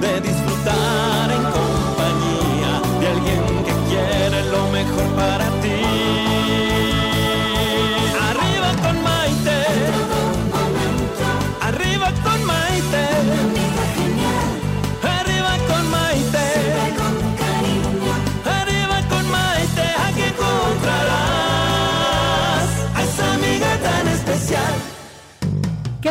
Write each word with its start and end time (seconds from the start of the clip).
de 0.00 0.20
disfrutar 0.20 1.15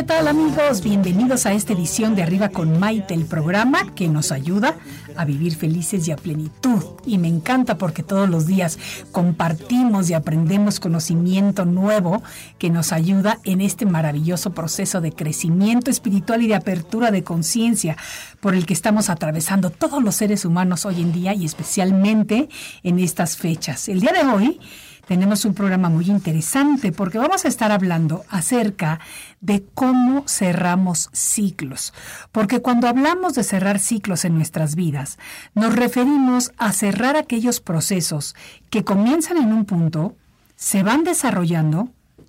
tal 0.06 0.28
amigos? 0.28 0.82
Bienvenidos 0.84 1.46
a 1.46 1.52
esta 1.52 1.72
edición 1.72 2.14
de 2.14 2.22
Arriba 2.22 2.50
con 2.50 2.78
Maite, 2.78 3.12
el 3.12 3.24
programa 3.24 3.92
que 3.96 4.06
nos 4.06 4.30
ayuda 4.30 4.76
a 5.16 5.24
vivir 5.24 5.56
felices 5.56 6.06
y 6.06 6.12
a 6.12 6.16
plenitud. 6.16 6.80
Y 7.04 7.18
me 7.18 7.26
encanta 7.26 7.76
porque 7.76 8.04
todos 8.04 8.28
los 8.28 8.46
días 8.46 8.78
compartimos 9.10 10.08
y 10.08 10.14
aprendemos 10.14 10.78
conocimiento 10.78 11.64
nuevo 11.64 12.22
que 12.58 12.70
nos 12.70 12.92
ayuda 12.92 13.40
en 13.42 13.60
este 13.60 13.84
maravilloso 13.84 14.52
proceso 14.52 15.00
de 15.00 15.10
crecimiento 15.10 15.90
espiritual 15.90 16.40
y 16.42 16.46
de 16.46 16.54
apertura 16.54 17.10
de 17.10 17.24
conciencia 17.24 17.96
por 18.38 18.54
el 18.54 18.64
que 18.64 18.74
estamos 18.74 19.10
atravesando 19.10 19.70
todos 19.70 20.00
los 20.04 20.14
seres 20.14 20.44
humanos 20.44 20.86
hoy 20.86 21.02
en 21.02 21.12
día 21.12 21.34
y 21.34 21.44
especialmente 21.44 22.48
en 22.84 23.00
estas 23.00 23.36
fechas. 23.36 23.88
El 23.88 24.00
día 24.00 24.12
de 24.12 24.24
hoy 24.24 24.60
tenemos 25.06 25.44
un 25.44 25.54
programa 25.54 25.88
muy 25.88 26.06
interesante 26.06 26.92
porque 26.92 27.18
vamos 27.18 27.44
a 27.44 27.48
estar 27.48 27.70
hablando 27.70 28.24
acerca 28.28 29.00
de 29.40 29.64
cómo 29.74 30.24
cerramos 30.26 31.08
ciclos. 31.12 31.92
Porque 32.32 32.60
cuando 32.60 32.88
hablamos 32.88 33.34
de 33.34 33.44
cerrar 33.44 33.78
ciclos 33.78 34.24
en 34.24 34.34
nuestras 34.34 34.74
vidas, 34.74 35.18
nos 35.54 35.74
referimos 35.74 36.52
a 36.58 36.72
cerrar 36.72 37.16
aquellos 37.16 37.60
procesos 37.60 38.34
que 38.68 38.84
comienzan 38.84 39.36
en 39.36 39.52
un 39.52 39.64
punto, 39.64 40.16
se 40.56 40.82
van 40.82 41.04
desarrollando 41.04 41.88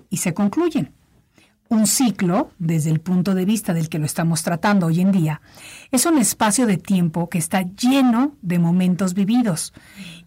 y 0.09 0.17
se 0.17 0.33
concluyen. 0.33 0.96
Un 1.69 1.85
ciclo, 1.85 2.51
desde 2.59 2.91
el 2.91 3.01
punto 3.01 3.35
de 3.35 3.43
vista 3.43 3.73
del 3.73 3.89
que 3.89 3.99
lo 3.99 4.05
estamos 4.05 4.41
tratando 4.41 4.85
hoy 4.85 5.01
en 5.01 5.11
día, 5.11 5.41
es 5.91 6.05
un 6.05 6.17
espacio 6.17 6.65
de 6.65 6.77
tiempo 6.77 7.27
que 7.27 7.37
está 7.37 7.61
lleno 7.61 8.35
de 8.41 8.57
momentos 8.57 9.13
vividos 9.13 9.73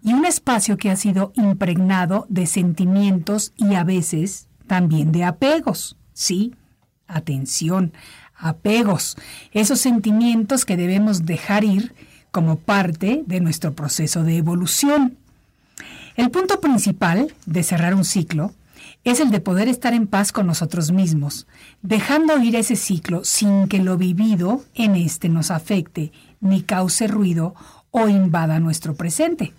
y 0.03 0.13
un 0.13 0.27
espacio 0.27 0.77
que 0.77 0.91
ha 0.91 0.97
sido 0.97 1.33
impregnado 1.37 2.27
de 2.29 2.47
sentimientos 2.47 3.53
y 3.57 3.75
a 3.75 3.85
veces 3.85 4.49
también 4.67 5.13
de 5.13 5.25
apegos. 5.25 5.97
Sí, 6.13 6.55
atención, 7.07 7.95
apegos, 8.37 9.17
esos 9.53 9.81
sentimientos 9.81 10.67
que 10.67 10.77
debemos 10.77 11.25
dejar 11.25 11.65
ir 11.65 11.95
como 12.31 12.57
parte 12.57 13.25
de 13.27 13.41
nuestro 13.41 13.73
proceso 13.73 14.25
de 14.25 14.37
evolución. 14.37 15.17
El 16.17 16.31
punto 16.31 16.61
principal 16.61 17.33
de 17.47 17.63
cerrar 17.63 17.95
un 17.95 18.05
ciclo 18.05 18.53
es 19.05 19.21
el 19.21 19.31
de 19.31 19.41
poder 19.41 19.69
estar 19.69 19.95
en 19.95 20.07
paz 20.07 20.31
con 20.33 20.47
nosotros 20.47 20.93
mismos, 20.93 21.47
dejando 21.83 22.39
ir 22.39 22.57
ese 22.57 22.77
ciclo 22.77 23.25
sin 23.25 23.67
que 23.67 23.79
lo 23.79 23.97
vivido 23.97 24.63
en 24.75 24.95
este 24.95 25.29
nos 25.29 25.51
afecte, 25.51 26.13
ni 26.41 26.63
cause 26.63 27.07
ruido 27.07 27.55
o 27.91 28.09
invada 28.09 28.61
nuestro 28.61 28.95
presente. 28.95 29.55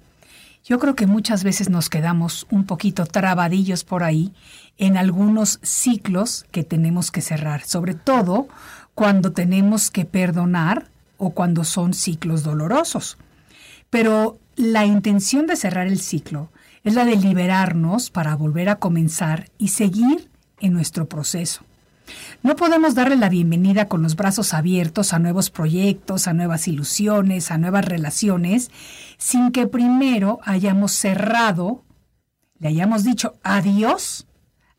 Yo 0.64 0.78
creo 0.78 0.96
que 0.96 1.08
muchas 1.08 1.44
veces 1.44 1.70
nos 1.70 1.90
quedamos 1.90 2.46
un 2.52 2.66
poquito 2.66 3.06
trabadillos 3.06 3.84
por 3.84 4.04
ahí 4.04 4.32
en 4.78 4.96
algunos 4.96 5.60
ciclos 5.64 6.46
que 6.52 6.64
tenemos 6.64 7.10
que 7.10 7.22
cerrar, 7.22 7.64
sobre 7.64 7.96
todo 7.96 8.48
cuando 8.94 9.32
tenemos 9.32 9.90
que 9.90 10.06
perdonar 10.06 10.90
o 11.18 11.32
cuando 11.32 11.64
son 11.64 11.96
ciclos 11.96 12.44
dolorosos. 12.44 13.18
Pero 13.90 14.38
la 14.56 14.86
intención 14.86 15.48
de 15.48 15.56
cerrar 15.56 15.88
el 15.88 16.00
ciclo 16.00 16.52
es 16.84 16.96
la 16.96 17.06
de 17.06 17.16
liberarnos 17.16 18.10
para 18.10 18.36
volver 18.36 18.70
a 18.70 18.78
comenzar 18.78 19.50
y 19.58 19.70
seguir 19.70 20.30
en 20.60 20.74
nuestro 20.74 21.08
proceso. 21.08 21.64
No 22.44 22.56
podemos 22.56 22.96
darle 22.96 23.16
la 23.16 23.30
bienvenida 23.30 23.88
con 23.88 24.02
los 24.02 24.16
brazos 24.16 24.54
abiertos 24.54 25.14
a 25.14 25.20
nuevos 25.20 25.50
proyectos, 25.50 26.28
a 26.28 26.34
nuevas 26.34 26.68
ilusiones, 26.68 27.52
a 27.52 27.58
nuevas 27.58 27.86
relaciones, 27.86 28.72
sin 29.18 29.52
que 29.52 29.68
primero 29.68 30.40
hayamos 30.44 30.92
cerrado, 30.92 31.84
le 32.60 32.70
hayamos 32.70 33.04
dicho 33.04 33.36
adiós 33.44 34.28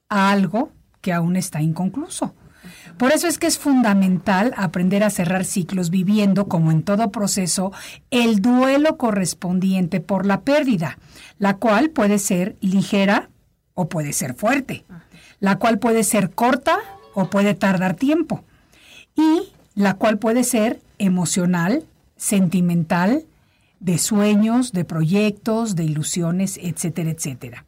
a 0.09 0.31
algo 0.31 0.73
que 1.01 1.13
aún 1.13 1.37
está 1.37 1.63
inconcluso. 1.63 2.35
Por 2.97 3.11
eso 3.13 3.27
es 3.27 3.39
que 3.39 3.47
es 3.47 3.59
fundamental 3.59 4.53
aprender 4.57 5.03
a 5.03 5.11
cerrar 5.11 5.45
ciclos 5.45 5.91
viviendo, 5.91 6.47
como 6.47 6.71
en 6.71 6.83
todo 6.83 7.11
proceso, 7.11 7.73
el 8.11 8.41
duelo 8.41 8.97
correspondiente 8.97 10.01
por 10.01 10.27
la 10.27 10.43
pérdida, 10.43 10.99
la 11.43 11.57
cual 11.57 11.91
puede 11.91 12.21
ser 12.21 12.57
ligera 12.61 13.29
o 13.75 13.89
puede 13.89 14.13
ser 14.13 14.35
fuerte, 14.35 14.85
la 15.41 15.59
cual 15.59 15.81
puede 15.81 16.05
ser 16.05 16.31
corta 16.31 16.79
o 17.15 17.31
puede 17.31 17.55
tardar 17.55 17.97
tiempo, 17.97 18.45
y 19.17 19.49
la 19.75 19.95
cual 19.95 20.19
puede 20.19 20.45
ser 20.45 20.81
emocional, 20.99 21.85
sentimental, 22.17 23.25
de 23.81 23.99
sueños, 23.99 24.71
de 24.71 24.85
proyectos, 24.85 25.75
de 25.75 25.83
ilusiones, 25.83 26.61
etcétera, 26.63 27.11
etcétera. 27.11 27.65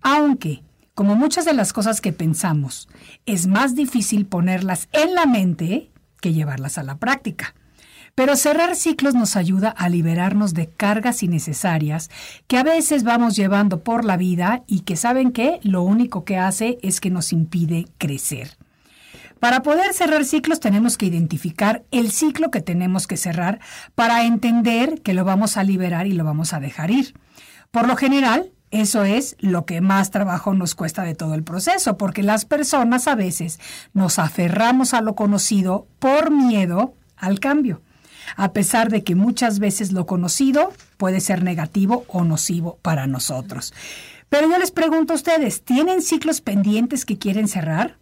Aunque 0.00 0.62
como 0.94 1.14
muchas 1.14 1.44
de 1.44 1.52
las 1.52 1.74
cosas 1.74 2.00
que 2.00 2.14
pensamos, 2.14 2.88
es 3.26 3.46
más 3.46 3.74
difícil 3.74 4.24
ponerlas 4.24 4.88
en 4.92 5.14
la 5.14 5.26
mente 5.26 5.90
que 6.22 6.32
llevarlas 6.32 6.78
a 6.78 6.84
la 6.84 6.96
práctica. 6.96 7.54
Pero 8.20 8.36
cerrar 8.36 8.76
ciclos 8.76 9.14
nos 9.14 9.34
ayuda 9.34 9.70
a 9.70 9.88
liberarnos 9.88 10.52
de 10.52 10.66
cargas 10.66 11.22
innecesarias 11.22 12.10
que 12.48 12.58
a 12.58 12.62
veces 12.62 13.02
vamos 13.02 13.34
llevando 13.34 13.82
por 13.82 14.04
la 14.04 14.18
vida 14.18 14.62
y 14.66 14.80
que 14.80 14.94
saben 14.96 15.32
que 15.32 15.58
lo 15.62 15.80
único 15.80 16.26
que 16.26 16.36
hace 16.36 16.76
es 16.82 17.00
que 17.00 17.08
nos 17.08 17.32
impide 17.32 17.86
crecer. 17.96 18.58
Para 19.38 19.62
poder 19.62 19.94
cerrar 19.94 20.26
ciclos 20.26 20.60
tenemos 20.60 20.98
que 20.98 21.06
identificar 21.06 21.82
el 21.92 22.10
ciclo 22.10 22.50
que 22.50 22.60
tenemos 22.60 23.06
que 23.06 23.16
cerrar 23.16 23.58
para 23.94 24.26
entender 24.26 25.00
que 25.00 25.14
lo 25.14 25.24
vamos 25.24 25.56
a 25.56 25.64
liberar 25.64 26.06
y 26.06 26.12
lo 26.12 26.22
vamos 26.22 26.52
a 26.52 26.60
dejar 26.60 26.90
ir. 26.90 27.14
Por 27.70 27.88
lo 27.88 27.96
general, 27.96 28.52
eso 28.70 29.04
es 29.04 29.34
lo 29.38 29.64
que 29.64 29.80
más 29.80 30.10
trabajo 30.10 30.52
nos 30.52 30.74
cuesta 30.74 31.04
de 31.04 31.14
todo 31.14 31.32
el 31.32 31.42
proceso, 31.42 31.96
porque 31.96 32.22
las 32.22 32.44
personas 32.44 33.08
a 33.08 33.14
veces 33.14 33.58
nos 33.94 34.18
aferramos 34.18 34.92
a 34.92 35.00
lo 35.00 35.14
conocido 35.14 35.86
por 35.98 36.30
miedo 36.30 36.92
al 37.16 37.40
cambio, 37.40 37.80
a 38.36 38.52
pesar 38.52 38.90
de 38.90 39.02
que 39.04 39.14
muchas 39.14 39.58
veces 39.58 39.92
lo 39.92 40.06
conocido 40.06 40.72
puede 40.96 41.20
ser 41.20 41.42
negativo 41.42 42.04
o 42.08 42.24
nocivo 42.24 42.78
para 42.82 43.06
nosotros. 43.06 43.72
Pero 44.28 44.48
yo 44.48 44.58
les 44.58 44.70
pregunto 44.70 45.12
a 45.12 45.16
ustedes, 45.16 45.62
¿tienen 45.62 46.02
ciclos 46.02 46.40
pendientes 46.40 47.04
que 47.04 47.18
quieren 47.18 47.48
cerrar? 47.48 47.98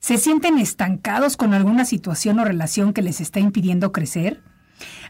¿Se 0.00 0.18
sienten 0.18 0.58
estancados 0.58 1.36
con 1.36 1.54
alguna 1.54 1.84
situación 1.84 2.38
o 2.38 2.44
relación 2.44 2.92
que 2.92 3.02
les 3.02 3.20
está 3.20 3.40
impidiendo 3.40 3.92
crecer? 3.92 4.42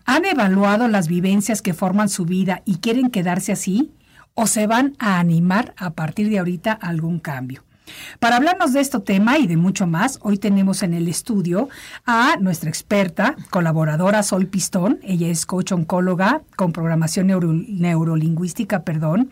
¿Han 0.05 0.25
evaluado 0.25 0.88
las 0.88 1.09
vivencias 1.09 1.62
que 1.62 1.75
forman 1.75 2.09
su 2.09 2.25
vida 2.25 2.62
y 2.65 2.76
quieren 2.76 3.11
quedarse 3.11 3.53
así? 3.53 3.93
o 4.41 4.47
se 4.47 4.69
van 4.69 4.94
a 5.00 5.19
animar 5.19 5.75
a 5.76 5.94
partir 5.94 6.29
de 6.29 6.38
ahorita 6.38 6.79
a 6.81 6.91
algún 6.91 7.19
cambio. 7.19 7.65
Para 8.19 8.37
hablarnos 8.37 8.73
de 8.73 8.81
este 8.81 9.00
tema 9.00 9.38
y 9.38 9.46
de 9.46 9.56
mucho 9.56 9.87
más, 9.87 10.19
hoy 10.23 10.38
tenemos 10.38 10.82
en 10.82 10.94
el 10.94 11.08
estudio 11.08 11.69
a 12.06 12.37
nuestra 12.40 12.70
experta, 12.70 13.37
colaboradora 13.50 14.23
Sol 14.23 14.46
Pistón. 14.46 14.99
Ella 15.02 15.29
es 15.29 15.46
coach 15.46 15.73
oncóloga 15.73 16.43
con 16.56 16.73
programación 16.73 17.26
neurolingüística, 17.26 18.82
perdón. 18.82 19.31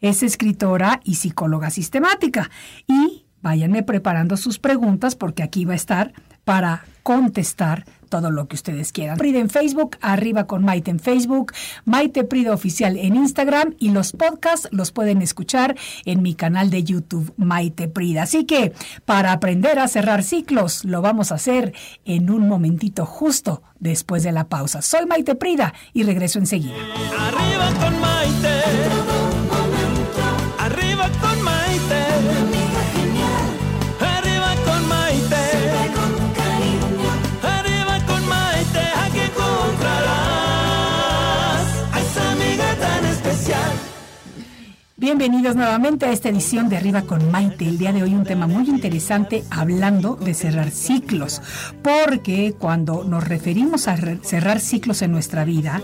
Es 0.00 0.22
escritora 0.22 1.00
y 1.04 1.16
psicóloga 1.16 1.70
sistemática. 1.70 2.50
Y 2.86 3.24
váyanme 3.42 3.82
preparando 3.82 4.36
sus 4.36 4.58
preguntas 4.58 5.16
porque 5.16 5.42
aquí 5.42 5.64
va 5.64 5.72
a 5.72 5.76
estar 5.76 6.12
para 6.44 6.84
contestar 7.02 7.84
todo 8.08 8.30
lo 8.30 8.48
que 8.48 8.56
ustedes 8.56 8.92
quieran. 8.92 9.18
Prida 9.18 9.38
en 9.38 9.50
Facebook, 9.50 9.96
arriba 10.00 10.46
con 10.46 10.64
Maite 10.64 10.90
en 10.90 11.00
Facebook, 11.00 11.52
Maite 11.84 12.24
Prida 12.24 12.52
Oficial 12.52 12.96
en 12.96 13.16
Instagram 13.16 13.74
y 13.78 13.90
los 13.90 14.12
podcasts 14.12 14.68
los 14.72 14.92
pueden 14.92 15.22
escuchar 15.22 15.76
en 16.04 16.22
mi 16.22 16.34
canal 16.34 16.70
de 16.70 16.84
YouTube 16.84 17.32
Maite 17.36 17.88
Prida. 17.88 18.22
Así 18.22 18.44
que 18.44 18.72
para 19.04 19.32
aprender 19.32 19.78
a 19.78 19.88
cerrar 19.88 20.22
ciclos 20.22 20.84
lo 20.84 21.02
vamos 21.02 21.32
a 21.32 21.36
hacer 21.36 21.72
en 22.04 22.30
un 22.30 22.48
momentito 22.48 23.06
justo 23.06 23.62
después 23.78 24.22
de 24.22 24.32
la 24.32 24.48
pausa. 24.48 24.82
Soy 24.82 25.06
Maite 25.06 25.34
Prida 25.34 25.74
y 25.92 26.02
regreso 26.02 26.38
enseguida. 26.38 26.74
Arriba 27.18 27.70
con 27.80 28.07
Bienvenidos 45.08 45.56
nuevamente 45.56 46.04
a 46.04 46.12
esta 46.12 46.28
edición 46.28 46.68
de 46.68 46.76
Arriba 46.76 47.00
con 47.00 47.30
Maite. 47.30 47.66
El 47.66 47.78
día 47.78 47.94
de 47.94 48.02
hoy 48.02 48.12
un 48.12 48.24
tema 48.24 48.46
muy 48.46 48.68
interesante 48.68 49.42
hablando 49.48 50.16
de 50.16 50.34
cerrar 50.34 50.70
ciclos, 50.70 51.40
porque 51.82 52.54
cuando 52.58 53.04
nos 53.04 53.26
referimos 53.26 53.88
a 53.88 53.96
cerrar 54.20 54.60
ciclos 54.60 55.00
en 55.00 55.12
nuestra 55.12 55.46
vida, 55.46 55.80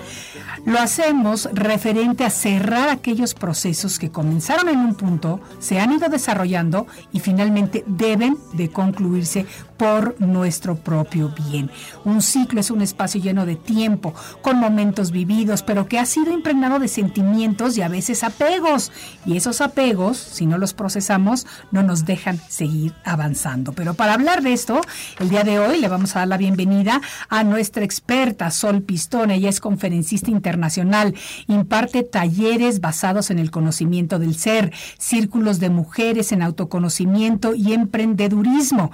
lo 0.66 0.78
hacemos 0.78 1.48
referente 1.54 2.22
a 2.24 2.28
cerrar 2.28 2.90
aquellos 2.90 3.32
procesos 3.32 3.98
que 3.98 4.10
comenzaron 4.10 4.68
en 4.68 4.78
un 4.78 4.94
punto, 4.94 5.40
se 5.58 5.80
han 5.80 5.92
ido 5.92 6.10
desarrollando 6.10 6.86
y 7.10 7.20
finalmente 7.20 7.82
deben 7.86 8.36
de 8.52 8.68
concluirse 8.68 9.46
por 9.76 10.20
nuestro 10.20 10.76
propio 10.76 11.32
bien. 11.48 11.70
Un 12.04 12.22
ciclo 12.22 12.60
es 12.60 12.70
un 12.70 12.82
espacio 12.82 13.20
lleno 13.20 13.46
de 13.46 13.56
tiempo, 13.56 14.14
con 14.42 14.58
momentos 14.58 15.10
vividos, 15.10 15.62
pero 15.62 15.86
que 15.86 15.98
ha 15.98 16.06
sido 16.06 16.32
impregnado 16.32 16.78
de 16.78 16.88
sentimientos 16.88 17.76
y 17.76 17.82
a 17.82 17.88
veces 17.88 18.24
apegos. 18.24 18.92
Y 19.26 19.36
esos 19.36 19.60
apegos, 19.60 20.16
si 20.16 20.46
no 20.46 20.58
los 20.58 20.74
procesamos, 20.74 21.46
no 21.70 21.82
nos 21.82 22.04
dejan 22.04 22.40
seguir 22.48 22.94
avanzando. 23.04 23.72
Pero 23.72 23.94
para 23.94 24.14
hablar 24.14 24.42
de 24.42 24.52
esto, 24.52 24.80
el 25.18 25.28
día 25.28 25.44
de 25.44 25.58
hoy 25.58 25.80
le 25.80 25.88
vamos 25.88 26.14
a 26.14 26.20
dar 26.20 26.28
la 26.28 26.36
bienvenida 26.36 27.00
a 27.28 27.44
nuestra 27.44 27.84
experta 27.84 28.50
Sol 28.50 28.82
Pistón. 28.82 29.30
Ella 29.30 29.48
es 29.48 29.60
conferencista 29.60 30.30
internacional, 30.30 31.14
imparte 31.46 32.02
talleres 32.02 32.80
basados 32.80 33.30
en 33.30 33.38
el 33.38 33.50
conocimiento 33.50 34.18
del 34.18 34.36
ser, 34.36 34.72
círculos 34.98 35.60
de 35.60 35.70
mujeres 35.70 36.32
en 36.32 36.42
autoconocimiento 36.42 37.54
y 37.54 37.72
emprendedurismo, 37.72 38.90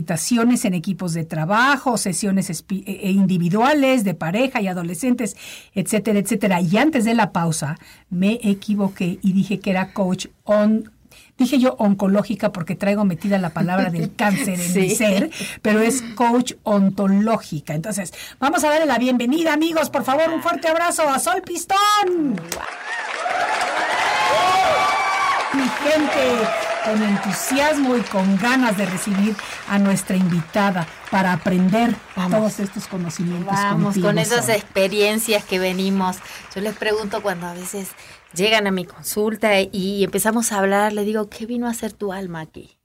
capacitaciones 0.00 0.64
en 0.64 0.74
equipos 0.74 1.12
de 1.12 1.24
trabajo, 1.24 1.96
sesiones 1.96 2.50
e, 2.50 2.64
e 2.86 3.10
individuales 3.10 4.04
de 4.04 4.14
pareja 4.14 4.60
y 4.60 4.68
adolescentes, 4.68 5.36
etcétera, 5.74 6.18
etcétera. 6.18 6.60
Y 6.60 6.76
antes 6.76 7.04
de 7.04 7.14
la 7.14 7.32
pausa, 7.32 7.78
me 8.08 8.38
equivoqué 8.42 9.18
y 9.22 9.32
dije 9.32 9.60
que 9.60 9.70
era 9.70 9.92
coach 9.92 10.26
on 10.44 10.90
dije 11.36 11.58
yo 11.58 11.74
oncológica 11.78 12.52
porque 12.52 12.74
traigo 12.74 13.04
metida 13.06 13.38
la 13.38 13.50
palabra 13.50 13.90
del 13.90 14.14
cáncer 14.16 14.60
en 14.60 14.74
mi 14.74 14.90
ser, 14.90 15.30
pero 15.62 15.80
es 15.80 16.02
coach 16.14 16.52
ontológica. 16.64 17.74
Entonces, 17.74 18.12
vamos 18.38 18.62
a 18.64 18.68
darle 18.68 18.86
la 18.86 18.98
bienvenida, 18.98 19.54
amigos. 19.54 19.90
Por 19.90 20.04
favor, 20.04 20.30
un 20.30 20.42
fuerte 20.42 20.68
abrazo 20.68 21.08
a 21.08 21.18
Sol 21.18 21.42
Pistón. 21.42 22.36
Mi 25.54 25.68
gente, 25.82 26.69
con 26.84 27.02
entusiasmo 27.02 27.96
y 27.96 28.00
con 28.02 28.36
ganas 28.36 28.76
de 28.76 28.86
recibir 28.86 29.36
a 29.68 29.78
nuestra 29.78 30.16
invitada 30.16 30.86
para 31.10 31.32
aprender 31.32 31.94
todos 32.14 32.60
estos 32.60 32.86
conocimientos. 32.86 33.52
Vamos, 33.52 33.98
con 33.98 34.18
esas 34.18 34.48
experiencias 34.48 35.44
que 35.44 35.58
venimos. 35.58 36.16
Yo 36.54 36.60
les 36.60 36.76
pregunto 36.76 37.22
cuando 37.22 37.46
a 37.46 37.54
veces 37.54 37.88
llegan 38.34 38.66
a 38.66 38.70
mi 38.70 38.84
consulta 38.84 39.60
y 39.60 40.04
empezamos 40.04 40.52
a 40.52 40.58
hablar, 40.58 40.92
le 40.92 41.04
digo, 41.04 41.28
¿qué 41.28 41.46
vino 41.46 41.66
a 41.66 41.70
hacer 41.70 41.92
tu 41.92 42.12
alma 42.12 42.40
aquí? 42.40 42.76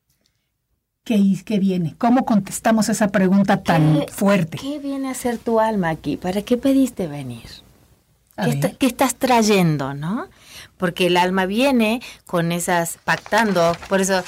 ¿Qué, 1.03 1.21
qué 1.45 1.59
viene? 1.59 1.95
¿Cómo 1.99 2.25
contestamos 2.25 2.89
esa 2.89 3.09
pregunta 3.09 3.61
tan 3.61 4.05
fuerte? 4.11 4.57
¿Qué 4.57 4.79
viene 4.79 5.07
a 5.07 5.11
hacer 5.11 5.37
tu 5.37 5.59
alma 5.59 5.89
aquí? 5.89 6.17
¿Para 6.17 6.41
qué 6.41 6.57
pediste 6.57 7.05
venir? 7.07 7.64
¿Qué, 8.43 8.75
¿Qué, 8.77 8.85
estás 8.85 9.15
trayendo, 9.15 9.93
no? 9.93 10.27
Porque 10.77 11.07
el 11.07 11.17
alma 11.17 11.45
viene 11.45 12.01
con 12.25 12.51
esas 12.51 12.97
pactando, 13.03 13.75
por 13.87 14.01
eso, 14.01 14.23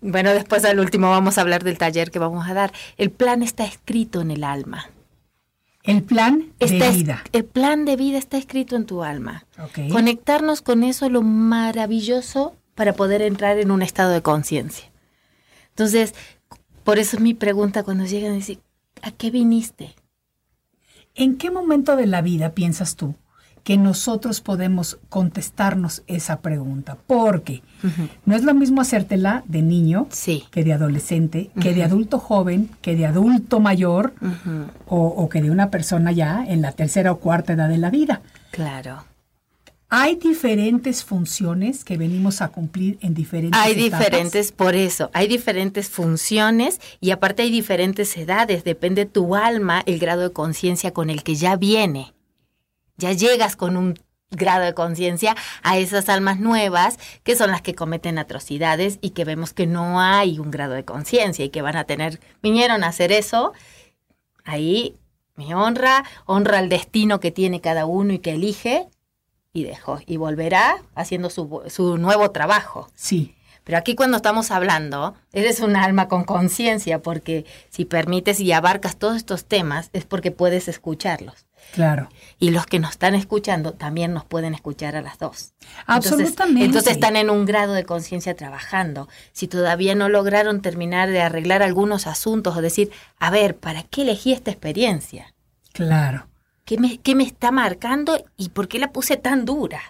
bueno, 0.00 0.30
después 0.30 0.64
al 0.64 0.80
último 0.80 1.10
vamos 1.10 1.36
a 1.36 1.42
hablar 1.42 1.62
del 1.62 1.76
taller 1.76 2.10
que 2.10 2.18
vamos 2.18 2.48
a 2.48 2.54
dar. 2.54 2.72
El 2.96 3.10
plan 3.10 3.42
está 3.42 3.64
escrito 3.64 4.22
en 4.22 4.30
el 4.30 4.44
alma. 4.44 4.88
El 5.82 6.02
plan 6.02 6.52
de 6.58 6.90
vida. 6.90 7.24
El 7.32 7.44
plan 7.44 7.84
de 7.84 7.96
vida 7.96 8.18
está 8.18 8.36
escrito 8.36 8.76
en 8.76 8.86
tu 8.86 9.02
alma. 9.02 9.46
Conectarnos 9.90 10.62
con 10.62 10.84
eso 10.84 11.06
es 11.06 11.12
lo 11.12 11.22
maravilloso 11.22 12.56
para 12.74 12.92
poder 12.94 13.22
entrar 13.22 13.58
en 13.58 13.70
un 13.70 13.82
estado 13.82 14.12
de 14.12 14.22
conciencia. 14.22 14.90
Entonces, 15.70 16.14
por 16.84 16.98
eso 16.98 17.16
es 17.16 17.22
mi 17.22 17.34
pregunta 17.34 17.82
cuando 17.82 18.04
llegan 18.04 18.34
decir, 18.34 18.60
¿a 19.02 19.10
qué 19.10 19.30
viniste? 19.30 19.94
¿En 21.14 21.36
qué 21.36 21.50
momento 21.50 21.96
de 21.96 22.06
la 22.06 22.20
vida 22.22 22.50
piensas 22.54 22.96
tú 22.96 23.14
que 23.64 23.76
nosotros 23.76 24.40
podemos 24.40 24.98
contestarnos 25.08 26.02
esa 26.06 26.40
pregunta, 26.40 26.96
porque 27.06 27.62
no 28.24 28.34
es 28.34 28.42
lo 28.42 28.54
mismo 28.54 28.80
hacértela 28.80 29.44
de 29.46 29.62
niño 29.62 30.08
que 30.50 30.64
de 30.64 30.72
adolescente, 30.72 31.50
que 31.60 31.74
de 31.74 31.84
adulto 31.84 32.18
joven, 32.18 32.70
que 32.82 32.96
de 32.96 33.06
adulto 33.06 33.60
mayor 33.60 34.14
o, 34.86 35.28
que 35.28 35.42
de 35.42 35.50
una 35.50 35.70
persona 35.70 36.12
ya 36.12 36.44
en 36.46 36.62
la 36.62 36.72
tercera 36.72 37.12
o 37.12 37.18
cuarta 37.18 37.52
edad 37.52 37.68
de 37.68 37.78
la 37.78 37.90
vida. 37.90 38.22
Claro. 38.50 39.04
Hay 39.92 40.14
diferentes 40.14 41.02
funciones 41.02 41.84
que 41.84 41.96
venimos 41.96 42.42
a 42.42 42.48
cumplir 42.48 42.96
en 43.02 43.12
diferentes 43.12 43.60
Hay 43.60 43.74
diferentes, 43.74 44.52
por 44.52 44.76
eso, 44.76 45.10
hay 45.12 45.26
diferentes 45.26 45.90
funciones 45.90 46.80
y 47.00 47.10
aparte 47.10 47.42
hay 47.42 47.50
diferentes 47.50 48.16
edades, 48.16 48.62
depende 48.62 49.04
tu 49.04 49.34
alma, 49.34 49.82
el 49.86 49.98
grado 49.98 50.22
de 50.22 50.32
conciencia 50.32 50.92
con 50.92 51.10
el 51.10 51.24
que 51.24 51.34
ya 51.34 51.56
viene 51.56 52.14
ya 53.00 53.12
llegas 53.12 53.56
con 53.56 53.76
un 53.76 53.98
grado 54.30 54.64
de 54.64 54.74
conciencia 54.74 55.34
a 55.62 55.78
esas 55.78 56.08
almas 56.08 56.38
nuevas 56.38 56.98
que 57.24 57.34
son 57.34 57.50
las 57.50 57.62
que 57.62 57.74
cometen 57.74 58.18
atrocidades 58.18 58.98
y 59.00 59.10
que 59.10 59.24
vemos 59.24 59.52
que 59.52 59.66
no 59.66 60.00
hay 60.00 60.38
un 60.38 60.52
grado 60.52 60.74
de 60.74 60.84
conciencia 60.84 61.44
y 61.44 61.50
que 61.50 61.62
van 61.62 61.76
a 61.76 61.84
tener, 61.84 62.20
vinieron 62.42 62.84
a 62.84 62.88
hacer 62.88 63.10
eso, 63.10 63.52
ahí 64.44 64.96
me 65.34 65.54
honra, 65.54 66.04
honra 66.26 66.60
el 66.60 66.68
destino 66.68 67.18
que 67.18 67.32
tiene 67.32 67.60
cada 67.60 67.86
uno 67.86 68.12
y 68.12 68.20
que 68.20 68.32
elige 68.32 68.86
y 69.52 69.64
dejó 69.64 69.98
y 70.06 70.16
volverá 70.16 70.76
haciendo 70.94 71.28
su, 71.30 71.62
su 71.68 71.98
nuevo 71.98 72.30
trabajo. 72.30 72.88
Sí. 72.94 73.34
Pero 73.70 73.78
aquí 73.78 73.94
cuando 73.94 74.16
estamos 74.16 74.50
hablando, 74.50 75.14
eres 75.32 75.60
un 75.60 75.76
alma 75.76 76.08
con 76.08 76.24
conciencia 76.24 77.02
porque 77.02 77.46
si 77.68 77.84
permites 77.84 78.40
y 78.40 78.50
abarcas 78.50 78.96
todos 78.96 79.14
estos 79.14 79.44
temas 79.44 79.90
es 79.92 80.04
porque 80.04 80.32
puedes 80.32 80.66
escucharlos. 80.66 81.46
Claro. 81.72 82.08
Y 82.40 82.50
los 82.50 82.66
que 82.66 82.80
nos 82.80 82.90
están 82.90 83.14
escuchando 83.14 83.72
también 83.74 84.12
nos 84.12 84.24
pueden 84.24 84.54
escuchar 84.54 84.96
a 84.96 85.02
las 85.02 85.20
dos. 85.20 85.52
Absolutamente. 85.86 86.64
Entonces, 86.64 86.94
están 86.94 87.14
en 87.14 87.30
un 87.30 87.44
grado 87.44 87.72
de 87.72 87.84
conciencia 87.84 88.34
trabajando. 88.34 89.08
Si 89.30 89.46
todavía 89.46 89.94
no 89.94 90.08
lograron 90.08 90.62
terminar 90.62 91.08
de 91.08 91.20
arreglar 91.20 91.62
algunos 91.62 92.08
asuntos 92.08 92.56
o 92.56 92.62
decir, 92.62 92.90
a 93.20 93.30
ver, 93.30 93.56
¿para 93.56 93.84
qué 93.84 94.02
elegí 94.02 94.32
esta 94.32 94.50
experiencia? 94.50 95.32
Claro. 95.72 96.26
¿Qué 96.64 96.76
me, 96.76 96.98
qué 96.98 97.14
me 97.14 97.22
está 97.22 97.52
marcando 97.52 98.20
y 98.36 98.48
por 98.48 98.66
qué 98.66 98.80
la 98.80 98.90
puse 98.90 99.16
tan 99.16 99.44
dura? 99.44 99.80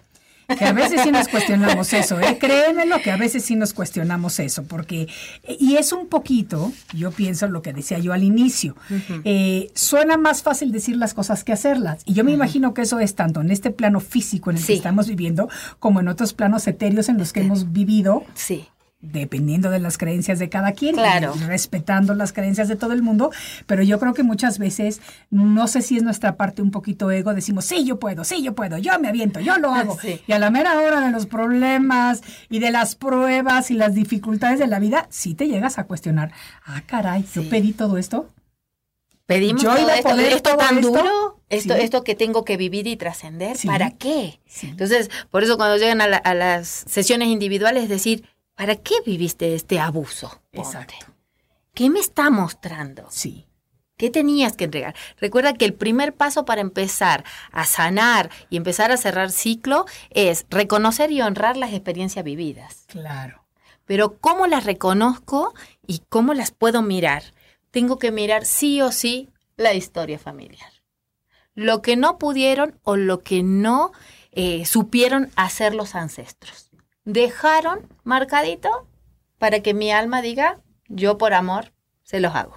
Que 0.58 0.64
a 0.64 0.72
veces 0.72 1.02
sí 1.02 1.10
nos 1.10 1.28
cuestionamos 1.28 1.92
eso, 1.92 2.20
¿eh? 2.20 2.38
Créemelo 2.38 3.00
que 3.02 3.10
a 3.10 3.16
veces 3.16 3.44
sí 3.44 3.56
nos 3.56 3.72
cuestionamos 3.72 4.38
eso, 4.40 4.64
porque, 4.64 5.08
y 5.46 5.76
es 5.76 5.92
un 5.92 6.08
poquito, 6.08 6.72
yo 6.92 7.10
pienso 7.10 7.46
lo 7.48 7.62
que 7.62 7.72
decía 7.72 7.98
yo 7.98 8.12
al 8.12 8.22
inicio, 8.22 8.76
eh, 9.24 9.70
suena 9.74 10.16
más 10.16 10.42
fácil 10.42 10.72
decir 10.72 10.96
las 10.96 11.14
cosas 11.14 11.44
que 11.44 11.52
hacerlas. 11.52 12.02
Y 12.04 12.14
yo 12.14 12.24
me 12.24 12.32
imagino 12.32 12.74
que 12.74 12.82
eso 12.82 12.98
es 12.98 13.14
tanto 13.14 13.40
en 13.40 13.50
este 13.50 13.70
plano 13.70 14.00
físico 14.00 14.50
en 14.50 14.56
el 14.56 14.64
que 14.64 14.74
estamos 14.74 15.08
viviendo, 15.08 15.48
como 15.78 16.00
en 16.00 16.08
otros 16.08 16.32
planos 16.32 16.66
etéreos 16.66 17.08
en 17.08 17.18
los 17.18 17.32
que 17.32 17.40
hemos 17.40 17.72
vivido. 17.72 18.24
Sí 18.34 18.68
dependiendo 19.02 19.70
de 19.70 19.78
las 19.80 19.96
creencias 19.96 20.38
de 20.38 20.50
cada 20.50 20.72
quien, 20.72 20.94
Claro. 20.94 21.34
respetando 21.46 22.14
las 22.14 22.32
creencias 22.34 22.68
de 22.68 22.76
todo 22.76 22.92
el 22.92 23.02
mundo, 23.02 23.30
pero 23.66 23.82
yo 23.82 23.98
creo 23.98 24.12
que 24.12 24.22
muchas 24.22 24.58
veces, 24.58 25.00
no 25.30 25.68
sé 25.68 25.80
si 25.80 25.96
es 25.96 26.02
nuestra 26.02 26.36
parte 26.36 26.60
un 26.60 26.70
poquito 26.70 27.10
ego, 27.10 27.32
decimos, 27.32 27.64
sí, 27.64 27.84
yo 27.86 27.98
puedo, 27.98 28.24
sí, 28.24 28.42
yo 28.42 28.54
puedo, 28.54 28.76
yo 28.76 28.98
me 29.00 29.08
aviento, 29.08 29.40
yo 29.40 29.56
lo 29.58 29.72
hago. 29.74 29.96
Sí. 30.00 30.20
Y 30.26 30.32
a 30.32 30.38
la 30.38 30.50
mera 30.50 30.78
hora 30.80 31.00
de 31.00 31.10
los 31.10 31.24
problemas 31.26 32.20
y 32.50 32.58
de 32.58 32.70
las 32.70 32.94
pruebas 32.94 33.70
y 33.70 33.74
las 33.74 33.94
dificultades 33.94 34.58
de 34.58 34.66
la 34.66 34.78
vida, 34.78 35.06
sí 35.08 35.34
te 35.34 35.48
llegas 35.48 35.78
a 35.78 35.84
cuestionar, 35.84 36.32
ah, 36.66 36.82
caray, 36.86 37.22
yo 37.34 37.42
Sí. 37.42 37.48
pedí 37.48 37.72
todo 37.72 37.96
esto. 37.96 38.28
Pedimos 39.26 39.62
Yo 39.62 39.70
todo 39.70 39.82
iba 39.82 39.92
a 39.92 39.96
esto, 39.96 40.08
poder 40.10 40.32
esto 40.32 40.42
todo 40.50 40.56
tan 40.58 40.78
esto. 40.78 40.88
duro, 40.90 41.40
esto, 41.50 41.74
Sí. 41.76 41.80
esto 41.82 42.02
que 42.02 42.16
tengo 42.16 42.44
que 42.44 42.56
vivir 42.56 42.88
y 42.88 42.96
trascender. 42.96 43.56
¿para 43.64 43.92
qué? 43.92 44.40
Entonces, 44.62 45.08
por 45.30 45.44
eso 45.44 45.56
cuando 45.56 45.76
llegan 45.76 46.00
a, 46.00 46.08
la- 46.08 46.16
a 46.16 46.34
las 46.34 46.66
sesiones 46.68 47.28
individuales, 47.28 47.88
decir, 47.88 48.24
¿para 48.60 48.76
qué 48.76 48.96
viviste 49.06 49.54
este 49.54 49.80
abuso? 49.80 50.28
Ponte. 50.52 50.68
Exacto. 50.68 51.06
¿Qué 51.72 51.88
me 51.88 51.98
está 51.98 52.28
mostrando? 52.28 53.06
Sí. 53.08 53.46
¿Qué 53.96 54.10
tenías 54.10 54.54
que 54.54 54.64
entregar? 54.64 54.94
Recuerda 55.18 55.54
que 55.54 55.64
el 55.64 55.72
primer 55.72 56.14
paso 56.14 56.44
para 56.44 56.60
empezar 56.60 57.24
a 57.52 57.64
sanar 57.64 58.28
y 58.50 58.58
empezar 58.58 58.92
a 58.92 58.98
cerrar 58.98 59.30
ciclo 59.30 59.86
es 60.10 60.44
reconocer 60.50 61.10
y 61.10 61.22
honrar 61.22 61.56
las 61.56 61.72
experiencias 61.72 62.22
vividas. 62.22 62.84
Claro. 62.88 63.46
Pero 63.86 64.18
¿cómo 64.18 64.46
las 64.46 64.64
reconozco 64.64 65.54
y 65.86 66.02
cómo 66.10 66.34
las 66.34 66.50
puedo 66.50 66.82
mirar? 66.82 67.22
Tengo 67.70 67.98
que 67.98 68.12
mirar 68.12 68.44
sí 68.44 68.82
o 68.82 68.92
sí 68.92 69.30
la 69.56 69.72
historia 69.72 70.18
familiar. 70.18 70.70
Lo 71.54 71.80
que 71.80 71.96
no 71.96 72.18
pudieron 72.18 72.78
o 72.82 72.96
lo 72.96 73.20
que 73.20 73.42
no 73.42 73.92
eh, 74.32 74.66
supieron 74.66 75.30
hacer 75.34 75.74
los 75.74 75.94
ancestros. 75.94 76.69
Dejaron 77.12 77.80
marcadito 78.04 78.86
para 79.38 79.60
que 79.60 79.74
mi 79.74 79.90
alma 79.90 80.22
diga, 80.22 80.60
yo 80.88 81.18
por 81.18 81.34
amor 81.34 81.72
se 82.02 82.20
los 82.20 82.34
hago. 82.36 82.54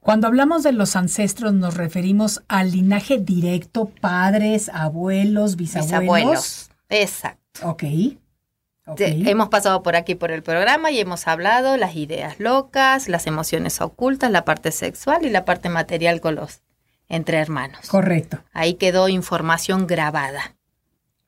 Cuando 0.00 0.26
hablamos 0.26 0.62
de 0.62 0.72
los 0.72 0.96
ancestros 0.96 1.52
nos 1.52 1.74
referimos 1.74 2.42
al 2.48 2.70
linaje 2.70 3.18
directo, 3.18 3.90
padres, 4.00 4.70
abuelos, 4.72 5.56
bisabuelos. 5.56 6.00
Bisabuelos. 6.00 6.70
Exacto. 6.88 7.68
Ok. 7.68 7.84
ok. 8.86 8.96
Te- 8.96 9.30
Hemos 9.30 9.48
pasado 9.50 9.82
por 9.82 9.96
aquí 9.96 10.14
por 10.14 10.30
el 10.30 10.42
programa 10.42 10.90
y 10.90 10.98
hemos 11.00 11.26
hablado 11.26 11.76
las 11.76 11.96
ideas 11.96 12.40
locas, 12.40 13.08
las 13.08 13.26
emociones 13.26 13.82
ocultas, 13.82 14.30
la 14.30 14.46
parte 14.46 14.72
sexual 14.72 15.26
y 15.26 15.30
la 15.30 15.44
parte 15.44 15.68
material 15.68 16.20
con 16.22 16.36
los 16.36 16.62
entre 17.10 17.38
hermanos. 17.38 17.88
Correcto, 17.88 18.38
Ahí 18.52 18.74
quedó 18.74 19.08
información 19.08 19.86
grabada. 19.86 20.54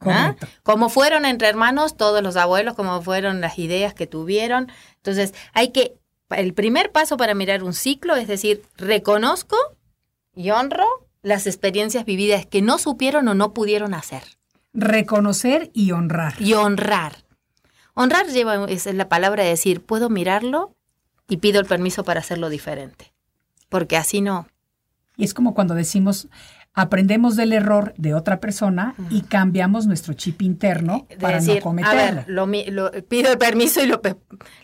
¿Ah? 0.00 0.36
Cómo 0.62 0.88
fueron 0.88 1.24
entre 1.24 1.48
hermanos 1.48 1.96
todos 1.96 2.22
los 2.22 2.36
abuelos, 2.36 2.74
cómo 2.74 3.00
fueron 3.02 3.40
las 3.40 3.58
ideas 3.58 3.94
que 3.94 4.06
tuvieron. 4.06 4.70
Entonces, 4.96 5.34
hay 5.52 5.70
que, 5.70 5.96
el 6.30 6.54
primer 6.54 6.92
paso 6.92 7.16
para 7.16 7.34
mirar 7.34 7.62
un 7.62 7.72
ciclo 7.72 8.16
es 8.16 8.28
decir, 8.28 8.62
reconozco 8.76 9.56
y 10.34 10.50
honro 10.50 10.86
las 11.22 11.46
experiencias 11.46 12.04
vividas 12.04 12.46
que 12.46 12.62
no 12.62 12.78
supieron 12.78 13.28
o 13.28 13.34
no 13.34 13.52
pudieron 13.52 13.94
hacer. 13.94 14.22
Reconocer 14.72 15.70
y 15.74 15.92
honrar. 15.92 16.34
Y 16.40 16.54
honrar. 16.54 17.24
Honrar 17.94 18.26
lleva, 18.28 18.66
es 18.66 18.86
la 18.86 19.08
palabra 19.08 19.42
de 19.42 19.50
decir, 19.50 19.82
puedo 19.82 20.08
mirarlo 20.08 20.76
y 21.28 21.38
pido 21.38 21.60
el 21.60 21.66
permiso 21.66 22.04
para 22.04 22.20
hacerlo 22.20 22.48
diferente. 22.48 23.12
Porque 23.68 23.96
así 23.96 24.20
no. 24.20 24.46
Y 25.16 25.24
es 25.24 25.34
como 25.34 25.54
cuando 25.54 25.74
decimos, 25.74 26.28
aprendemos 26.72 27.36
del 27.36 27.52
error 27.52 27.94
de 27.96 28.14
otra 28.14 28.38
persona 28.38 28.94
y 29.10 29.22
cambiamos 29.22 29.86
nuestro 29.86 30.14
chip 30.14 30.42
interno 30.42 31.06
De 31.08 31.16
para 31.16 31.36
decir, 31.36 31.54
no 31.54 31.58
a 31.58 31.62
cometerlo. 31.62 32.46
ver, 32.46 32.72
lo, 32.72 32.90
pido 33.08 33.32
el 33.32 33.38
permiso 33.38 33.82
y 33.82 33.86
lo, 33.86 34.00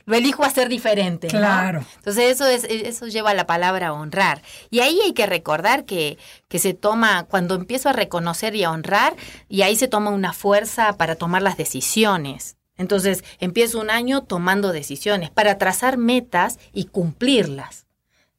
lo 0.04 0.14
elijo 0.14 0.44
hacer 0.44 0.68
diferente. 0.68 1.26
¿no? 1.26 1.38
Claro. 1.38 1.84
Entonces 1.96 2.32
eso 2.32 2.46
es, 2.46 2.64
eso 2.64 3.06
lleva 3.08 3.30
a 3.30 3.34
la 3.34 3.46
palabra 3.46 3.92
honrar. 3.92 4.42
Y 4.70 4.80
ahí 4.80 4.98
hay 5.04 5.12
que 5.12 5.26
recordar 5.26 5.84
que, 5.84 6.18
que 6.48 6.58
se 6.58 6.74
toma, 6.74 7.24
cuando 7.24 7.54
empiezo 7.54 7.88
a 7.88 7.92
reconocer 7.92 8.54
y 8.54 8.64
a 8.64 8.70
honrar, 8.70 9.14
y 9.48 9.62
ahí 9.62 9.76
se 9.76 9.88
toma 9.88 10.10
una 10.10 10.32
fuerza 10.32 10.96
para 10.96 11.16
tomar 11.16 11.42
las 11.42 11.56
decisiones. 11.56 12.56
Entonces 12.78 13.24
empiezo 13.40 13.80
un 13.80 13.90
año 13.90 14.22
tomando 14.22 14.72
decisiones 14.72 15.30
para 15.30 15.58
trazar 15.58 15.96
metas 15.96 16.58
y 16.72 16.84
cumplirlas. 16.84 17.85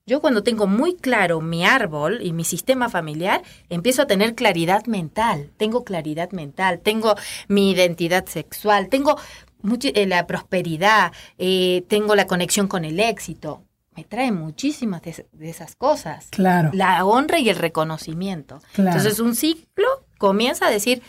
Yo 0.07 0.21
cuando 0.21 0.41
tengo 0.41 0.67
muy 0.67 0.95
claro 0.95 1.41
mi 1.41 1.65
árbol 1.65 2.19
y 2.21 2.31
mi 2.31 2.45
sistema 2.45 2.87
familiar, 2.87 3.43
empiezo 3.69 4.01
a 4.03 4.07
tener 4.07 4.35
claridad 4.35 4.85
mental. 4.85 5.51
Tengo 5.57 5.83
claridad 5.83 6.31
mental, 6.31 6.79
tengo 6.79 7.15
mi 7.49 7.71
identidad 7.71 8.25
sexual, 8.25 8.87
tengo 8.87 9.17
muchi- 9.61 9.91
eh, 9.93 10.05
la 10.07 10.25
prosperidad, 10.25 11.11
eh, 11.37 11.83
tengo 11.89 12.15
la 12.15 12.25
conexión 12.25 12.67
con 12.69 12.85
el 12.85 13.01
éxito. 13.01 13.63
Me 13.97 14.05
trae 14.05 14.31
muchísimas 14.31 15.01
de, 15.01 15.27
de 15.33 15.49
esas 15.49 15.75
cosas. 15.75 16.27
Claro. 16.29 16.69
La 16.73 17.03
honra 17.03 17.39
y 17.39 17.49
el 17.49 17.57
reconocimiento. 17.57 18.61
Claro. 18.73 18.97
Entonces 18.97 19.19
un 19.19 19.35
ciclo 19.35 19.87
comienza 20.17 20.67
a 20.67 20.71
decir, 20.71 21.01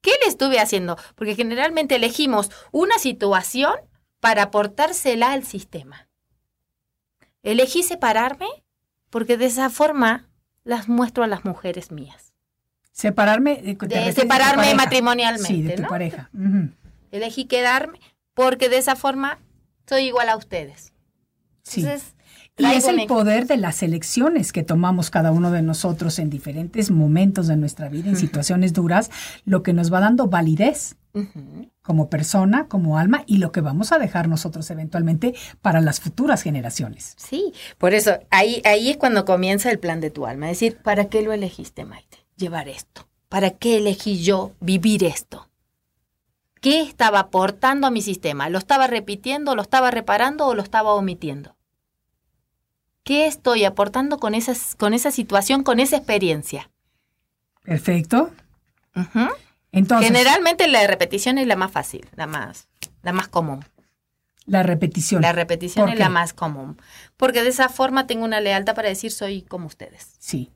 ¿qué 0.00 0.12
le 0.22 0.28
estuve 0.30 0.58
haciendo? 0.58 0.96
Porque 1.16 1.34
generalmente 1.34 1.96
elegimos 1.96 2.50
una 2.70 2.96
situación 2.98 3.74
para 4.20 4.44
aportársela 4.44 5.32
al 5.32 5.44
sistema. 5.44 6.08
Elegí 7.42 7.82
separarme 7.82 8.46
porque 9.10 9.36
de 9.36 9.46
esa 9.46 9.68
forma 9.70 10.28
las 10.64 10.88
muestro 10.88 11.24
a 11.24 11.26
las 11.26 11.44
mujeres 11.44 11.90
mías. 11.90 12.32
Separarme. 12.92 13.60
eh, 13.64 13.76
De 13.80 14.12
separarme 14.12 14.56
pareja. 14.62 14.76
matrimonialmente, 14.76 15.48
Sí, 15.48 15.62
de 15.62 15.74
tu 15.76 15.82
¿no? 15.82 15.88
pareja. 15.88 16.30
Elegí 17.10 17.46
quedarme 17.46 17.98
porque 18.34 18.68
de 18.68 18.78
esa 18.78 18.96
forma 18.96 19.38
soy 19.88 20.04
igual 20.04 20.28
a 20.28 20.36
ustedes. 20.36 20.92
Sí. 21.62 21.80
Entonces, 21.80 22.14
Y 22.58 22.66
es 22.66 22.86
el 22.86 23.06
poder 23.06 23.46
de 23.46 23.56
las 23.56 23.82
elecciones 23.82 24.52
que 24.52 24.62
tomamos 24.62 25.10
cada 25.10 25.32
uno 25.32 25.50
de 25.50 25.62
nosotros 25.62 26.18
en 26.18 26.28
diferentes 26.30 26.90
momentos 26.90 27.46
de 27.48 27.56
nuestra 27.56 27.88
vida, 27.88 28.10
en 28.10 28.16
situaciones 28.16 28.72
duras, 28.72 29.10
lo 29.46 29.62
que 29.62 29.72
nos 29.72 29.92
va 29.92 30.00
dando 30.00 30.26
validez 30.28 30.96
Como 31.82 32.08
persona, 32.08 32.68
como 32.68 32.98
alma 32.98 33.24
y 33.26 33.36
lo 33.38 33.52
que 33.52 33.60
vamos 33.60 33.92
a 33.92 33.98
dejar 33.98 34.28
nosotros 34.28 34.70
eventualmente 34.70 35.34
para 35.60 35.80
las 35.80 36.00
futuras 36.00 36.42
generaciones. 36.42 37.14
Sí, 37.18 37.52
por 37.76 37.92
eso 37.92 38.18
ahí, 38.30 38.62
ahí 38.64 38.90
es 38.90 38.96
cuando 38.96 39.24
comienza 39.24 39.70
el 39.70 39.78
plan 39.78 40.00
de 40.00 40.10
tu 40.10 40.26
alma. 40.26 40.50
Es 40.50 40.58
decir, 40.58 40.78
¿para 40.78 41.06
qué 41.06 41.22
lo 41.22 41.32
elegiste, 41.32 41.84
Maite? 41.84 42.18
Llevar 42.36 42.68
esto. 42.68 43.08
¿Para 43.28 43.50
qué 43.50 43.76
elegí 43.76 44.22
yo 44.22 44.52
vivir 44.60 45.04
esto? 45.04 45.48
¿Qué 46.62 46.80
estaba 46.80 47.18
aportando 47.18 47.86
a 47.88 47.90
mi 47.90 48.00
sistema? 48.00 48.48
¿Lo 48.48 48.58
estaba 48.58 48.86
repitiendo, 48.86 49.54
lo 49.54 49.62
estaba 49.62 49.90
reparando 49.90 50.46
o 50.46 50.54
lo 50.54 50.62
estaba 50.62 50.94
omitiendo? 50.94 51.56
¿Qué 53.04 53.26
estoy 53.26 53.64
aportando 53.64 54.18
con, 54.18 54.34
esas, 54.34 54.76
con 54.76 54.94
esa 54.94 55.10
situación, 55.10 55.64
con 55.64 55.80
esa 55.80 55.96
experiencia? 55.96 56.70
Perfecto. 57.64 58.30
Ujú. 58.94 59.28
Entonces, 59.72 60.06
Generalmente 60.06 60.68
la 60.68 60.86
repetición 60.86 61.38
es 61.38 61.46
la 61.46 61.56
más 61.56 61.72
fácil, 61.72 62.06
la 62.14 62.26
más, 62.26 62.68
la 63.02 63.12
más 63.12 63.28
común. 63.28 63.64
la 64.46 64.62
repetición. 64.62 65.22
La 65.22 65.32
repetición 65.32 65.86
¿Por 65.86 65.94
es 65.94 65.98
la 65.98 66.10
más 66.10 66.32
común. 66.34 66.80
Porque 67.16 67.42
de 67.42 67.48
esa 67.48 67.68
forma 67.68 68.06
tengo 68.06 68.24
una 68.24 68.40
lealtad 68.40 68.74
para 68.74 68.88
decir 68.88 69.10
soy 69.10 69.42
como 69.42 69.66
ustedes. 69.66 70.14
Sí. 70.18 70.52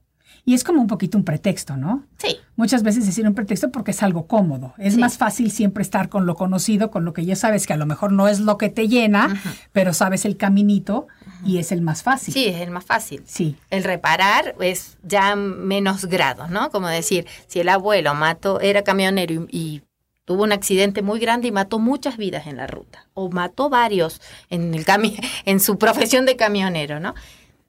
Y 0.49 0.55
es 0.55 0.62
como 0.62 0.81
un 0.81 0.87
poquito 0.87 1.19
un 1.19 1.25
pretexto, 1.25 1.76
¿no? 1.76 2.05
Sí. 2.19 2.37
Muchas 2.55 2.85
veces 2.85 3.05
decir 3.05 3.26
un 3.26 3.35
pretexto 3.35 3.71
porque 3.73 3.91
es 3.91 4.03
algo 4.05 4.26
cómodo. 4.29 4.75
Es 4.79 4.95
Sí. 4.95 5.00
más 5.00 5.19
fácil 5.19 5.50
siempre 5.50 5.83
estar 5.83 6.09
con 6.09 6.25
lo 6.25 6.37
conocido, 6.37 6.91
con 6.93 7.05
lo 7.05 7.12
que 7.12 7.25
ya 7.26 7.35
sabes 7.35 7.67
que 7.67 7.73
a 7.73 7.76
lo 7.76 7.85
mejor 7.85 8.12
no 8.12 8.29
es 8.29 8.38
lo 8.38 8.57
que 8.57 8.69
te 8.69 8.87
llena, 8.87 9.43
pero 9.73 9.93
sabes 9.93 10.25
el 10.25 10.37
caminito 10.37 11.09
y 11.45 11.59
es 11.59 11.73
el 11.73 11.83
más 11.83 12.05
fácil. 12.05 12.33
Sí, 12.33 12.47
es 12.47 12.61
el 12.61 12.71
más 12.71 12.85
fácil. 12.85 13.23
Sí, 13.26 13.57
El 13.71 13.83
reparar 13.83 14.55
es 14.61 14.97
ya 15.03 15.35
menos 15.35 16.05
grado, 16.07 16.47
¿no? 16.47 16.71
Como 16.71 16.87
decir, 16.87 17.26
si 17.49 17.59
el 17.59 17.69
abuelo 17.69 18.15
mató, 18.15 18.61
era 18.61 18.83
camionero 18.83 19.35
y, 19.50 19.59
y 19.59 19.83
tuvo 20.25 20.45
un 20.45 20.53
accidente 20.53 21.03
muy 21.03 21.19
grande 21.19 21.49
y 21.49 21.53
mató 21.53 21.81
muchas 21.81 22.17
vidas 22.17 22.47
en 22.47 22.57
la 22.57 22.69
ruta, 22.69 23.07
o 23.15 23.31
mató 23.31 23.69
varios 23.69 24.21
en, 24.49 24.75
el 24.75 24.85
cami 24.85 25.17
en 25.45 25.59
su 25.59 25.76
profesión 25.76 26.25
de 26.25 26.37
camionero, 26.37 27.00
¿no? 27.00 27.15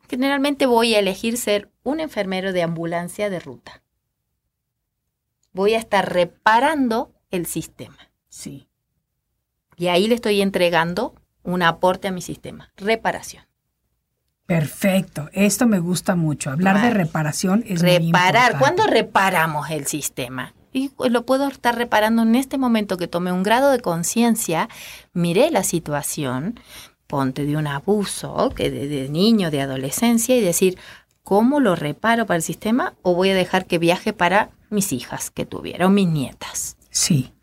Generalmente 0.09 0.65
voy 0.65 0.95
a 0.95 0.99
elegir 0.99 1.37
ser 1.37 1.69
un 1.83 1.99
enfermero 1.99 2.53
de 2.53 2.63
ambulancia 2.63 3.29
de 3.29 3.39
ruta. 3.39 3.83
Voy 5.53 5.73
a 5.73 5.79
estar 5.79 6.11
reparando 6.13 7.11
el 7.31 7.45
sistema. 7.45 8.09
sí. 8.29 8.67
Y 9.79 9.89
ahí 9.89 10.07
le 10.07 10.15
estoy 10.15 10.41
entregando 10.41 11.13
un 11.43 11.61
aporte 11.61 12.07
a 12.07 12.11
mi 12.11 12.23
sistema. 12.23 12.71
Reparación. 12.77 13.45
Perfecto. 14.47 15.29
Esto 15.33 15.67
me 15.67 15.79
gusta 15.79 16.15
mucho. 16.15 16.49
Hablar 16.49 16.81
de 16.81 16.89
reparación 16.89 17.63
es 17.67 17.81
reparar. 17.81 18.57
¿Cuándo 18.57 18.87
reparamos 18.87 19.69
el 19.69 19.85
sistema? 19.85 20.55
Y 20.71 20.89
pues, 20.89 21.11
lo 21.11 21.25
puedo 21.25 21.47
estar 21.47 21.75
reparando 21.75 22.21
en 22.23 22.35
este 22.35 22.57
momento 22.57 22.97
que 22.97 23.07
tomé 23.07 23.31
un 23.31 23.43
grado 23.43 23.71
de 23.71 23.79
conciencia, 23.79 24.69
miré 25.13 25.51
la 25.51 25.63
situación, 25.63 26.59
ponte 27.07 27.45
de 27.45 27.57
un 27.57 27.67
abuso 27.67 28.51
que 28.55 28.69
de, 28.69 28.87
de 28.87 29.09
niño, 29.09 29.49
de 29.49 29.61
adolescencia, 29.61 30.35
y 30.37 30.41
decir, 30.41 30.77
¿cómo 31.23 31.59
lo 31.59 31.75
reparo 31.75 32.25
para 32.25 32.37
el 32.37 32.43
sistema 32.43 32.93
o 33.01 33.15
voy 33.15 33.29
a 33.29 33.35
dejar 33.35 33.65
que 33.65 33.79
viaje 33.79 34.13
para 34.13 34.51
mis 34.69 34.93
hijas 34.93 35.31
que 35.31 35.45
tuviera 35.45 35.87
o 35.87 35.89
mis 35.89 36.07
nietas? 36.07 36.77
Sí. 36.89 37.33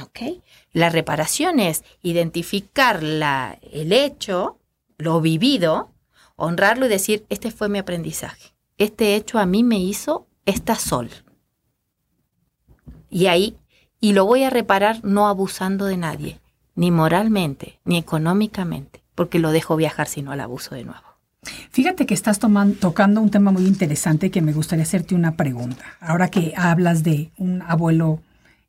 ¿Ok? 0.00 0.42
La 0.72 0.88
reparación 0.88 1.60
es 1.60 1.84
identificar 2.02 3.02
la, 3.02 3.58
el 3.70 3.92
hecho, 3.92 4.58
lo 4.96 5.20
vivido, 5.20 5.92
honrarlo 6.36 6.86
y 6.86 6.88
decir, 6.88 7.26
este 7.28 7.50
fue 7.50 7.68
mi 7.68 7.78
aprendizaje. 7.78 8.54
Este 8.78 9.14
hecho 9.14 9.38
a 9.38 9.46
mí 9.46 9.62
me 9.62 9.78
hizo 9.78 10.26
esta 10.46 10.76
sol. 10.76 11.10
Y 13.10 13.26
ahí, 13.26 13.56
y 14.00 14.14
lo 14.14 14.24
voy 14.24 14.44
a 14.44 14.50
reparar 14.50 15.04
no 15.04 15.28
abusando 15.28 15.84
de 15.84 15.98
nadie, 15.98 16.40
ni 16.74 16.90
moralmente, 16.90 17.78
ni 17.84 17.98
económicamente, 17.98 19.02
porque 19.14 19.38
lo 19.38 19.52
dejo 19.52 19.76
viajar 19.76 20.08
si 20.08 20.22
no 20.22 20.32
al 20.32 20.40
abuso 20.40 20.74
de 20.74 20.84
nuevo. 20.84 21.02
Fíjate 21.70 22.06
que 22.06 22.14
estás 22.14 22.38
tocando 22.38 23.20
un 23.20 23.30
tema 23.30 23.50
muy 23.50 23.66
interesante 23.66 24.30
que 24.30 24.42
me 24.42 24.52
gustaría 24.52 24.84
hacerte 24.84 25.14
una 25.14 25.36
pregunta. 25.36 25.84
Ahora 26.00 26.28
que 26.28 26.54
hablas 26.56 27.02
de 27.02 27.32
un 27.36 27.62
abuelo 27.62 28.20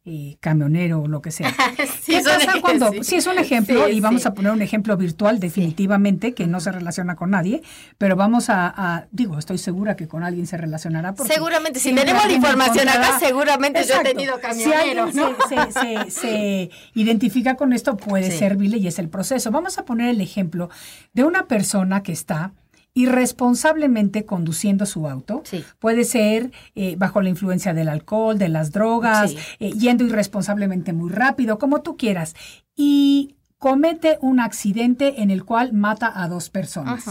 eh, 0.05 0.35
camionero 0.41 1.03
o 1.03 1.07
lo 1.07 1.21
que 1.21 1.31
sea. 1.31 1.49
sí, 2.01 2.11
¿Qué 2.17 2.23
pasa 2.23 2.59
cuando, 2.59 2.91
sí. 3.03 3.15
es 3.15 3.25
un 3.25 3.39
ejemplo 3.39 3.87
y 3.87 4.01
vamos 4.01 4.25
a 4.25 4.33
poner 4.33 4.51
un 4.51 4.61
ejemplo 4.61 4.97
virtual 4.97 5.39
definitivamente 5.39 6.33
que 6.33 6.45
no 6.45 6.59
se 6.59 6.73
relaciona 6.73 7.15
con 7.15 7.29
nadie, 7.29 7.61
pero 7.97 8.17
vamos 8.17 8.49
a, 8.49 9.07
digo, 9.11 9.39
estoy 9.39 9.57
segura 9.57 9.95
que 9.95 10.09
con 10.09 10.23
alguien 10.23 10.45
se 10.45 10.57
relacionará. 10.57 11.15
Seguramente, 11.25 11.79
si 11.79 11.95
tenemos 11.95 12.25
la 12.25 12.33
información 12.33 12.89
acá, 12.89 13.17
seguramente 13.17 13.85
yo 13.87 13.95
he 14.01 14.03
tenido 14.03 14.41
camionero. 14.41 15.09
Si 15.09 15.55
alguien 15.55 16.11
se, 16.11 16.69
identifica 16.95 17.55
con 17.55 17.71
esto, 17.71 17.95
puede 17.95 18.29
servirle 18.29 18.79
y 18.79 18.87
es 18.87 18.99
el 18.99 19.07
proceso. 19.07 19.51
Vamos 19.51 19.77
a 19.77 19.85
poner 19.85 20.09
el 20.09 20.19
ejemplo 20.19 20.69
de 21.13 21.23
una 21.23 21.47
persona 21.47 22.03
que 22.03 22.11
está 22.11 22.51
irresponsablemente 22.93 24.25
conduciendo 24.25 24.85
su 24.85 25.07
auto. 25.07 25.43
Puede 25.79 26.03
ser 26.03 26.51
eh, 26.75 26.95
bajo 26.97 27.21
la 27.21 27.29
influencia 27.29 27.73
del 27.73 27.89
alcohol, 27.89 28.37
de 28.37 28.49
las 28.49 28.71
drogas, 28.71 29.35
eh, 29.59 29.71
yendo 29.71 30.03
irresponsablemente 30.03 30.93
muy 30.93 31.09
rápido, 31.09 31.57
como 31.57 31.81
tú 31.81 31.97
quieras. 31.97 32.35
Y 32.75 33.35
comete 33.57 34.17
un 34.21 34.39
accidente 34.39 35.21
en 35.21 35.31
el 35.31 35.43
cual 35.43 35.73
mata 35.73 36.11
a 36.21 36.27
dos 36.27 36.49
personas. 36.49 37.05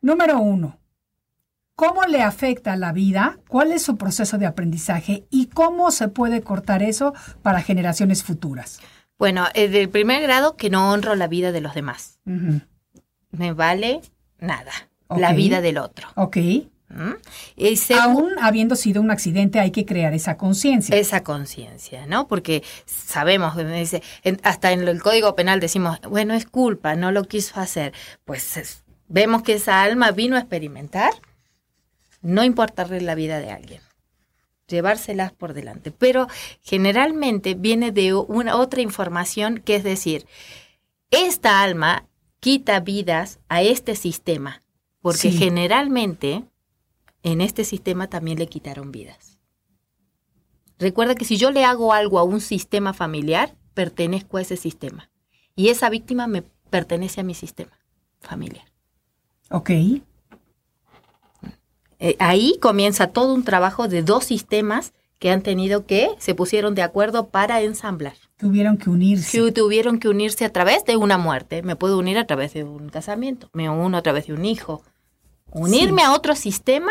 Número 0.00 0.40
uno, 0.40 0.78
¿cómo 1.76 2.02
le 2.04 2.22
afecta 2.22 2.76
la 2.76 2.92
vida? 2.92 3.38
¿Cuál 3.48 3.70
es 3.70 3.82
su 3.82 3.96
proceso 3.96 4.36
de 4.38 4.46
aprendizaje? 4.46 5.26
¿Y 5.30 5.46
cómo 5.46 5.92
se 5.92 6.08
puede 6.08 6.42
cortar 6.42 6.82
eso 6.82 7.14
para 7.42 7.62
generaciones 7.62 8.24
futuras? 8.24 8.80
Bueno, 9.16 9.46
eh, 9.54 9.68
del 9.68 9.88
primer 9.88 10.22
grado, 10.22 10.56
que 10.56 10.70
no 10.70 10.90
honro 10.90 11.14
la 11.14 11.28
vida 11.28 11.52
de 11.52 11.60
los 11.60 11.74
demás. 11.74 12.18
Me 12.24 13.52
vale 13.52 14.00
nada, 14.42 14.72
la 15.08 15.32
vida 15.32 15.60
del 15.60 15.78
otro. 15.78 16.08
Ok. 16.16 16.36
¿Mm? 16.88 17.14
Aún 17.98 18.32
habiendo 18.40 18.76
sido 18.76 19.00
un 19.00 19.10
accidente, 19.10 19.60
hay 19.60 19.70
que 19.70 19.86
crear 19.86 20.12
esa 20.12 20.36
conciencia. 20.36 20.94
Esa 20.94 21.22
conciencia, 21.22 22.06
¿no? 22.06 22.28
Porque 22.28 22.62
sabemos, 22.84 23.56
dice, 23.56 24.02
hasta 24.42 24.72
en 24.72 24.86
el 24.86 25.00
Código 25.00 25.34
Penal 25.34 25.58
decimos, 25.58 26.00
bueno, 26.08 26.34
es 26.34 26.44
culpa, 26.44 26.94
no 26.94 27.10
lo 27.10 27.24
quiso 27.24 27.60
hacer. 27.60 27.94
Pues 28.24 28.82
vemos 29.08 29.42
que 29.42 29.54
esa 29.54 29.82
alma 29.82 30.10
vino 30.10 30.36
a 30.36 30.40
experimentar, 30.40 31.12
no 32.20 32.44
importarle 32.44 33.00
la 33.00 33.14
vida 33.14 33.38
de 33.38 33.50
alguien, 33.50 33.80
llevárselas 34.68 35.32
por 35.32 35.54
delante. 35.54 35.92
Pero 35.92 36.28
generalmente 36.60 37.54
viene 37.54 37.90
de 37.90 38.12
una 38.12 38.56
otra 38.56 38.82
información 38.82 39.58
que 39.64 39.76
es 39.76 39.84
decir, 39.84 40.26
esta 41.10 41.62
alma 41.62 42.06
quita 42.42 42.80
vidas 42.80 43.38
a 43.48 43.62
este 43.62 43.94
sistema, 43.94 44.64
porque 45.00 45.30
generalmente 45.30 46.44
en 47.22 47.40
este 47.40 47.62
sistema 47.62 48.08
también 48.08 48.36
le 48.36 48.48
quitaron 48.48 48.90
vidas. 48.90 49.38
Recuerda 50.76 51.14
que 51.14 51.24
si 51.24 51.36
yo 51.36 51.52
le 51.52 51.64
hago 51.64 51.92
algo 51.92 52.18
a 52.18 52.24
un 52.24 52.40
sistema 52.40 52.94
familiar, 52.94 53.54
pertenezco 53.74 54.38
a 54.38 54.40
ese 54.40 54.56
sistema. 54.56 55.08
Y 55.54 55.68
esa 55.68 55.88
víctima 55.88 56.26
me 56.26 56.42
pertenece 56.68 57.20
a 57.20 57.24
mi 57.24 57.34
sistema 57.34 57.78
familiar. 58.20 58.66
Ok. 59.48 59.70
Eh, 62.00 62.16
ahí 62.18 62.58
comienza 62.60 63.12
todo 63.12 63.34
un 63.34 63.44
trabajo 63.44 63.86
de 63.86 64.02
dos 64.02 64.24
sistemas 64.24 64.94
que 65.20 65.30
han 65.30 65.42
tenido 65.42 65.86
que, 65.86 66.16
se 66.18 66.34
pusieron 66.34 66.74
de 66.74 66.82
acuerdo 66.82 67.28
para 67.28 67.60
ensamblar. 67.60 68.16
Tuvieron 68.42 68.76
que 68.76 68.90
unirse. 68.90 69.52
tuvieron 69.52 70.00
que 70.00 70.08
unirse 70.08 70.44
a 70.44 70.52
través 70.52 70.84
de 70.84 70.96
una 70.96 71.16
muerte. 71.16 71.62
Me 71.62 71.76
puedo 71.76 71.96
unir 71.96 72.18
a 72.18 72.26
través 72.26 72.52
de 72.52 72.64
un 72.64 72.88
casamiento, 72.88 73.48
me 73.52 73.70
uno 73.70 73.96
a 73.96 74.02
través 74.02 74.26
de 74.26 74.32
un 74.32 74.44
hijo. 74.44 74.82
Unirme 75.52 76.02
a 76.02 76.12
otro 76.12 76.34
sistema 76.34 76.90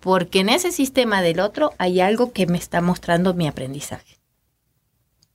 porque 0.00 0.40
en 0.40 0.48
ese 0.48 0.72
sistema 0.72 1.20
del 1.20 1.40
otro 1.40 1.72
hay 1.76 2.00
algo 2.00 2.32
que 2.32 2.46
me 2.46 2.56
está 2.56 2.80
mostrando 2.80 3.34
mi 3.34 3.46
aprendizaje. 3.46 4.16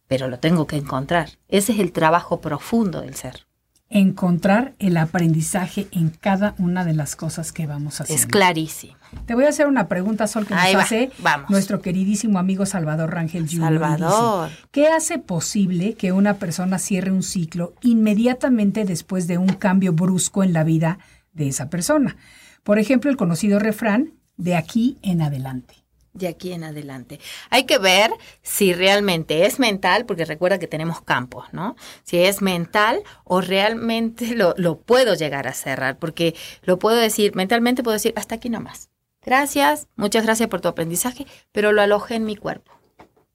Pero 0.08 0.30
lo 0.30 0.40
tengo 0.40 0.66
que 0.66 0.78
encontrar. 0.78 1.38
Ese 1.48 1.74
es 1.74 1.80
el 1.80 1.92
trabajo 1.92 2.42
profundo 2.42 3.02
del 3.02 3.14
ser 3.14 3.46
encontrar 3.92 4.74
el 4.80 4.96
aprendizaje 4.96 5.88
en 5.92 6.10
cada 6.10 6.56
una 6.58 6.86
de 6.86 6.94
las 6.94 7.16
cosas 7.18 7.52
que 7.52 7.68
vamos 7.68 8.00
a 8.00 8.04
hacer. 8.04 8.16
Es 8.16 8.26
clarísimo. 8.26 8.96
Te 9.26 9.36
voy 9.36 9.44
a 9.44 9.50
hacer 9.50 9.68
una 9.68 9.90
pregunta, 9.90 10.28
Sol, 10.28 10.48
que 10.48 10.56
nos 10.56 10.76
hace 10.76 11.12
nuestro 11.50 11.82
queridísimo 11.82 12.40
amigo 12.40 12.66
Salvador 12.66 13.14
Rangel 13.14 13.48
Jr. 13.50 13.60
Salvador. 13.60 14.50
¿Qué 14.72 14.88
hace 14.88 15.20
posible 15.20 15.96
que 15.96 16.14
una 16.14 16.36
persona 16.36 16.80
cierre 16.80 17.12
un 17.12 17.22
ciclo 17.22 17.74
inmediatamente 17.82 18.86
después 18.86 19.28
de 19.28 19.38
un 19.38 19.50
cambio 19.50 19.92
brusco 19.92 20.44
en 20.44 20.54
la 20.54 20.64
vida 20.64 21.00
de 21.34 21.50
esa 21.50 21.70
persona? 21.70 22.16
Por 22.64 22.80
ejemplo, 22.80 23.12
el 23.12 23.18
conocido 23.18 23.60
refrán, 23.60 24.14
de 24.38 24.56
aquí 24.56 24.98
en 25.02 25.22
adelante 25.22 25.81
de 26.14 26.28
aquí 26.28 26.52
en 26.52 26.64
adelante. 26.64 27.20
Hay 27.50 27.66
que 27.66 27.78
ver 27.78 28.12
si 28.42 28.74
realmente 28.74 29.46
es 29.46 29.60
mental, 29.60 30.06
porque 30.06 30.26
recuerda 30.26 30.60
que 30.60 30.68
tenemos 30.68 31.02
campos, 31.02 31.46
¿no? 31.52 31.76
Si 32.04 32.18
es 32.18 32.42
mental 32.42 33.04
o 33.24 33.42
realmente 33.42 34.36
lo, 34.36 34.80
puedo 34.82 35.16
llegar 35.16 35.48
a 35.48 35.54
cerrar, 35.54 35.98
porque 36.00 36.36
lo 36.64 36.80
puedo 36.80 36.98
decir, 36.98 37.36
mentalmente 37.36 37.84
puedo 37.84 37.94
decir, 37.94 38.14
hasta 38.16 38.36
aquí 38.36 38.50
nomás. 38.50 38.90
Gracias, 39.24 39.88
muchas 39.96 40.26
gracias 40.26 40.50
por 40.50 40.62
tu 40.62 40.68
aprendizaje, 40.68 41.28
pero 41.52 41.72
lo 41.72 41.82
alojé 41.82 42.16
en 42.16 42.26
mi 42.26 42.36
cuerpo 42.36 42.72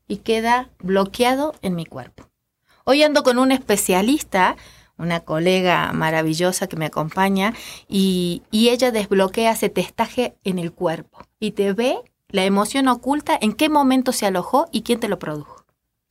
y 0.09 0.19
queda 0.19 0.71
bloqueado 0.79 1.55
en 1.63 1.75
mi 1.75 1.87
cuerpo. 1.87 2.29
Hoy 2.85 3.03
ando 3.03 3.23
con 3.23 3.39
un 3.39 3.53
especialista, 3.53 4.57
una 4.99 5.21
colega 5.21 5.93
maravillosa 5.93 6.67
que 6.69 6.77
me 6.77 6.87
acompaña, 6.87 7.55
y, 7.89 8.43
y 8.51 8.71
ella 8.71 8.91
desbloquea 8.91 9.53
ese 9.53 9.69
testaje 9.69 10.37
en 10.45 10.59
el 10.59 10.73
cuerpo 10.73 11.27
y 11.39 11.53
te 11.53 11.73
ve 11.73 11.99
la 12.29 12.45
emoción 12.45 12.89
oculta, 12.89 13.39
en 13.41 13.53
qué 13.53 13.69
momento 13.69 14.13
se 14.13 14.27
alojó 14.27 14.69
y 14.73 14.83
quién 14.83 15.01
te 15.01 15.09
lo 15.09 15.19
produjo. 15.19 15.65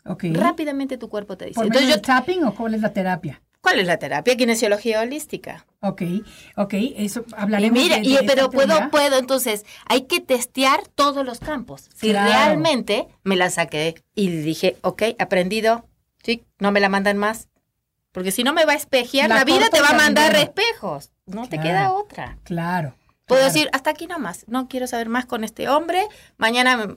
Okay. 0.06 0.34
Rápidamente 0.34 0.98
tu 0.98 1.10
cuerpo 1.10 1.36
te 1.36 1.46
dice. 1.46 1.56
¿Por 1.56 1.70
medio 1.70 2.00
tapping 2.00 2.44
o 2.44 2.54
cuál 2.54 2.76
es 2.76 2.82
la 2.82 2.94
terapia? 2.94 3.42
¿Cuál 3.66 3.80
es 3.80 3.88
la 3.88 3.98
terapia? 3.98 4.38
Kinesiología 4.38 5.02
holística. 5.02 5.66
Ok, 5.80 6.04
ok, 6.56 6.74
eso 6.98 7.26
hablaremos. 7.36 7.80
Y 7.80 7.82
mire, 7.82 8.02
y, 8.04 8.16
pero 8.28 8.52
puedo, 8.52 8.92
puedo, 8.92 9.18
entonces, 9.18 9.66
hay 9.88 10.04
que 10.04 10.20
testear 10.20 10.88
todos 10.94 11.26
los 11.26 11.40
campos. 11.40 11.90
Si 11.96 12.14
realmente 12.14 13.08
me 13.24 13.36
la 13.36 13.50
saqué 13.50 13.96
y 14.14 14.30
dije, 14.30 14.78
ok, 14.82 15.02
aprendido, 15.18 15.90
sí, 16.24 16.46
no 16.60 16.72
me 16.72 16.80
la 16.80 16.90
mandan 16.90 17.18
más. 17.18 17.50
Porque 18.12 18.32
si 18.32 18.44
no 18.44 18.54
me 18.54 18.66
va 18.66 18.74
a 18.74 18.76
espejear, 18.76 19.30
la, 19.30 19.44
vida 19.44 19.70
te 19.72 19.82
va 19.82 19.90
a 19.90 19.98
mandar 19.98 20.36
espejos. 20.36 21.12
No 21.26 21.50
te 21.50 21.60
queda 21.60 21.92
otra. 21.92 22.38
Claro. 22.44 22.94
Puedo 23.26 23.44
decir, 23.44 23.70
hasta 23.74 23.90
aquí 23.90 24.08
nomás, 24.08 24.46
no 24.48 24.68
quiero 24.68 24.88
saber 24.88 25.10
más 25.10 25.26
con 25.26 25.44
este 25.44 25.68
hombre, 25.68 26.08
mañana 26.38 26.96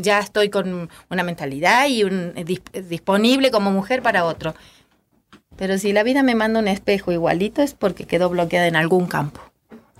ya 0.00 0.18
estoy 0.18 0.50
con 0.50 0.90
una 1.10 1.22
mentalidad 1.22 1.86
y 1.88 2.04
un, 2.04 2.32
eh, 2.36 2.44
disponible 2.82 3.50
como 3.50 3.70
mujer 3.70 4.02
para 4.02 4.24
otro. 4.24 4.54
Pero 5.56 5.78
si 5.78 5.92
la 5.92 6.02
vida 6.02 6.22
me 6.22 6.34
manda 6.34 6.60
un 6.60 6.68
espejo 6.68 7.12
igualito 7.12 7.62
es 7.62 7.74
porque 7.74 8.06
quedó 8.06 8.28
bloqueada 8.28 8.66
en 8.66 8.76
algún 8.76 9.06
campo 9.06 9.40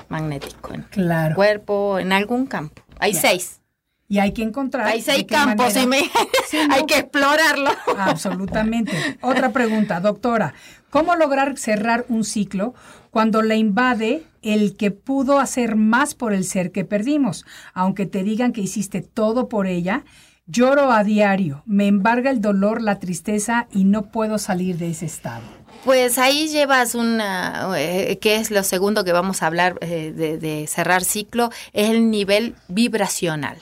magnético, 0.09 0.75
en 0.75 0.87
el 0.97 1.35
cuerpo, 1.35 1.99
en 1.99 2.13
algún 2.13 2.47
campo. 2.47 2.83
Hay 2.99 3.15
seis. 3.15 3.61
Y 4.09 4.19
hay 4.19 4.33
que 4.33 4.43
encontrar. 4.43 4.87
Hay 4.87 5.01
seis 5.01 5.25
campos 5.25 5.77
y 5.77 5.87
me... 5.87 5.99
hay 6.71 6.85
que 6.87 6.99
explorarlo. 6.99 7.71
Absolutamente. 7.97 8.93
Otra 9.23 9.51
pregunta, 9.51 10.01
doctora. 10.01 10.55
¿Cómo 10.91 11.17
lograr 11.17 11.59
cerrar 11.59 12.05
un 12.09 12.23
ciclo 12.23 12.75
cuando 13.11 13.43
le 13.43 13.57
invade 13.57 14.25
el 14.43 14.77
que 14.77 14.91
pudo 14.91 15.41
hacer 15.41 15.75
más 15.75 16.15
por 16.15 16.33
el 16.33 16.45
ser 16.45 16.71
que 16.71 16.85
perdimos? 16.85 17.45
Aunque 17.73 18.07
te 18.07 18.23
digan 18.23 18.53
que 18.53 18.61
hiciste 18.61 19.01
todo 19.01 19.49
por 19.49 19.67
ella, 19.67 20.05
lloro 20.47 20.93
a 20.93 21.03
diario, 21.03 21.63
me 21.67 21.89
embarga 21.89 22.31
el 22.31 22.41
dolor, 22.41 22.83
la 22.83 23.01
tristeza 23.01 23.67
y 23.73 23.85
no 23.85 24.13
puedo 24.13 24.39
salir 24.39 24.77
de 24.79 24.91
ese 24.91 25.07
estado. 25.07 25.43
Pues 25.85 26.19
ahí 26.19 26.47
llevas 26.47 26.95
una, 26.95 27.69
eh, 27.77 28.19
que 28.21 28.37
es 28.37 28.51
lo 28.51 28.63
segundo 28.63 29.05
que 29.05 29.13
vamos 29.13 29.43
a 29.43 29.49
hablar 29.49 29.79
eh, 29.81 30.13
de 30.13 30.67
cerrar 30.69 31.03
ciclo, 31.03 31.51
es 31.73 31.91
el 31.91 32.11
nivel 32.11 32.55
vibracional 32.69 33.57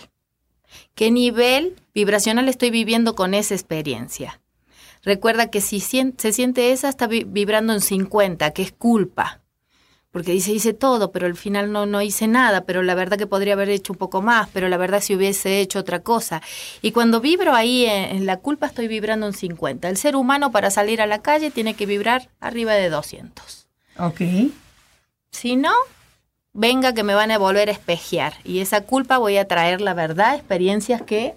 qué 0.94 1.10
nivel 1.10 1.76
vibracional 1.94 2.48
estoy 2.48 2.70
viviendo 2.70 3.14
con 3.14 3.34
esa 3.34 3.54
experiencia. 3.54 4.40
Recuerda 5.04 5.50
que 5.50 5.60
si 5.60 5.80
se 5.80 6.32
siente 6.32 6.70
esa, 6.72 6.88
está 6.88 7.08
vibrando 7.08 7.72
en 7.72 7.80
50, 7.80 8.52
que 8.52 8.62
es 8.62 8.72
culpa. 8.72 9.40
porque 10.12 10.32
dice, 10.32 10.52
hice 10.52 10.74
todo, 10.74 11.10
pero 11.10 11.26
al 11.26 11.36
final 11.36 11.72
no, 11.72 11.86
no 11.86 12.02
hice 12.02 12.28
nada, 12.28 12.64
pero 12.64 12.82
la 12.82 12.94
verdad 12.94 13.16
que 13.16 13.26
podría 13.26 13.54
haber 13.54 13.70
hecho 13.70 13.94
un 13.94 13.98
poco 13.98 14.20
más, 14.20 14.48
pero 14.52 14.68
la 14.68 14.76
verdad 14.76 15.00
si 15.00 15.16
hubiese 15.16 15.60
hecho 15.60 15.78
otra 15.78 16.00
cosa. 16.00 16.42
Y 16.82 16.92
cuando 16.92 17.20
vibro 17.20 17.54
ahí 17.54 17.86
en, 17.86 18.16
en 18.16 18.26
la 18.26 18.36
culpa 18.36 18.66
estoy 18.66 18.88
vibrando 18.88 19.26
un 19.26 19.32
50. 19.32 19.88
El 19.88 19.96
ser 19.96 20.14
humano 20.14 20.52
para 20.52 20.70
salir 20.70 21.00
a 21.00 21.06
la 21.06 21.22
calle 21.22 21.50
tiene 21.50 21.74
que 21.74 21.86
vibrar 21.86 22.28
arriba 22.40 22.74
de 22.74 22.90
200. 22.90 23.66
Ok. 23.98 24.20
Si 25.30 25.56
no, 25.56 25.72
venga 26.52 26.92
que 26.92 27.02
me 27.02 27.14
van 27.14 27.30
a 27.30 27.38
volver 27.38 27.68
a 27.68 27.72
espejear. 27.72 28.34
Y 28.44 28.60
esa 28.60 28.82
culpa 28.82 29.18
voy 29.18 29.36
a 29.36 29.48
traer 29.48 29.80
la 29.80 29.94
verdad, 29.94 30.34
experiencias 30.34 31.02
que 31.02 31.34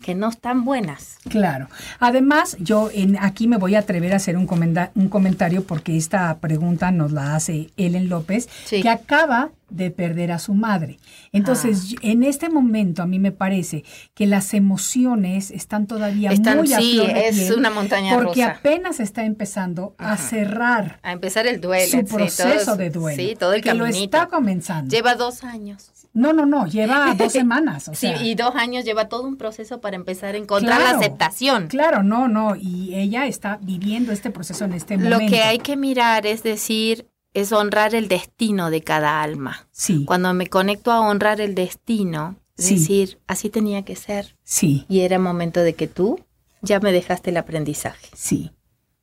que 0.00 0.14
no 0.14 0.28
están 0.28 0.64
buenas. 0.64 1.18
Claro. 1.28 1.68
Además, 1.98 2.56
yo 2.60 2.90
en, 2.92 3.16
aquí 3.18 3.48
me 3.48 3.56
voy 3.56 3.74
a 3.74 3.80
atrever 3.80 4.12
a 4.12 4.16
hacer 4.16 4.36
un, 4.36 4.46
comenda- 4.46 4.90
un 4.94 5.08
comentario 5.08 5.64
porque 5.64 5.96
esta 5.96 6.36
pregunta 6.38 6.90
nos 6.90 7.12
la 7.12 7.34
hace 7.34 7.70
Ellen 7.76 8.08
López, 8.08 8.48
Sí. 8.66 8.82
que 8.82 8.88
acaba 8.90 9.50
de 9.70 9.90
perder 9.90 10.30
a 10.30 10.38
su 10.38 10.54
madre. 10.54 10.98
Entonces, 11.32 11.94
Ah. 11.96 12.00
en 12.02 12.22
este 12.22 12.48
momento 12.48 13.02
a 13.02 13.06
mí 13.06 13.18
me 13.18 13.32
parece 13.32 13.82
que 14.14 14.26
las 14.26 14.54
emociones 14.54 15.50
están 15.50 15.86
todavía 15.88 16.30
Están- 16.30 16.58
muy 16.58 16.72
a 16.72 16.78
sí, 16.78 17.00
es 17.02 17.36
piel 17.36 17.54
una 17.58 17.70
montaña 17.70 18.14
porque 18.14 18.42
rusa. 18.44 18.50
apenas 18.58 19.00
está 19.00 19.24
empezando 19.24 19.94
a 19.98 20.16
cerrar 20.18 21.00
A 21.02 21.10
empezar 21.12 21.46
el 21.48 21.60
duelo. 21.60 21.90
su 21.90 21.96
sí, 21.98 22.14
proceso 22.14 22.64
todo- 22.64 22.76
de 22.76 22.90
duelo. 22.90 23.20
Sí, 23.22 23.34
todo 23.36 23.54
el 23.54 23.62
que 23.62 23.74
lo 23.74 23.86
está 23.86 24.26
comenzando. 24.26 24.94
Lleva 24.94 25.16
dos 25.16 25.42
años. 25.42 25.90
No, 26.16 26.32
no, 26.32 26.46
no, 26.46 26.66
lleva 26.66 27.14
dos 27.18 27.32
semanas. 27.32 27.88
O 27.88 27.94
Sí, 27.94 28.08
sea, 28.08 28.22
y 28.22 28.34
dos 28.34 28.54
años 28.56 28.84
lleva 28.84 29.08
todo 29.08 29.24
un 29.24 29.36
proceso 29.36 29.80
para 29.80 29.96
empezar 29.96 30.34
a 30.34 30.38
encontrar 30.38 30.80
la 30.80 30.90
aceptación. 30.98 31.68
Claro, 31.68 32.02
no, 32.02 32.26
no. 32.26 32.56
Y 32.56 32.94
ella 32.94 33.26
está 33.26 33.58
viviendo 33.60 34.12
este 34.12 34.30
proceso 34.30 34.64
en 34.64 34.72
este 34.72 34.96
Lo 34.96 35.10
momento. 35.16 35.30
que 35.32 35.42
hay 35.42 35.58
que 35.58 35.76
mirar 35.76 36.24
es 36.26 36.42
decir, 36.42 37.06
es 37.34 37.52
honrar 37.52 37.94
el 37.94 38.08
destino 38.08 38.70
de 38.70 38.80
cada 38.82 39.22
alma. 39.22 39.68
Sí, 39.72 40.04
Cuando 40.06 40.32
me 40.32 40.46
conecto 40.46 40.90
a 40.90 41.00
honrar 41.00 41.40
el 41.42 41.54
destino, 41.54 42.36
es 42.56 42.64
Sí. 42.66 42.74
decir, 42.76 43.18
así 43.26 43.50
tenía 43.50 43.82
que 43.84 43.94
ser. 43.96 44.36
sí, 44.42 44.86
Y 44.88 45.00
era 45.00 45.18
momento 45.18 45.60
de 45.60 45.74
que 45.74 45.86
tú 45.86 46.18
ya 46.62 46.80
me 46.80 46.92
dejaste 46.92 47.28
el 47.30 47.36
aprendizaje. 47.36 48.08
sí. 48.14 48.52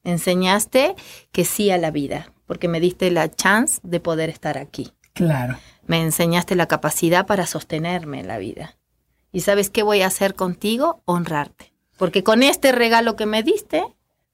Enseñaste 0.05 0.95
que 1.31 1.45
sí 1.45 1.71
a 1.71 1.77
la 1.77 1.89
vida, 1.89 2.33
porque 2.45 2.67
me 2.67 2.81
diste 2.81 3.09
la 3.09 3.31
chance 3.31 3.79
de 3.83 4.01
poder 4.01 4.29
estar 4.29 4.57
aquí. 4.57 4.91
Claro. 5.13 5.57
Me 5.85 6.01
enseñaste 6.01 6.55
la 6.55 6.67
capacidad 6.67 7.25
para 7.25 7.45
sostenerme 7.45 8.19
en 8.21 8.27
la 8.27 8.37
vida. 8.37 8.75
¿Y 9.31 9.41
sabes 9.41 9.69
qué 9.69 9.83
voy 9.83 10.01
a 10.01 10.07
hacer 10.07 10.35
contigo? 10.35 11.01
Honrarte. 11.05 11.73
Porque 11.97 12.23
con 12.23 12.43
este 12.43 12.71
regalo 12.71 13.15
que 13.15 13.25
me 13.25 13.43
diste, 13.43 13.83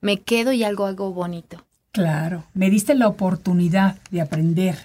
me 0.01 0.21
quedo 0.21 0.51
y 0.51 0.63
hago 0.63 0.85
algo 0.85 1.11
bonito. 1.11 1.65
Claro, 1.91 2.43
me 2.53 2.69
diste 2.69 2.95
la 2.95 3.07
oportunidad 3.07 3.97
de 4.11 4.21
aprender. 4.21 4.77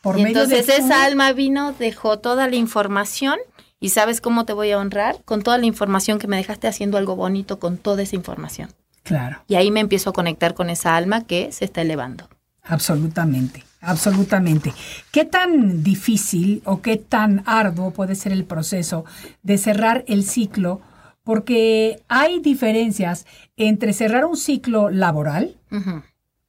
Por 0.00 0.18
y 0.18 0.22
medio 0.22 0.42
entonces 0.42 0.66
de 0.66 0.76
esa 0.76 1.04
alma 1.04 1.32
vino, 1.32 1.72
dejó 1.72 2.18
toda 2.18 2.48
la 2.48 2.56
información 2.56 3.38
y 3.80 3.90
¿sabes 3.90 4.20
cómo 4.20 4.44
te 4.44 4.52
voy 4.52 4.70
a 4.70 4.78
honrar? 4.78 5.22
Con 5.24 5.42
toda 5.42 5.58
la 5.58 5.66
información 5.66 6.18
que 6.18 6.28
me 6.28 6.36
dejaste 6.36 6.68
haciendo 6.68 6.96
algo 6.96 7.16
bonito 7.16 7.58
con 7.58 7.76
toda 7.76 8.02
esa 8.02 8.16
información. 8.16 8.70
Claro, 9.02 9.38
Y 9.46 9.54
ahí 9.54 9.70
me 9.70 9.80
empiezo 9.80 10.10
a 10.10 10.12
conectar 10.12 10.54
con 10.54 10.68
esa 10.70 10.96
alma 10.96 11.24
que 11.24 11.52
se 11.52 11.64
está 11.64 11.82
elevando. 11.82 12.28
absolutamente, 12.62 13.62
absolutamente. 13.86 14.72
¿Qué 15.12 15.24
tan 15.24 15.82
difícil 15.82 16.62
o 16.64 16.82
qué 16.82 16.96
tan 16.96 17.42
arduo 17.46 17.90
puede 17.92 18.14
ser 18.14 18.32
el 18.32 18.44
proceso 18.44 19.04
de 19.42 19.58
cerrar 19.58 20.04
el 20.08 20.24
ciclo? 20.24 20.80
Porque 21.24 22.02
hay 22.08 22.38
diferencias 22.40 23.26
entre 23.56 23.92
cerrar 23.92 24.24
un 24.26 24.36
ciclo 24.36 24.90
laboral, 24.90 25.56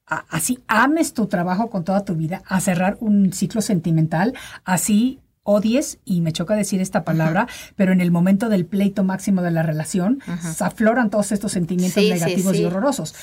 a- 0.06 0.26
así 0.30 0.60
ames 0.68 1.14
tu 1.14 1.26
trabajo 1.28 1.70
con 1.70 1.84
toda 1.84 2.06
tu 2.06 2.16
vida, 2.16 2.44
a 2.48 2.60
cerrar 2.62 2.98
un 3.00 3.34
ciclo 3.34 3.62
sentimental, 3.62 4.34
así 4.66 5.20
odies, 5.44 6.00
y 6.06 6.20
me 6.22 6.34
choca 6.34 6.56
decir 6.56 6.82
esta 6.82 7.04
palabra, 7.06 7.48
pero 7.78 7.94
en 7.94 8.02
el 8.02 8.12
momento 8.12 8.50
del 8.50 8.66
pleito 8.66 9.04
máximo 9.06 9.42
de 9.42 9.52
la 9.52 9.64
relación, 9.64 10.20
se 10.42 10.64
afloran 10.64 11.10
todos 11.10 11.32
estos 11.32 11.54
sentimientos 11.54 12.04
Sí, 12.04 12.10
sí, 12.10 12.14
negativos 12.14 12.56
y 12.58 12.66
horrorosos. 12.66 13.16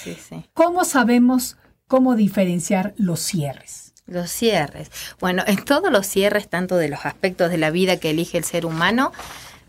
¿Cómo 0.55 0.85
sabemos 0.87 1.59
cómo 1.87 2.17
diferenciar 2.17 2.95
los 2.97 3.21
cierres? 3.21 3.84
Los 4.07 4.31
cierres. 4.31 4.91
Bueno, 5.19 5.43
en 5.47 5.65
todos 5.65 5.91
los 5.91 6.07
cierres, 6.07 6.49
tanto 6.49 6.77
de 6.77 6.89
los 6.89 7.07
aspectos 7.07 7.51
de 7.51 7.59
la 7.59 7.71
vida 7.71 7.97
que 7.99 8.11
elige 8.11 8.37
el 8.37 8.45
ser 8.45 8.67
humano, 8.67 9.13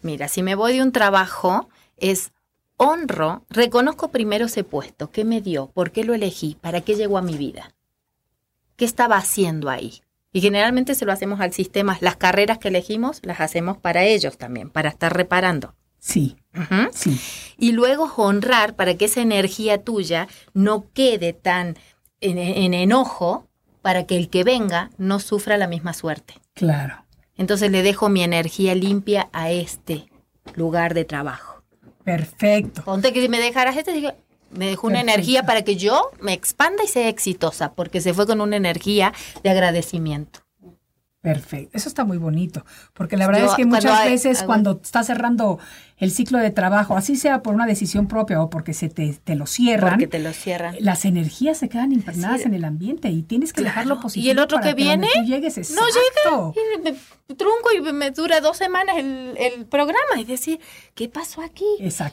mira, 0.01 0.27
si 0.27 0.43
me 0.43 0.55
voy 0.55 0.73
de 0.73 0.83
un 0.83 0.91
trabajo, 0.91 1.69
es 1.97 2.31
honro, 2.77 3.45
reconozco 3.49 4.09
primero 4.09 4.45
ese 4.45 4.63
puesto, 4.63 5.09
qué 5.11 5.23
me 5.23 5.41
dio, 5.41 5.67
por 5.67 5.91
qué 5.91 6.03
lo 6.03 6.13
elegí, 6.13 6.57
para 6.59 6.81
qué 6.81 6.95
llegó 6.95 7.17
a 7.17 7.21
mi 7.21 7.37
vida, 7.37 7.73
qué 8.75 8.85
estaba 8.85 9.17
haciendo 9.17 9.69
ahí. 9.69 10.01
Y 10.33 10.41
generalmente 10.41 10.95
se 10.95 11.05
lo 11.05 11.13
hacemos 11.13 11.39
al 11.39 11.53
sistema, 11.53 11.97
las 12.01 12.17
carreras 12.17 12.57
que 12.57 12.67
elegimos 12.67 13.21
las 13.23 13.39
hacemos 13.39 13.77
para 13.77 14.03
ellos 14.03 14.37
también, 14.37 14.69
para 14.69 14.89
estar 14.89 15.15
reparando. 15.15 15.75
Sí, 15.97 16.35
sí, 16.93 17.19
Y 17.57 17.71
luego 17.71 18.11
honrar 18.17 18.75
para 18.75 18.95
que 18.95 19.05
esa 19.05 19.21
energía 19.21 19.81
tuya 19.81 20.27
no 20.53 20.91
quede 20.93 21.33
tan 21.33 21.77
en, 22.19 22.37
en 22.37 22.73
enojo 22.73 23.47
para 23.85 24.07
que 24.07 24.17
el 24.17 24.29
que 24.31 24.43
venga 24.43 24.89
no 24.97 25.19
sufra 25.19 25.57
la 25.57 25.67
misma 25.67 25.93
suerte. 25.93 26.33
claro. 26.55 27.05
Entonces 27.37 27.69
le 27.69 27.83
dejo 27.83 28.09
mi 28.09 28.23
energía 28.23 28.73
limpia 28.73 29.29
a 29.31 29.51
este 29.51 30.05
lugar 30.55 30.95
de 30.95 31.05
trabajo. 31.05 31.61
Perfecto. 32.03 32.81
Ponte 32.83 33.13
que 33.13 33.21
si 33.21 33.29
me 33.29 33.39
dejaras 33.39 33.77
este, 33.77 33.91
me 34.49 34.67
dejó 34.69 34.87
una 34.87 35.01
Perfecto. 35.01 35.13
energía 35.13 35.43
para 35.43 35.61
que 35.63 35.75
yo 35.75 36.09
me 36.19 36.33
expanda 36.33 36.83
y 36.83 36.87
sea 36.87 37.09
exitosa, 37.09 37.73
porque 37.73 38.01
se 38.01 38.15
fue 38.15 38.25
con 38.25 38.41
una 38.41 38.55
energía 38.55 39.13
de 39.43 39.51
agradecimiento. 39.51 40.39
Perfecto. 41.33 41.75
Eso 41.75 41.89
está 41.89 42.05
muy 42.05 42.17
bonito, 42.17 42.63
porque 42.93 43.17
la 43.17 43.25
verdad 43.27 43.41
Yo, 43.41 43.49
es 43.49 43.55
que 43.55 43.65
muchas 43.65 43.85
hay- 43.99 44.11
veces 44.11 44.43
cuando 44.43 44.79
estás 44.83 45.07
cerrando 45.07 45.57
el 45.97 46.11
ciclo 46.11 46.37
de 46.37 46.51
trabajo, 46.51 46.95
así 46.97 47.15
sea 47.15 47.41
por 47.41 47.55
una 47.55 47.65
decisión 47.65 48.07
propia 48.07 48.41
o 48.41 48.49
porque 48.49 48.73
se 48.73 48.89
te, 48.89 49.13
te 49.23 49.35
lo 49.35 49.47
cierran, 49.47 49.91
Porque 49.93 50.07
te 50.07 50.19
lo 50.19 50.33
cierran. 50.33 50.75
las 50.79 51.03
energías 51.05 51.57
se 51.57 51.67
quedan 51.69 51.91
impregnadas 51.93 52.41
Sí. 52.41 52.47
en 52.47 52.53
el 52.53 52.63
ambiente 52.65 53.09
y 53.09 53.23
tienes 53.23 53.53
que 53.53 53.63
dejarlo 53.63 53.99
positivo. 53.99 54.27
Y 54.27 54.29
el 54.29 54.39
otro 54.39 54.57
para 54.59 54.69
que 54.69 54.75
viene, 54.75 55.07
tú 55.15 55.21
llegues. 55.23 55.57
No 55.71 55.81
Exacto. 55.87 56.53
llega 56.53 56.79
y 56.89 56.91
me 57.29 57.35
trunco 57.35 57.69
y 57.77 57.81
me 57.93 58.11
dura 58.11 58.39
dos 58.41 58.57
semanas 58.57 58.97
el, 58.97 59.35
el 59.37 59.65
programa. 59.65 60.19
Es 60.19 60.27
decir, 60.27 60.59
¿qué 60.93 61.09
pasó 61.09 61.41
aquí? 61.41 61.65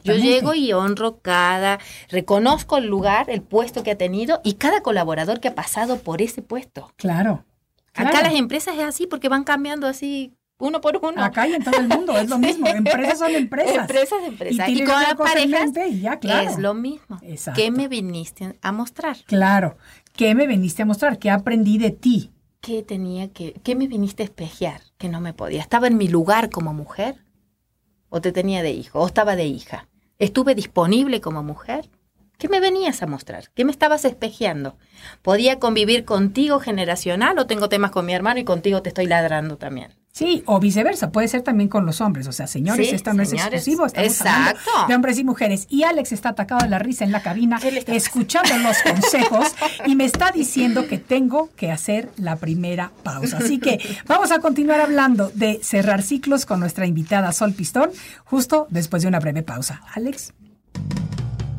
Yo 0.04 0.14
llego 0.14 0.54
y 0.54 0.72
honro 0.72 1.18
cada, 1.20 1.78
reconozco 2.08 2.78
el 2.78 2.86
lugar, 2.86 3.28
el 3.30 3.42
puesto 3.42 3.82
que 3.82 3.90
ha 3.90 3.98
tenido 3.98 4.40
y 4.44 4.54
cada 4.54 4.80
colaborador 4.80 5.40
que 5.40 5.48
ha 5.48 5.54
pasado 5.54 5.98
por 5.98 6.22
ese 6.22 6.40
puesto. 6.40 6.92
Claro. 6.96 7.44
Acá 7.94 8.22
las 8.22 8.34
empresas 8.34 8.76
es 8.76 8.84
así 8.84 9.06
porque 9.06 9.28
van 9.28 9.44
cambiando 9.44 9.86
así 9.86 10.34
uno 10.58 10.80
por 10.80 10.98
uno. 11.02 11.22
Acá 11.22 11.48
y 11.48 11.54
en 11.54 11.64
todo 11.64 11.78
el 11.78 11.88
mundo 11.88 12.16
es 12.16 12.28
lo 12.28 12.38
mismo. 12.38 12.68
Empresas 12.68 13.18
son 13.18 13.34
empresas. 13.34 13.76
Empresas, 13.76 14.18
empresas. 14.24 14.68
Y, 14.68 14.74
tienen 14.74 14.86
con 14.86 15.02
las 15.02 15.14
parejas 15.14 15.70
y 15.90 16.00
ya, 16.00 16.18
claro. 16.18 16.50
es 16.50 16.58
lo 16.58 16.74
mismo. 16.74 17.18
Exacto. 17.22 17.60
¿Qué 17.60 17.70
me 17.70 17.88
viniste 17.88 18.56
a 18.62 18.72
mostrar? 18.72 19.16
Claro. 19.26 19.76
¿Qué 20.14 20.34
me 20.34 20.46
viniste 20.46 20.82
a 20.82 20.86
mostrar? 20.86 21.18
¿Qué 21.18 21.30
aprendí 21.30 21.78
de 21.78 21.90
ti? 21.90 22.30
¿Qué 22.60 22.82
tenía 22.84 23.28
que, 23.32 23.54
qué 23.64 23.74
me 23.74 23.88
viniste 23.88 24.22
a 24.22 24.26
espejear? 24.26 24.82
Que 24.98 25.08
no 25.08 25.20
me 25.20 25.32
podía. 25.32 25.60
¿Estaba 25.60 25.88
en 25.88 25.96
mi 25.96 26.06
lugar 26.06 26.48
como 26.48 26.72
mujer? 26.72 27.16
¿O 28.08 28.20
te 28.20 28.30
tenía 28.30 28.62
de 28.62 28.70
hijo? 28.70 29.00
¿O 29.00 29.06
estaba 29.06 29.34
de 29.34 29.46
hija? 29.46 29.88
¿Estuve 30.18 30.54
disponible 30.54 31.20
como 31.20 31.42
mujer? 31.42 31.90
¿Qué 32.42 32.48
me 32.48 32.58
venías 32.58 33.00
a 33.04 33.06
mostrar? 33.06 33.50
¿Qué 33.54 33.64
me 33.64 33.70
estabas 33.70 34.04
espejeando? 34.04 34.76
¿Podía 35.22 35.60
convivir 35.60 36.04
contigo 36.04 36.58
generacional 36.58 37.38
o 37.38 37.46
tengo 37.46 37.68
temas 37.68 37.92
con 37.92 38.04
mi 38.04 38.14
hermano 38.14 38.40
y 38.40 38.44
contigo 38.44 38.82
te 38.82 38.88
estoy 38.88 39.06
ladrando 39.06 39.58
también? 39.58 39.94
Sí, 40.10 40.42
o 40.46 40.58
viceversa, 40.58 41.12
puede 41.12 41.28
ser 41.28 41.42
también 41.42 41.68
con 41.68 41.86
los 41.86 42.00
hombres. 42.00 42.26
O 42.26 42.32
sea, 42.32 42.48
señores, 42.48 42.88
Sí, 42.88 42.96
esto 42.96 43.12
no 43.12 43.22
es 43.22 43.32
exclusivo, 43.32 43.86
estamos 43.86 44.20
hablando 44.22 44.50
Exacto. 44.50 44.86
de 44.88 44.94
hombres 44.96 45.18
y 45.20 45.24
mujeres. 45.24 45.66
Y 45.68 45.84
Alex 45.84 46.10
está 46.10 46.30
atacado 46.30 46.62
de 46.62 46.68
la 46.68 46.80
risa 46.80 47.04
en 47.04 47.12
la 47.12 47.22
cabina, 47.22 47.60
¿Qué 47.62 47.70
le 47.70 47.78
está 47.78 47.94
escuchando 47.94 48.58
los 48.58 48.76
consejos 48.82 49.54
y 49.86 49.94
me 49.94 50.04
está 50.04 50.32
diciendo 50.32 50.88
que 50.88 50.98
tengo 50.98 51.48
que 51.54 51.70
hacer 51.70 52.10
la 52.16 52.34
primera 52.34 52.90
pausa. 53.04 53.36
Así 53.36 53.60
que 53.60 53.78
vamos 54.08 54.32
a 54.32 54.40
continuar 54.40 54.80
hablando 54.80 55.30
de 55.32 55.60
cerrar 55.62 56.02
ciclos 56.02 56.44
con 56.44 56.58
nuestra 56.58 56.86
invitada 56.86 57.30
Sol 57.30 57.52
Pistón, 57.52 57.92
justo 58.24 58.66
después 58.68 59.02
de 59.02 59.08
una 59.08 59.20
breve 59.20 59.44
pausa. 59.44 59.80
Alex. 59.94 60.32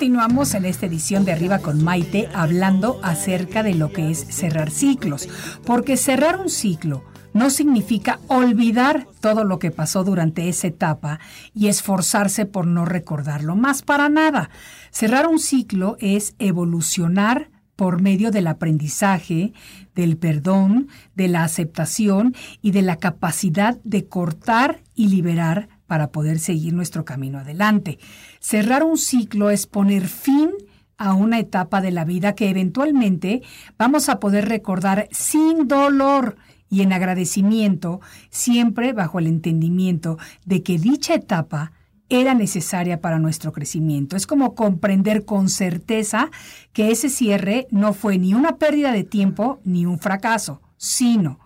continuamos 0.00 0.54
en 0.54 0.64
esta 0.64 0.86
edición 0.86 1.26
de 1.26 1.32
Arriba 1.32 1.58
con 1.58 1.84
Maite 1.84 2.30
hablando 2.32 2.98
acerca 3.02 3.62
de 3.62 3.74
lo 3.74 3.92
que 3.92 4.10
es 4.10 4.18
cerrar 4.18 4.70
ciclos, 4.70 5.28
porque 5.66 5.98
cerrar 5.98 6.40
un 6.40 6.48
ciclo 6.48 7.04
no 7.34 7.50
significa 7.50 8.18
olvidar 8.26 9.06
todo 9.20 9.44
lo 9.44 9.58
que 9.58 9.70
pasó 9.70 10.02
durante 10.02 10.48
esa 10.48 10.68
etapa 10.68 11.20
y 11.52 11.68
esforzarse 11.68 12.46
por 12.46 12.66
no 12.66 12.86
recordarlo 12.86 13.56
más 13.56 13.82
para 13.82 14.08
nada. 14.08 14.48
Cerrar 14.90 15.26
un 15.26 15.38
ciclo 15.38 15.98
es 16.00 16.34
evolucionar 16.38 17.50
por 17.76 18.00
medio 18.00 18.30
del 18.30 18.46
aprendizaje, 18.46 19.52
del 19.94 20.16
perdón, 20.16 20.88
de 21.14 21.28
la 21.28 21.44
aceptación 21.44 22.34
y 22.62 22.70
de 22.70 22.80
la 22.80 22.96
capacidad 22.96 23.78
de 23.84 24.06
cortar 24.06 24.82
y 24.94 25.08
liberar 25.08 25.68
para 25.86 26.10
poder 26.10 26.38
seguir 26.38 26.72
nuestro 26.72 27.04
camino 27.04 27.40
adelante. 27.40 27.98
Cerrar 28.40 28.82
un 28.82 28.96
ciclo 28.96 29.50
es 29.50 29.66
poner 29.66 30.08
fin 30.08 30.50
a 30.96 31.12
una 31.12 31.38
etapa 31.38 31.82
de 31.82 31.90
la 31.90 32.06
vida 32.06 32.34
que 32.34 32.48
eventualmente 32.48 33.42
vamos 33.78 34.08
a 34.08 34.18
poder 34.18 34.48
recordar 34.48 35.08
sin 35.12 35.68
dolor 35.68 36.36
y 36.70 36.80
en 36.80 36.92
agradecimiento, 36.92 38.00
siempre 38.30 38.94
bajo 38.94 39.18
el 39.18 39.26
entendimiento 39.26 40.18
de 40.46 40.62
que 40.62 40.78
dicha 40.78 41.14
etapa 41.14 41.72
era 42.08 42.34
necesaria 42.34 43.00
para 43.00 43.18
nuestro 43.18 43.52
crecimiento. 43.52 44.16
Es 44.16 44.26
como 44.26 44.54
comprender 44.54 45.24
con 45.26 45.48
certeza 45.50 46.30
que 46.72 46.90
ese 46.90 47.10
cierre 47.10 47.66
no 47.70 47.92
fue 47.92 48.18
ni 48.18 48.32
una 48.32 48.56
pérdida 48.56 48.92
de 48.92 49.04
tiempo 49.04 49.60
ni 49.64 49.84
un 49.84 49.98
fracaso, 49.98 50.62
sino 50.76 51.40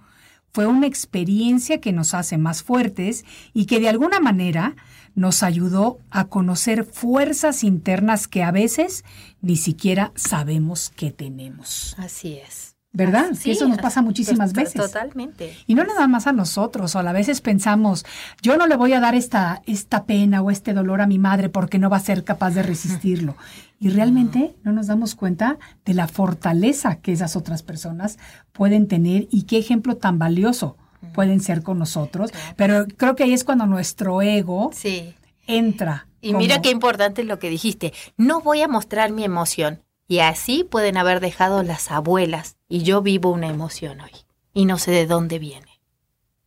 fue 0.52 0.66
una 0.66 0.86
experiencia 0.86 1.80
que 1.80 1.92
nos 1.92 2.14
hace 2.14 2.38
más 2.38 2.62
fuertes 2.62 3.24
y 3.52 3.66
que 3.66 3.80
de 3.80 3.88
alguna 3.88 4.20
manera 4.20 4.76
nos 5.14 5.42
ayudó 5.42 5.98
a 6.10 6.26
conocer 6.26 6.84
fuerzas 6.84 7.64
internas 7.64 8.28
que 8.28 8.42
a 8.42 8.50
veces 8.50 9.04
ni 9.40 9.56
siquiera 9.56 10.12
sabemos 10.14 10.90
que 10.90 11.10
tenemos. 11.10 11.94
Así 11.98 12.34
es. 12.34 12.74
¿Verdad? 12.96 13.30
Sí, 13.34 13.50
eso 13.50 13.66
nos 13.66 13.78
pasa 13.78 14.02
muchísimas 14.02 14.52
veces. 14.52 14.80
Totalmente. 14.80 15.52
Y 15.66 15.74
no 15.74 15.82
nada 15.82 16.06
más 16.06 16.28
a 16.28 16.32
nosotros, 16.32 16.94
o 16.94 17.00
a 17.00 17.12
veces 17.12 17.40
pensamos, 17.40 18.06
yo 18.40 18.56
no 18.56 18.68
le 18.68 18.76
voy 18.76 18.92
a 18.92 19.00
dar 19.00 19.16
esta, 19.16 19.62
esta 19.66 20.04
pena 20.04 20.42
o 20.42 20.50
este 20.52 20.74
dolor 20.74 21.00
a 21.00 21.08
mi 21.08 21.18
madre 21.18 21.48
porque 21.48 21.80
no 21.80 21.90
va 21.90 21.96
a 21.96 22.00
ser 22.00 22.22
capaz 22.22 22.52
de 22.52 22.62
resistirlo. 22.62 23.36
Y 23.80 23.90
realmente 23.90 24.56
no 24.62 24.72
nos 24.72 24.86
damos 24.86 25.14
cuenta 25.14 25.58
de 25.84 25.92
la 25.92 26.08
fortaleza 26.08 27.00
que 27.02 27.12
esas 27.12 27.36
otras 27.36 27.62
personas 27.62 28.18
pueden 28.52 28.88
tener 28.88 29.26
y 29.30 29.42
qué 29.42 29.58
ejemplo 29.58 29.98
tan 29.98 30.18
valioso 30.18 30.78
pueden 31.04 31.40
ser 31.40 31.62
con 31.62 31.78
nosotros. 31.78 32.30
Pero 32.56 32.86
creo 32.96 33.14
que 33.16 33.24
ahí 33.24 33.32
es 33.32 33.44
cuando 33.44 33.66
nuestro 33.66 34.22
ego 34.22 34.70
Sí. 34.72 35.14
entra. 35.46 36.06
Y 36.20 36.32
mira 36.34 36.62
qué 36.62 36.70
importante 36.70 37.22
es 37.22 37.28
lo 37.28 37.38
que 37.38 37.50
dijiste. 37.50 37.92
No 38.16 38.40
voy 38.40 38.62
a 38.62 38.68
mostrar 38.68 39.12
mi 39.12 39.24
emoción. 39.24 39.82
Y 40.08 40.18
así 40.20 40.64
pueden 40.64 40.96
haber 40.96 41.20
dejado 41.20 41.62
las 41.62 41.90
abuelas. 41.90 42.56
Y 42.68 42.82
yo 42.82 43.02
vivo 43.02 43.30
una 43.30 43.48
emoción 43.48 44.00
hoy. 44.00 44.10
Y 44.52 44.64
no 44.64 44.78
sé 44.78 44.90
de 44.90 45.06
dónde 45.06 45.38
viene. 45.38 45.80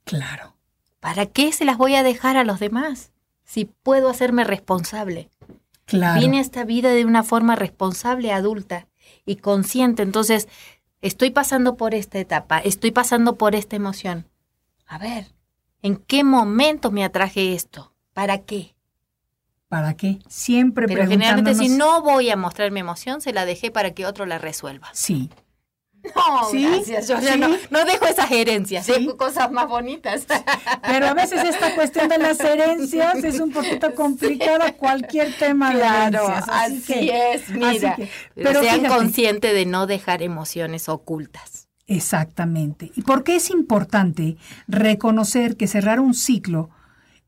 Claro. 0.04 0.56
¿Para 1.00 1.26
qué 1.26 1.52
se 1.52 1.66
las 1.66 1.78
voy 1.78 1.96
a 1.96 2.04
dejar 2.04 2.38
a 2.38 2.44
los 2.44 2.60
demás? 2.60 3.12
Si 3.44 3.66
puedo 3.66 4.10
hacerme 4.10 4.44
responsable. 4.44 5.30
Claro. 5.86 6.20
Vine 6.20 6.40
a 6.40 6.42
esta 6.42 6.64
vida 6.66 6.90
de 6.90 7.06
una 7.06 7.24
forma 7.24 7.56
responsable, 7.56 8.32
adulta 8.32 8.88
y 9.26 9.38
consciente. 9.38 10.04
Entonces, 10.04 10.48
estoy 11.02 11.30
pasando 11.30 11.78
por 11.78 11.94
esta 11.94 12.20
etapa, 12.20 12.60
estoy 12.60 12.92
pasando 12.92 13.36
por 13.36 13.56
esta 13.56 13.76
emoción. 13.76 14.26
A 14.88 14.98
ver, 14.98 15.28
¿en 15.82 15.98
qué 15.98 16.24
momento 16.24 16.92
me 16.92 17.04
atraje 17.04 17.54
esto? 17.54 17.94
¿Para 18.14 18.40
qué? 18.46 18.76
¿Para 19.68 19.96
qué? 19.96 20.20
Siempre 20.30 20.88
Pero 20.88 21.08
generalmente 21.08 21.54
si 21.56 21.68
no 21.70 22.02
voy 22.02 22.30
a 22.30 22.38
mostrar 22.38 22.72
mi 22.72 22.80
emoción, 22.80 23.20
se 23.20 23.34
la 23.34 23.46
dejé 23.46 23.70
para 23.70 23.92
que 23.92 24.06
otro 24.06 24.26
la 24.26 24.38
resuelva. 24.38 24.88
Sí. 24.94 25.30
No, 26.16 26.50
¿Sí? 26.50 26.66
gracias. 26.66 27.08
Yo 27.10 27.20
ya 27.20 27.36
no, 27.36 27.50
no 27.70 27.84
dejo 27.84 28.06
esas 28.06 28.32
herencias, 28.32 28.86
¿Sí? 28.86 28.94
dejo 28.94 29.18
cosas 29.18 29.52
más 29.52 29.68
bonitas. 29.68 30.26
Pero 30.84 31.08
a 31.08 31.14
veces 31.14 31.44
esta 31.44 31.76
cuestión 31.76 32.08
de 32.08 32.18
las 32.18 32.40
herencias 32.40 33.22
es 33.26 33.42
un 33.42 33.52
poquito 33.52 33.94
complicada, 33.94 34.72
cualquier 34.78 35.34
tema 35.38 35.72
de 35.72 35.80
Claro, 35.80 36.24
herencias. 36.30 36.46
así, 36.50 36.82
que- 37.08 37.34
es, 37.34 37.50
mira. 37.50 37.96
que- 37.98 38.10
pero 38.36 38.62
sean 38.62 38.76
fíjate. 38.82 38.96
conscientes 38.96 39.54
de 39.54 39.66
no 39.66 39.86
dejar 39.86 40.22
emociones 40.24 40.88
ocultas. 40.88 41.67
Exactamente. 41.88 42.92
¿Y 42.96 43.02
por 43.02 43.24
qué 43.24 43.38
es 43.38 43.50
importante 43.50 44.38
reconocer 44.68 45.56
que 45.56 45.68
cerrar 45.68 46.00
un 46.02 46.14
ciclo, 46.14 46.70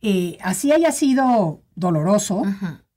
eh, 0.01 0.37
así 0.41 0.71
haya 0.71 0.91
sido 0.91 1.63
doloroso, 1.75 2.43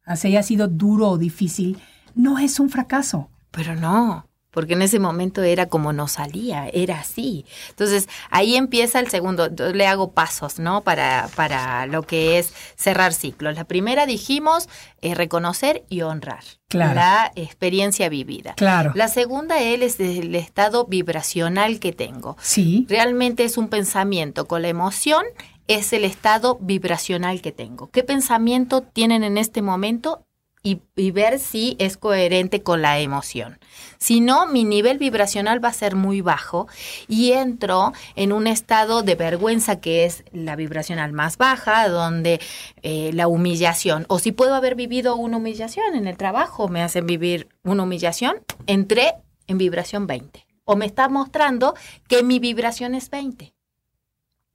así 0.05 0.29
haya 0.29 0.43
sido 0.43 0.67
duro 0.67 1.11
o 1.11 1.19
difícil, 1.19 1.81
no 2.15 2.39
es 2.39 2.59
un 2.59 2.69
fracaso? 2.69 3.31
Pero 3.53 3.77
no, 3.77 4.27
porque 4.53 4.75
en 4.75 4.83
ese 4.83 5.01
momento 5.01 5.43
era 5.43 5.67
como 5.67 5.93
no 5.93 6.07
salía, 6.07 6.69
era 6.73 7.01
así. 7.01 7.45
Entonces 7.71 8.09
ahí 8.31 8.55
empieza 8.55 9.01
el 9.01 9.09
segundo, 9.09 9.53
yo 9.53 9.73
le 9.73 9.87
hago 9.89 10.13
pasos, 10.13 10.59
¿no? 10.61 10.83
Para, 10.83 11.29
para 11.35 11.87
lo 11.87 12.03
que 12.03 12.39
es 12.39 12.53
cerrar 12.77 13.13
ciclos. 13.15 13.57
La 13.57 13.65
primera 13.65 14.07
dijimos 14.07 14.69
eh, 15.01 15.15
reconocer 15.15 15.85
y 15.89 16.03
honrar 16.03 16.45
Claro. 16.69 16.95
la 16.95 17.33
experiencia 17.35 18.09
vivida. 18.09 18.55
Claro. 18.55 18.93
La 18.95 19.09
segunda 19.09 19.61
él 19.61 19.83
es 19.83 20.01
el 20.01 20.35
estado 20.35 20.87
vibracional 20.87 21.81
que 21.81 21.93
tengo. 21.93 22.37
Sí, 22.41 22.87
Realmente 22.89 23.45
es 23.45 23.59
un 23.59 23.69
pensamiento 23.69 24.47
con 24.47 24.63
la 24.63 24.69
emoción, 24.69 25.25
es 25.69 25.93
el 25.93 26.05
estado 26.05 26.59
vibracional 26.61 27.41
que 27.43 27.53
tengo. 27.53 27.91
¿Qué 27.91 28.03
pensamiento 28.03 28.83
tienen 28.83 29.23
en 29.23 29.39
este 29.39 29.61
momento? 29.63 30.25
Y, 30.63 30.81
y 30.95 31.11
ver 31.11 31.41
si 31.41 31.77
es 31.81 31.97
coherente 31.97 32.63
con 32.63 32.83
la 32.83 33.01
emoción. 33.01 33.59
Si 33.99 34.21
no, 34.21 34.47
mi 34.47 34.65
nivel 34.65 34.99
vibracional 34.99 35.65
va 35.65 35.69
a 35.69 35.73
ser 35.73 35.97
muy 35.97 36.21
bajo 36.21 36.69
y 37.09 37.33
entro 37.33 37.93
en 38.15 38.33
un 38.33 38.47
estado 38.47 39.03
de 39.03 39.15
vergüenza 39.15 39.81
que 39.81 40.05
es 40.05 40.25
la 40.33 40.57
vibracional 40.57 41.13
más 41.13 41.37
baja, 41.37 41.89
donde 41.89 42.41
eh, 42.83 43.11
la 43.13 43.29
humillación, 43.29 44.07
o 44.09 44.19
si 44.19 44.33
puedo 44.33 44.55
haber 44.55 44.75
vivido 44.75 45.17
una 45.17 45.37
humillación 45.37 45.95
en 45.95 46.07
el 46.07 46.17
trabajo, 46.17 46.69
me 46.69 46.83
hacen 46.83 47.07
vivir 47.07 47.49
una 47.65 47.83
humillación, 47.83 48.37
entré 48.67 49.15
en 49.47 49.59
vibración 49.59 50.07
20. 50.07 50.47
O 50.65 50.77
me 50.77 50.87
está 50.87 51.09
mostrando 51.09 51.75
que 52.09 52.23
mi 52.23 52.39
vibración 52.39 52.95
es 52.95 53.11
20. 53.11 53.55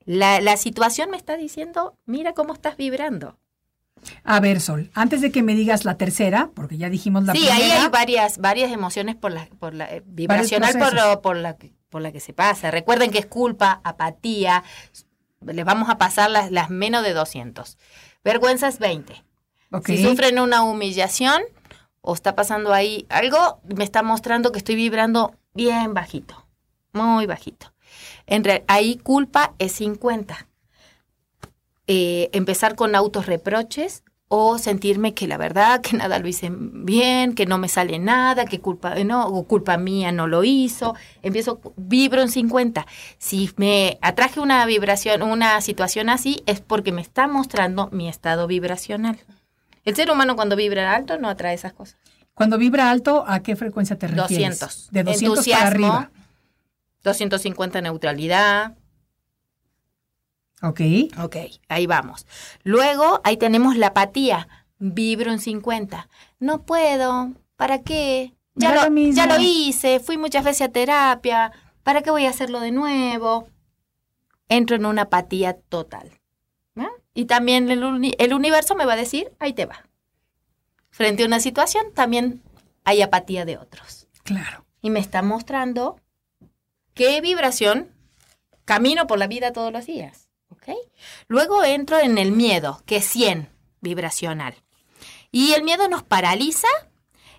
La, 0.06 0.40
la 0.40 0.58
situación 0.58 1.10
me 1.10 1.18
está 1.18 1.36
diciendo, 1.36 1.98
mira 2.06 2.34
cómo 2.34 2.54
estás 2.54 2.78
vibrando. 2.78 3.38
A 4.24 4.40
ver, 4.40 4.60
Sol, 4.62 4.92
antes 4.94 5.22
de 5.22 5.32
que 5.32 5.44
me 5.44 5.56
digas 5.56 5.86
la 5.86 5.98
tercera, 5.98 6.50
porque 6.54 6.78
ya 6.78 6.90
dijimos 6.90 7.24
la 7.26 7.34
sí, 7.34 7.40
primera. 7.40 7.56
ahí 7.58 7.72
hay 7.72 7.88
varias, 7.90 8.38
varias 8.40 8.72
emociones 8.72 9.16
por 9.16 9.32
la, 9.32 9.48
por 9.60 9.74
la 9.74 9.86
eh, 9.94 10.04
vibracional 10.06 10.78
por, 10.78 10.94
lo- 10.94 11.22
por 11.22 11.36
la, 11.38 11.56
que- 11.58 11.74
por 11.90 12.02
la 12.02 12.12
que 12.12 12.20
se 12.20 12.34
pasa. 12.34 12.70
Recuerden 12.72 13.12
que 13.12 13.20
es 13.20 13.26
culpa, 13.26 13.80
apatía. 13.84 14.64
Les 15.46 15.66
vamos 15.66 15.90
a 15.90 15.98
pasar 15.98 16.30
las, 16.30 16.52
las 16.52 16.70
menos 16.70 17.04
de 17.04 17.14
200. 17.14 17.78
Vergüenza 18.24 18.68
es 18.68 18.80
20. 18.80 19.24
Ok. 19.72 19.86
Si 19.88 20.04
sufren 20.04 20.40
una 20.40 20.64
humillación 20.64 21.42
o 22.02 22.14
está 22.14 22.36
pasando 22.36 22.74
ahí 22.74 23.06
algo, 23.10 23.62
me 23.76 23.84
está 23.84 24.04
mostrando 24.04 24.52
que 24.52 24.58
estoy 24.60 24.76
vibrando 24.76 25.36
bien 25.54 25.94
bajito, 25.94 26.46
muy 26.94 27.26
bajito. 27.26 27.74
En 28.26 28.44
real- 28.44 28.64
ahí 28.68 28.98
culpa 28.98 29.54
es 29.60 29.72
50. 29.74 30.48
Eh, 31.88 32.30
empezar 32.34 32.76
con 32.76 32.96
autorreproches 32.96 34.04
o 34.30 34.58
sentirme 34.58 35.14
que 35.14 35.26
la 35.26 35.38
verdad, 35.38 35.80
que 35.82 35.96
nada 35.96 36.20
lo 36.20 36.28
hice 36.28 36.52
bien, 36.52 37.34
que 37.34 37.46
no 37.46 37.58
me 37.58 37.70
sale 37.70 37.98
nada, 37.98 38.46
que 38.46 38.60
culpa, 38.60 38.96
no, 39.06 39.26
o 39.28 39.48
culpa 39.48 39.78
mía 39.78 40.12
no 40.12 40.28
lo 40.28 40.44
hizo. 40.44 40.96
Empiezo, 41.22 41.62
vibro 41.78 42.22
en 42.22 42.30
50. 42.30 42.86
Si 43.18 43.50
me 43.56 43.98
atraje 44.02 44.40
una 44.42 44.66
vibración, 44.66 45.22
una 45.22 45.62
situación 45.62 46.10
así, 46.10 46.44
es 46.46 46.60
porque 46.60 46.92
me 46.92 47.02
está 47.02 47.28
mostrando 47.28 47.90
mi 47.94 48.10
estado 48.10 48.48
vibracional. 48.48 49.18
El 49.86 49.96
ser 49.96 50.12
humano 50.12 50.36
cuando 50.36 50.58
vibra 50.58 50.94
alto 50.94 51.18
no 51.18 51.30
atrae 51.30 51.54
esas 51.54 51.72
cosas. 51.72 51.98
Cuando 52.34 52.58
vibra 52.58 52.92
alto, 52.92 53.24
¿a 53.26 53.40
qué 53.42 53.56
frecuencia 53.56 53.98
te 53.98 54.08
refieres? 54.08 54.60
200. 54.60 54.90
De 54.92 55.04
200 55.04 55.06
para 55.06 55.32
Entusiasmo. 55.32 55.68
arriba. 55.68 56.12
250 57.04 57.82
neutralidad. 57.82 58.76
Ok. 60.62 60.82
Ok, 61.24 61.36
ahí 61.70 61.86
vamos. 61.88 62.26
Luego, 62.64 63.22
ahí 63.24 63.38
tenemos 63.38 63.76
la 63.78 63.88
apatía. 63.88 64.48
Vibro 64.80 65.32
en 65.32 65.40
50. 65.40 66.10
No 66.40 66.64
puedo. 66.64 67.32
¿Para 67.56 67.82
qué? 67.84 68.34
Ya 68.56 68.74
lo, 68.74 68.96
ya 69.16 69.28
lo 69.28 69.40
hice. 69.40 70.00
Fui 70.00 70.18
muchas 70.18 70.44
veces 70.44 70.68
a 70.68 70.72
terapia. 70.72 71.52
¿Para 71.84 72.02
qué 72.02 72.12
voy 72.12 72.26
a 72.26 72.30
hacerlo 72.32 72.60
de 72.60 72.72
nuevo? 72.72 73.48
Entro 74.50 74.76
en 74.76 74.86
una 74.86 75.04
apatía 75.04 75.54
total. 75.70 76.12
¿no? 76.76 76.88
Y 77.14 77.26
también 77.26 77.70
el, 77.72 77.84
uni- 77.84 78.16
el 78.20 78.34
universo 78.34 78.76
me 78.76 78.86
va 78.86 78.94
a 78.94 78.98
decir, 78.98 79.32
ahí 79.40 79.54
te 79.54 79.66
va. 79.66 79.84
Frente 80.90 81.24
a 81.24 81.28
una 81.28 81.40
situación, 81.40 81.86
también 81.94 82.42
hay 82.84 83.02
apatía 83.02 83.46
de 83.46 83.58
otros. 83.58 84.08
Claro. 84.24 84.66
y 84.82 84.90
me 84.90 85.00
está 85.00 85.22
mostrando 85.22 86.00
qué 86.94 87.22
vibración 87.22 87.90
camino 88.66 89.08
por 89.08 89.18
la 89.20 89.28
vida 89.28 89.54
todos 89.54 89.72
los 89.72 89.86
días. 89.86 90.27
¿Ok? 90.50 90.70
Luego 91.28 91.64
entro 91.64 92.00
en 92.00 92.18
el 92.18 92.32
miedo, 92.32 92.82
que 92.86 92.98
es 92.98 93.06
100 93.06 93.50
vibracional. 93.82 94.56
Y 95.32 95.54
el 95.54 95.64
miedo 95.64 95.88
nos 95.90 96.04
paraliza 96.04 96.68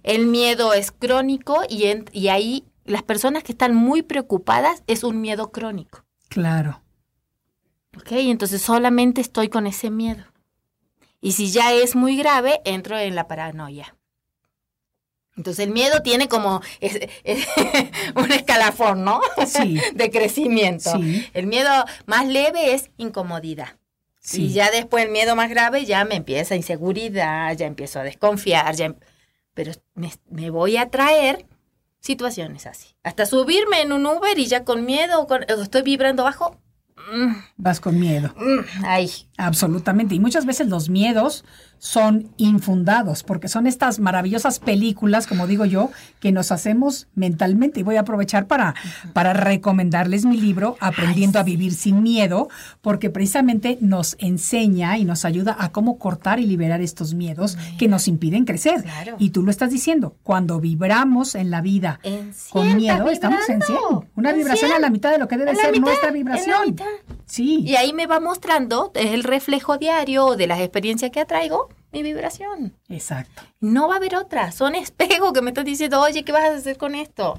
El 0.05 0.27
miedo 0.29 0.75
es 0.75 0.92
crónico 0.92 1.62
y, 1.68 1.85
en- 1.87 2.05
y 2.12 2.29
ahí 2.29 2.64
las 2.85 3.03
personas 3.03 3.42
que 3.42 3.53
están 3.53 3.75
muy 3.75 4.03
preocupadas 4.03 4.83
es 4.87 5.03
un 5.03 5.21
miedo 5.21 5.51
crónico. 5.51 6.05
Claro. 6.29 6.83
¿Ok? 7.97 8.12
Entonces 8.12 8.62
solamente 8.62 9.21
estoy 9.21 9.49
con 9.49 9.66
ese 9.66 9.90
miedo. 9.90 10.25
Y 11.21 11.33
si 11.33 11.51
ya 11.51 11.73
es 11.73 11.97
muy 11.97 12.16
grave, 12.16 12.61
entro 12.64 12.97
en 12.97 13.16
la 13.16 13.27
paranoia. 13.27 13.97
Entonces 15.38 15.64
el 15.66 15.72
miedo 15.72 16.03
tiene 16.03 16.29
como 16.29 16.61
es- 16.81 16.98
es 17.24 17.46
un 18.16 18.31
escalafón, 18.33 19.05
¿no? 19.05 19.22
Sí. 19.46 19.81
De 19.94 20.11
crecimiento. 20.11 20.90
Sí. 20.98 21.27
El 21.33 21.46
miedo 21.46 21.70
más 22.05 22.27
leve 22.27 22.74
es 22.74 22.90
incomodidad. 22.98 23.77
Sí. 24.20 24.46
Y 24.46 24.53
ya 24.53 24.70
después 24.70 25.05
el 25.07 25.11
miedo 25.11 25.35
más 25.37 25.48
grave 25.48 25.87
ya 25.87 26.05
me 26.05 26.16
empieza 26.16 26.55
inseguridad, 26.57 27.57
ya 27.57 27.64
empiezo 27.66 28.01
a 28.01 28.03
desconfiar, 28.03 28.74
ya 28.74 28.87
em- 28.87 28.96
pero 29.55 29.72
me, 29.94 30.12
me 30.29 30.51
voy 30.51 30.77
a 30.77 30.90
traer 30.90 31.46
situaciones 32.01 32.66
así. 32.66 32.88
Hasta 33.03 33.24
subirme 33.27 33.81
en 33.83 33.92
un 33.92 34.07
Uber 34.07 34.38
y 34.38 34.46
ya 34.46 34.64
con 34.64 34.85
miedo, 34.85 35.27
con, 35.27 35.42
o 35.44 35.62
estoy 35.62 35.83
vibrando 35.83 36.24
bajo. 36.24 36.57
mm, 37.12 37.33
Vas 37.57 37.81
con 37.81 37.98
miedo. 37.98 38.35
mm, 38.37 38.85
ay, 38.85 39.11
Absolutamente. 39.38 40.16
Y 40.16 40.20
muchas 40.20 40.46
veces 40.46 40.66
los 40.66 40.90
miedos 40.90 41.44
son 41.79 42.29
infundados, 42.38 43.22
porque 43.22 43.46
son 43.46 43.68
estas 43.68 44.01
maravillosas 44.01 44.59
películas, 44.59 45.29
como 45.29 45.46
digo 45.46 45.64
yo, 45.64 45.90
que 46.18 46.33
nos 46.33 46.51
hacemos 46.51 47.07
mentalmente. 47.14 47.81
Y 47.81 47.83
voy 47.85 47.96
a 47.96 48.01
aprovechar 48.01 48.48
para, 48.48 48.74
para 49.12 49.33
recomendarles 49.33 50.24
mi 50.24 50.40
libro, 50.40 50.77
Aprendiendo 50.81 51.38
a 51.38 51.44
Vivir 51.44 51.72
sin 51.74 52.03
Miedo, 52.03 52.48
porque 52.81 53.11
precisamente 53.11 53.79
nos 53.81 54.16
enseña 54.18 54.98
y 54.98 55.05
nos 55.05 55.24
ayuda 55.24 55.57
a 55.59 55.70
cómo 55.70 55.98
cortar 55.98 56.40
y 56.40 56.46
liberar 56.46 56.81
estos 56.81 57.14
miedos 57.14 57.57
que 57.79 57.87
nos 57.87 58.09
impiden 58.09 58.44
crecer. 58.44 58.83
Claro. 58.83 59.14
Y 59.20 59.31
tú 59.31 59.44
lo 59.44 59.53
estás 59.53 59.70
diciendo, 59.70 60.16
cuando 60.24 60.59
vibramos 60.59 61.37
en 61.37 61.51
la 61.51 61.61
vida 61.61 62.01
En 62.03 62.33
con 62.51 62.74
miedo, 62.74 63.09
estamos 63.09 63.48
en 63.48 63.62
100. 63.62 63.79
vibrando. 63.79 64.07
Una 64.16 64.31
En 64.31 64.38
vibración 64.38 64.72
a 64.72 64.81
la 64.81 64.90
mitad 64.90 65.12
de 65.12 65.18
lo 65.18 65.29
que 65.29 65.37
debe 65.37 65.55
ser 65.55 65.70
mitad, 65.70 65.87
nuestra 65.87 66.11
vibración. 66.11 66.77
Sí. 67.27 67.61
Y 67.64 67.77
ahí 67.77 67.92
me 67.92 68.07
va 68.07 68.18
mostrando, 68.18 68.90
el 68.94 69.22
reflejo 69.28 69.78
diario 69.78 70.34
de 70.34 70.46
las 70.48 70.58
experiencias 70.60 71.10
que 71.12 71.20
atraigo, 71.20 71.68
mi 71.92 72.02
vibración. 72.02 72.74
Exacto. 72.88 73.42
No 73.60 73.86
va 73.88 73.94
a 73.94 73.96
haber 73.98 74.16
otra, 74.16 74.50
son 74.52 74.74
espejos 74.74 75.32
que 75.32 75.40
me 75.42 75.50
están 75.50 75.64
diciendo, 75.64 76.00
oye, 76.00 76.24
¿qué 76.24 76.32
vas 76.32 76.42
a 76.50 76.54
hacer 76.56 76.76
con 76.76 76.94
esto? 76.94 77.38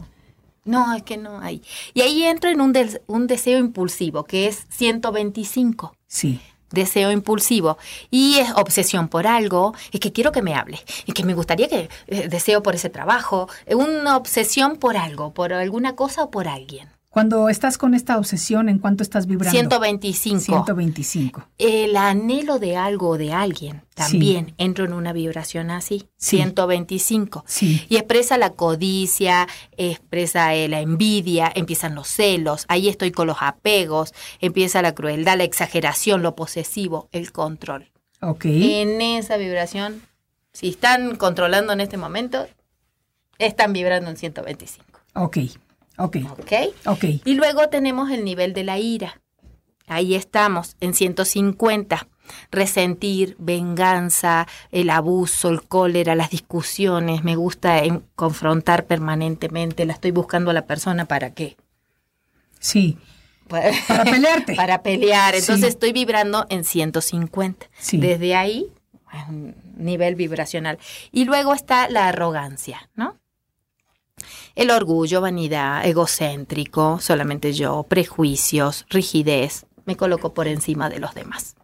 No, 0.66 0.94
es 0.94 1.04
que 1.04 1.18
no 1.18 1.40
hay. 1.40 1.62
Y 1.94 2.02
ahí 2.02 2.24
entro 2.24 2.50
en 2.50 2.62
un, 2.62 2.74
des- 2.74 3.02
un 3.08 3.28
deseo 3.28 3.58
impulsivo, 3.60 4.24
que 4.24 4.48
es 4.48 4.66
125. 4.70 5.94
Sí. 6.08 6.40
Deseo 6.72 7.12
impulsivo. 7.12 7.78
Y 8.12 8.38
es 8.38 8.52
obsesión 8.52 9.08
por 9.08 9.26
algo, 9.26 9.74
es 9.92 10.00
que 10.00 10.12
quiero 10.12 10.32
que 10.32 10.44
me 10.44 10.54
hable, 10.54 10.80
y 11.08 11.14
que 11.14 11.24
me 11.24 11.34
gustaría 11.34 11.68
que 11.68 11.90
eh, 12.08 12.28
deseo 12.28 12.62
por 12.62 12.76
ese 12.76 12.90
trabajo, 12.90 13.48
eh, 13.66 13.74
una 13.74 14.16
obsesión 14.18 14.76
por 14.78 14.96
algo, 14.96 15.34
por 15.34 15.52
alguna 15.54 15.96
cosa 15.96 16.24
o 16.24 16.30
por 16.30 16.48
alguien. 16.48 16.88
Cuando 17.10 17.50
estás 17.50 17.80
con 17.80 17.96
esta 17.96 18.20
obsesión, 18.20 18.70
¿en 18.70 18.78
cuánto 18.78 19.02
estás 19.02 19.26
vibrando? 19.26 19.52
125. 19.52 20.40
125. 20.46 21.48
El 21.58 21.98
anhelo 21.98 22.60
de 22.60 22.78
algo 22.78 23.10
o 23.10 23.18
de 23.18 23.34
alguien 23.34 23.82
también 23.96 24.54
entro 24.60 24.86
en 24.86 24.94
una 24.94 25.12
vibración 25.12 25.72
así, 25.72 26.08
Sí. 26.18 26.38
125. 26.38 27.44
Sí. 27.48 27.84
Y 27.90 27.96
expresa 27.98 28.38
la 28.38 28.52
codicia, 28.52 29.48
expresa 29.76 30.54
la 30.54 30.82
envidia, 30.82 31.52
empiezan 31.56 31.96
los 31.96 32.08
celos, 32.08 32.66
ahí 32.68 32.88
estoy 32.88 33.12
con 33.12 33.26
los 33.26 33.38
apegos, 33.42 34.14
empieza 34.40 34.84
la 34.84 34.94
crueldad, 34.94 35.38
la 35.38 35.46
exageración, 35.46 36.22
lo 36.22 36.36
posesivo, 36.36 37.10
el 37.12 37.32
control. 37.32 37.92
Ok. 38.22 38.46
En 38.46 39.02
esa 39.02 39.38
vibración, 39.38 40.04
si 40.54 40.70
están 40.70 41.16
controlando 41.16 41.74
en 41.74 41.82
este 41.82 41.98
momento, 41.98 42.46
están 43.40 43.74
vibrando 43.74 44.12
en 44.12 44.18
125. 44.18 45.00
Ok. 45.16 45.38
Ok. 46.00 46.18
¿Ok? 46.32 46.52
Ok. 46.86 47.04
Y 47.26 47.34
luego 47.36 47.70
tenemos 47.70 48.10
el 48.10 48.24
nivel 48.26 48.54
de 48.54 48.64
la 48.64 48.80
ira. 48.80 49.22
Ahí 49.88 50.16
estamos, 50.16 50.76
en 50.82 50.94
150. 50.94 52.08
Resentir, 52.52 53.36
venganza, 53.40 54.48
el 54.72 54.92
abuso, 54.92 55.50
el 55.50 55.64
cólera, 55.64 56.16
las 56.16 56.30
discusiones. 56.30 57.24
Me 57.24 57.36
gusta 57.36 57.84
en- 57.84 58.04
confrontar 58.16 58.86
permanentemente. 58.86 59.86
La 59.86 59.94
estoy 59.94 60.12
buscando 60.12 60.52
a 60.52 60.54
la 60.54 60.66
persona 60.68 61.06
para 61.06 61.34
qué. 61.34 61.58
Sí. 62.60 62.98
Para, 63.48 63.72
Para 63.88 64.04
pelearte. 64.04 64.54
para 64.56 64.84
pelear. 64.84 65.34
Entonces 65.34 65.66
Sí. 65.66 65.70
estoy 65.70 65.92
vibrando 65.92 66.46
en 66.50 66.64
150. 66.66 67.66
Sí. 67.80 67.98
Desde 67.98 68.36
ahí, 68.36 68.68
nivel 69.76 70.14
vibracional. 70.16 70.78
Y 71.12 71.26
luego 71.26 71.54
está 71.56 71.90
la 71.90 72.08
arrogancia, 72.10 72.90
¿no? 72.96 73.18
El 74.60 74.72
orgullo, 74.72 75.22
vanidad, 75.22 75.86
egocéntrico, 75.86 77.00
solamente 77.00 77.54
yo, 77.54 77.84
prejuicios, 77.84 78.86
rigidez, 78.90 79.66
me 79.86 79.96
coloco 79.96 80.34
por 80.34 80.50
encima 80.50 80.90
de 80.90 81.00
los 81.00 81.16
demás. 81.16 81.56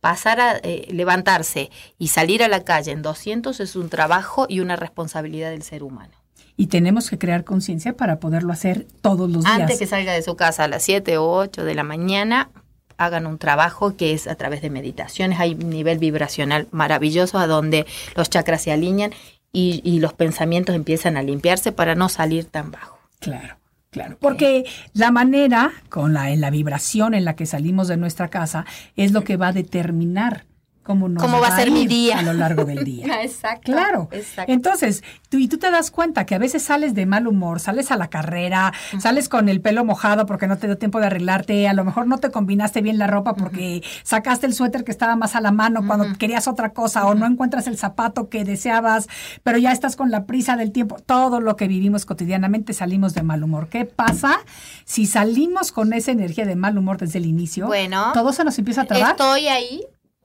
Pasar 0.00 0.40
a 0.40 0.56
eh, 0.56 0.88
levantarse 0.90 1.70
y 1.98 2.08
salir 2.08 2.42
a 2.42 2.48
la 2.48 2.64
calle 2.64 2.90
en 2.90 3.02
200 3.02 3.60
es 3.60 3.76
un 3.76 3.90
trabajo 3.90 4.46
y 4.48 4.58
una 4.58 4.74
responsabilidad 4.74 5.50
del 5.50 5.62
ser 5.62 5.84
humano. 5.84 6.14
Y 6.56 6.66
tenemos 6.66 7.10
que 7.10 7.16
crear 7.16 7.44
conciencia 7.44 7.96
para 7.96 8.18
poderlo 8.18 8.52
hacer 8.52 8.88
todos 9.02 9.30
los 9.30 9.44
días. 9.44 9.60
Antes 9.60 9.78
que 9.78 9.86
salga 9.86 10.12
de 10.12 10.22
su 10.22 10.34
casa 10.34 10.64
a 10.64 10.68
las 10.68 10.82
7 10.82 11.18
o 11.18 11.30
8 11.30 11.62
de 11.62 11.74
la 11.76 11.84
mañana, 11.84 12.50
hagan 12.98 13.26
un 13.26 13.38
trabajo 13.38 13.96
que 13.96 14.12
es 14.12 14.26
a 14.26 14.34
través 14.34 14.62
de 14.62 14.70
meditaciones. 14.70 15.38
Hay 15.38 15.54
un 15.54 15.70
nivel 15.70 15.98
vibracional 15.98 16.66
maravilloso 16.70 17.38
a 17.38 17.46
donde 17.46 17.86
los 18.14 18.30
chakras 18.30 18.62
se 18.62 18.72
alinean 18.72 19.12
y, 19.56 19.80
y 19.84 20.00
los 20.00 20.12
pensamientos 20.12 20.74
empiezan 20.74 21.16
a 21.16 21.22
limpiarse 21.22 21.72
para 21.72 21.94
no 21.94 22.10
salir 22.10 22.44
tan 22.44 22.70
bajo. 22.70 22.98
Claro, 23.20 23.56
claro. 23.90 24.18
Porque 24.20 24.66
la 24.92 25.10
manera, 25.10 25.72
con 25.88 26.12
la, 26.12 26.30
en 26.30 26.42
la 26.42 26.50
vibración 26.50 27.14
en 27.14 27.24
la 27.24 27.36
que 27.36 27.46
salimos 27.46 27.88
de 27.88 27.96
nuestra 27.96 28.28
casa, 28.28 28.66
es 28.96 29.12
lo 29.12 29.24
que 29.24 29.38
va 29.38 29.48
a 29.48 29.52
determinar 29.54 30.44
cómo 30.86 31.08
nos 31.08 31.22
¿Cómo 31.22 31.40
va 31.40 31.48
a 31.48 31.56
ser 31.56 31.70
mi 31.70 31.86
día? 31.86 32.20
a 32.20 32.22
lo 32.22 32.32
largo 32.32 32.64
del 32.64 32.84
día. 32.84 33.20
Exacto. 33.22 33.72
Claro. 33.72 34.08
Exacto. 34.12 34.52
Entonces, 34.52 35.02
tú, 35.28 35.38
y 35.38 35.48
tú 35.48 35.58
te 35.58 35.70
das 35.70 35.90
cuenta 35.90 36.24
que 36.24 36.34
a 36.34 36.38
veces 36.38 36.62
sales 36.62 36.94
de 36.94 37.04
mal 37.04 37.26
humor, 37.26 37.60
sales 37.60 37.90
a 37.90 37.96
la 37.96 38.08
carrera, 38.08 38.72
sales 38.98 39.28
con 39.28 39.48
el 39.48 39.60
pelo 39.60 39.84
mojado 39.84 40.24
porque 40.26 40.46
no 40.46 40.56
te 40.56 40.66
dio 40.68 40.78
tiempo 40.78 41.00
de 41.00 41.06
arreglarte, 41.06 41.68
a 41.68 41.74
lo 41.74 41.84
mejor 41.84 42.06
no 42.06 42.18
te 42.18 42.30
combinaste 42.30 42.80
bien 42.80 42.98
la 42.98 43.08
ropa 43.08 43.34
porque 43.34 43.82
sacaste 44.04 44.46
el 44.46 44.54
suéter 44.54 44.84
que 44.84 44.92
estaba 44.92 45.16
más 45.16 45.34
a 45.34 45.40
la 45.40 45.50
mano 45.50 45.86
cuando 45.86 46.06
querías 46.16 46.46
otra 46.46 46.70
cosa 46.70 47.06
o 47.06 47.14
no 47.14 47.26
encuentras 47.26 47.66
el 47.66 47.76
zapato 47.76 48.28
que 48.28 48.44
deseabas, 48.44 49.08
pero 49.42 49.58
ya 49.58 49.72
estás 49.72 49.96
con 49.96 50.10
la 50.10 50.24
prisa 50.24 50.56
del 50.56 50.70
tiempo. 50.70 50.96
Todo 51.04 51.40
lo 51.40 51.56
que 51.56 51.66
vivimos 51.66 52.06
cotidianamente 52.06 52.72
salimos 52.72 53.12
de 53.14 53.22
mal 53.22 53.42
humor. 53.42 53.68
¿Qué 53.68 53.84
pasa 53.84 54.38
si 54.84 55.06
salimos 55.06 55.72
con 55.72 55.92
esa 55.92 56.12
energía 56.12 56.46
de 56.46 56.54
mal 56.54 56.78
humor 56.78 56.98
desde 56.98 57.18
el 57.18 57.26
inicio? 57.26 57.66
Bueno, 57.66 58.12
todo 58.14 58.32
se 58.32 58.44
nos 58.44 58.56
empieza 58.58 58.82
a 58.82 58.84
trabar. 58.84 59.10
Estoy 59.10 59.48
ahí 59.48 59.80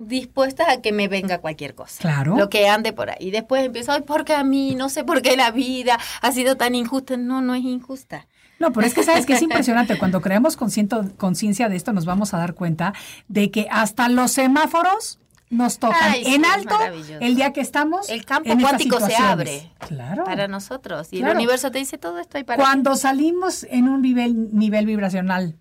dispuesta 0.07 0.71
a 0.71 0.81
que 0.81 0.91
me 0.91 1.07
venga 1.07 1.39
cualquier 1.39 1.75
cosa. 1.75 1.99
Claro. 2.01 2.35
Lo 2.37 2.49
que 2.49 2.67
ande 2.67 2.93
por 2.93 3.09
ahí. 3.09 3.17
Y 3.19 3.31
después 3.31 3.65
empiezo, 3.65 3.91
ay, 3.91 4.01
porque 4.05 4.33
a 4.33 4.43
mí, 4.43 4.75
no 4.75 4.89
sé 4.89 5.03
por 5.03 5.21
qué 5.21 5.35
la 5.37 5.51
vida 5.51 5.97
ha 6.21 6.31
sido 6.31 6.57
tan 6.57 6.75
injusta. 6.75 7.17
No, 7.17 7.41
no 7.41 7.55
es 7.55 7.63
injusta. 7.63 8.27
No, 8.59 8.71
pero 8.71 8.85
es 8.85 8.93
que 8.93 9.03
sabes 9.03 9.25
que 9.25 9.33
es 9.33 9.41
impresionante. 9.41 9.97
Cuando 9.99 10.21
creamos 10.21 10.55
conciencia 10.55 11.69
de 11.69 11.75
esto, 11.75 11.93
nos 11.93 12.05
vamos 12.05 12.33
a 12.33 12.37
dar 12.37 12.53
cuenta 12.53 12.93
de 13.27 13.49
que 13.49 13.67
hasta 13.71 14.07
los 14.09 14.31
semáforos 14.31 15.17
nos 15.49 15.79
tocan 15.79 15.97
Ay, 16.13 16.23
en 16.27 16.45
alto 16.45 16.77
el 17.19 17.35
día 17.35 17.51
que 17.51 17.59
estamos. 17.59 18.09
El 18.09 18.23
campo 18.25 18.53
cuántico 18.59 18.99
se 19.01 19.15
abre 19.15 19.69
Claro. 19.79 20.23
para 20.23 20.47
nosotros. 20.47 21.09
Y 21.11 21.17
Claro. 21.17 21.33
el 21.33 21.37
universo 21.39 21.71
te 21.71 21.79
dice 21.79 21.97
todo 21.97 22.19
esto 22.19 22.39
y 22.39 22.43
para 22.43 22.61
Cuando 22.63 22.95
salimos 22.95 23.65
en 23.69 23.89
un 23.89 24.01
nivel, 24.01 24.55
nivel 24.57 24.85
vibracional. 24.85 25.57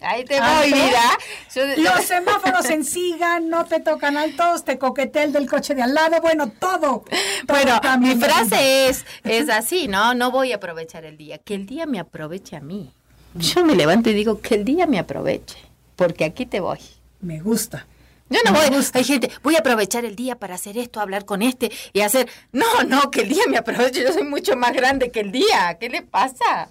Ahí 0.00 0.24
te 0.24 0.40
voy, 0.40 0.72
mira. 0.72 1.18
Yo- 1.54 1.82
Los 1.82 2.04
semáforos 2.04 2.64
en 2.70 2.84
siga, 2.84 3.40
no 3.40 3.64
te 3.64 3.80
tocan 3.80 4.16
altos, 4.16 4.64
te 4.64 4.78
coquetea 4.78 5.24
el 5.24 5.32
del 5.32 5.48
coche 5.48 5.74
de 5.74 5.82
al 5.82 5.94
lado, 5.94 6.20
bueno, 6.20 6.50
todo. 6.50 6.78
todo 6.80 7.04
Bueno, 7.46 7.80
mi 8.00 8.14
frase 8.16 8.88
es, 8.88 9.04
es 9.24 9.48
así, 9.48 9.88
¿no? 9.88 10.14
No 10.14 10.30
voy 10.30 10.52
a 10.52 10.56
aprovechar 10.56 11.04
el 11.04 11.16
día, 11.16 11.38
que 11.38 11.54
el 11.54 11.66
día 11.66 11.86
me 11.86 11.98
aproveche 12.00 12.56
a 12.56 12.60
mí. 12.60 12.90
Yo 13.34 13.64
me 13.64 13.74
levanto 13.74 14.10
y 14.10 14.14
digo, 14.14 14.40
que 14.40 14.54
el 14.54 14.64
día 14.64 14.86
me 14.86 14.98
aproveche, 14.98 15.58
porque 15.96 16.24
aquí 16.24 16.46
te 16.46 16.60
voy. 16.60 16.78
Me 17.20 17.40
gusta. 17.40 17.86
Yo 18.30 18.38
no 18.44 18.52
voy, 18.52 18.68
gusta. 18.74 18.98
hay 18.98 19.04
gente, 19.04 19.30
voy 19.42 19.54
a 19.56 19.58
aprovechar 19.58 20.04
el 20.04 20.16
día 20.16 20.36
para 20.38 20.54
hacer 20.54 20.78
esto, 20.78 21.00
hablar 21.00 21.24
con 21.24 21.42
este 21.42 21.70
y 21.92 22.00
hacer, 22.00 22.28
no, 22.52 22.64
no, 22.86 23.10
que 23.10 23.20
el 23.20 23.28
día 23.28 23.44
me 23.48 23.58
aproveche, 23.58 24.02
yo 24.02 24.12
soy 24.12 24.24
mucho 24.24 24.56
más 24.56 24.72
grande 24.72 25.10
que 25.10 25.20
el 25.20 25.30
día, 25.30 25.76
¿qué 25.78 25.88
le 25.90 26.02
pasa? 26.02 26.70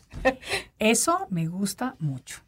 Eso 0.79 1.27
me 1.29 1.47
gusta 1.47 1.95
mucho. 1.99 2.42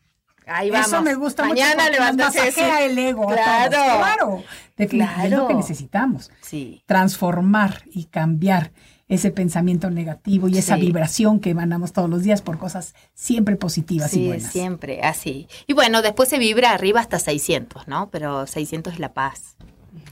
Ahí 0.48 0.70
vamos. 0.70 0.88
Eso 0.88 1.02
me 1.02 1.16
gusta 1.16 1.46
Mañana 1.46 1.86
mucho. 1.90 2.14
y 2.14 2.18
masajea 2.18 2.84
el 2.86 2.98
ego. 2.98 3.30
a 3.30 3.34
Claro. 3.34 4.44
Claro. 4.90 5.24
Es 5.24 5.32
lo 5.32 5.48
que 5.48 5.54
necesitamos. 5.54 6.32
Sí. 6.42 6.84
Transformar 6.86 7.84
y 7.92 8.06
cambiar 8.06 8.72
ese 9.08 9.30
pensamiento 9.32 9.90
negativo 9.92 10.48
y 10.48 10.58
esa 10.58 10.76
vibración 10.78 11.40
que 11.40 11.52
emanamos 11.52 11.94
todos 11.94 12.10
los 12.10 12.24
días 12.24 12.42
por 12.42 12.58
cosas 12.58 12.96
siempre 13.14 13.56
positivas 13.56 14.12
y 14.14 14.18
Sí, 14.18 14.28
buenas. 14.28 14.52
siempre, 14.52 15.02
así. 15.04 15.48
Y 15.68 15.74
bueno, 15.74 16.02
después 16.02 16.28
se 16.28 16.40
vibra 16.40 16.72
arriba 16.72 17.02
hasta 17.02 17.20
600, 17.20 17.88
¿no? 17.88 18.10
Pero 18.10 18.48
600 18.48 18.94
es 18.94 19.00
la 19.00 19.14
paz, 19.14 19.58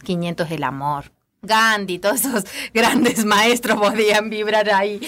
500 0.03 0.45
es 0.47 0.51
el 0.53 0.63
amor, 0.63 1.11
Gandhi, 1.43 1.99
todos 1.99 2.25
esos 2.25 2.45
grandes 2.73 3.25
maestros 3.25 3.79
podían 3.79 4.29
vibrar 4.29 4.69
ahí. 4.69 4.99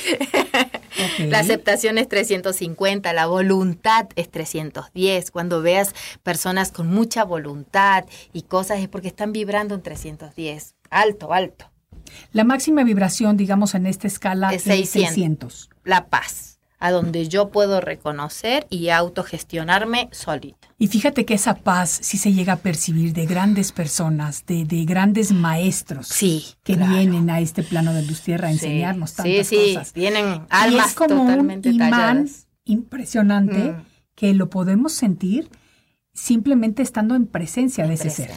La 1.20 1.40
aceptación 1.40 1.98
es 1.98 2.08
350, 2.08 3.12
la 3.14 3.26
voluntad 3.26 4.08
es 4.16 4.30
310. 4.30 5.32
Cuando 5.32 5.62
veas 5.62 5.94
personas 6.24 6.72
con 6.72 6.88
mucha 6.88 7.24
voluntad 7.24 8.06
y 8.34 8.44
cosas 8.44 8.80
es 8.80 8.88
porque 8.88 9.08
están 9.08 9.32
vibrando 9.32 9.76
en 9.76 9.82
310. 9.82 10.76
Alto, 10.90 11.34
alto. 11.34 11.72
La 12.32 12.44
máxima 12.44 12.84
vibración, 12.84 13.36
digamos, 13.36 13.76
en 13.76 13.88
esta 13.88 14.08
escala 14.08 14.54
es 14.54 14.64
600. 14.64 15.70
La 15.84 16.08
paz 16.08 16.55
a 16.80 16.92
donde 16.92 17.28
yo 17.28 17.50
puedo 17.50 17.82
reconocer 17.82 18.68
y 18.70 18.90
autogestionarme 18.90 20.10
solito. 20.12 20.58
Y 20.78 20.88
fíjate 20.88 21.26
que 21.26 21.36
esa 21.36 21.56
paz 21.56 22.00
sí 22.02 22.18
se 22.18 22.34
llega 22.34 22.54
a 22.54 22.58
percibir 22.58 23.14
de 23.14 23.26
grandes 23.26 23.72
personas, 23.72 24.46
de, 24.46 24.66
grandes 24.86 25.32
maestros 25.32 26.08
sí, 26.08 26.46
que 26.64 26.76
vienen 26.76 27.30
a 27.30 27.40
este 27.40 27.64
plano 27.64 27.94
de 27.94 28.04
luz 28.04 28.22
tierra 28.22 28.50
a 28.50 28.52
enseñarnos 28.52 29.14
tantas 29.14 29.48
sí, 29.48 29.74
cosas. 29.74 29.88
Sí, 29.88 30.00
vienen 30.00 30.46
almas 30.50 30.86
y 30.86 30.90
es 30.90 30.94
como 30.96 31.16
totalmente 31.16 31.70
un 31.70 31.76
imán 31.76 32.30
Mm. 32.66 32.72
impresionante 32.72 33.76
que 34.16 34.34
lo 34.34 34.50
podemos 34.50 34.94
sentir 34.94 35.50
simplemente 36.14 36.82
estando 36.82 37.16
en 37.16 37.28
presencia 37.28 37.88
de 37.88 37.94
ese 37.96 38.10
ser. 38.10 38.32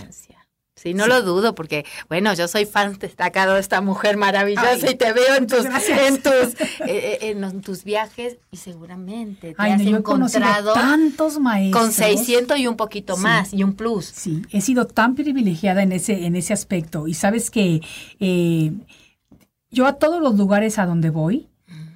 Sí, 0.80 0.94
no 0.94 1.06
lo 1.06 1.22
dudo, 1.22 1.54
porque, 1.54 1.84
bueno, 2.08 2.32
yo 2.34 2.46
soy 2.48 2.64
fan 2.64 2.96
destacado 2.98 3.54
de 3.54 3.60
esta 3.60 3.80
mujer 3.80 4.16
maravillosa 4.16 4.90
y 4.90 4.94
te 4.94 5.12
veo 5.12 5.34
en 5.36 5.46
tus, 5.46 5.64
en 5.66 6.22
tus, 6.22 6.54
eh, 6.86 7.18
en 7.22 7.60
tus 7.62 7.82
viajes 7.84 8.36
y 8.50 8.56
seguramente 8.58 9.48
te 9.50 9.54
Ay, 9.58 9.72
has 9.72 9.82
no, 9.82 9.96
encontrado 9.98 10.72
tantos 10.74 11.38
maestros. 11.40 11.82
con 11.82 11.92
600 11.92 12.58
y 12.58 12.66
un 12.66 12.76
poquito 12.76 13.16
Sí. 13.16 13.22
más 13.22 13.52
y 13.52 13.62
un 13.64 13.72
plus. 13.74 14.04
Sí, 14.06 14.42
he 14.50 14.60
sido 14.60 14.86
tan 14.86 15.14
privilegiada 15.14 15.82
en 15.82 15.92
ese, 15.92 16.26
en 16.26 16.36
ese 16.36 16.52
aspecto. 16.52 17.08
Y 17.08 17.14
sabes 17.14 17.50
que 17.50 17.80
eh, 18.20 18.72
yo 19.70 19.86
a 19.86 19.94
todos 19.94 20.22
los 20.22 20.36
lugares 20.36 20.78
a 20.78 20.86
donde 20.86 21.10
voy, 21.10 21.48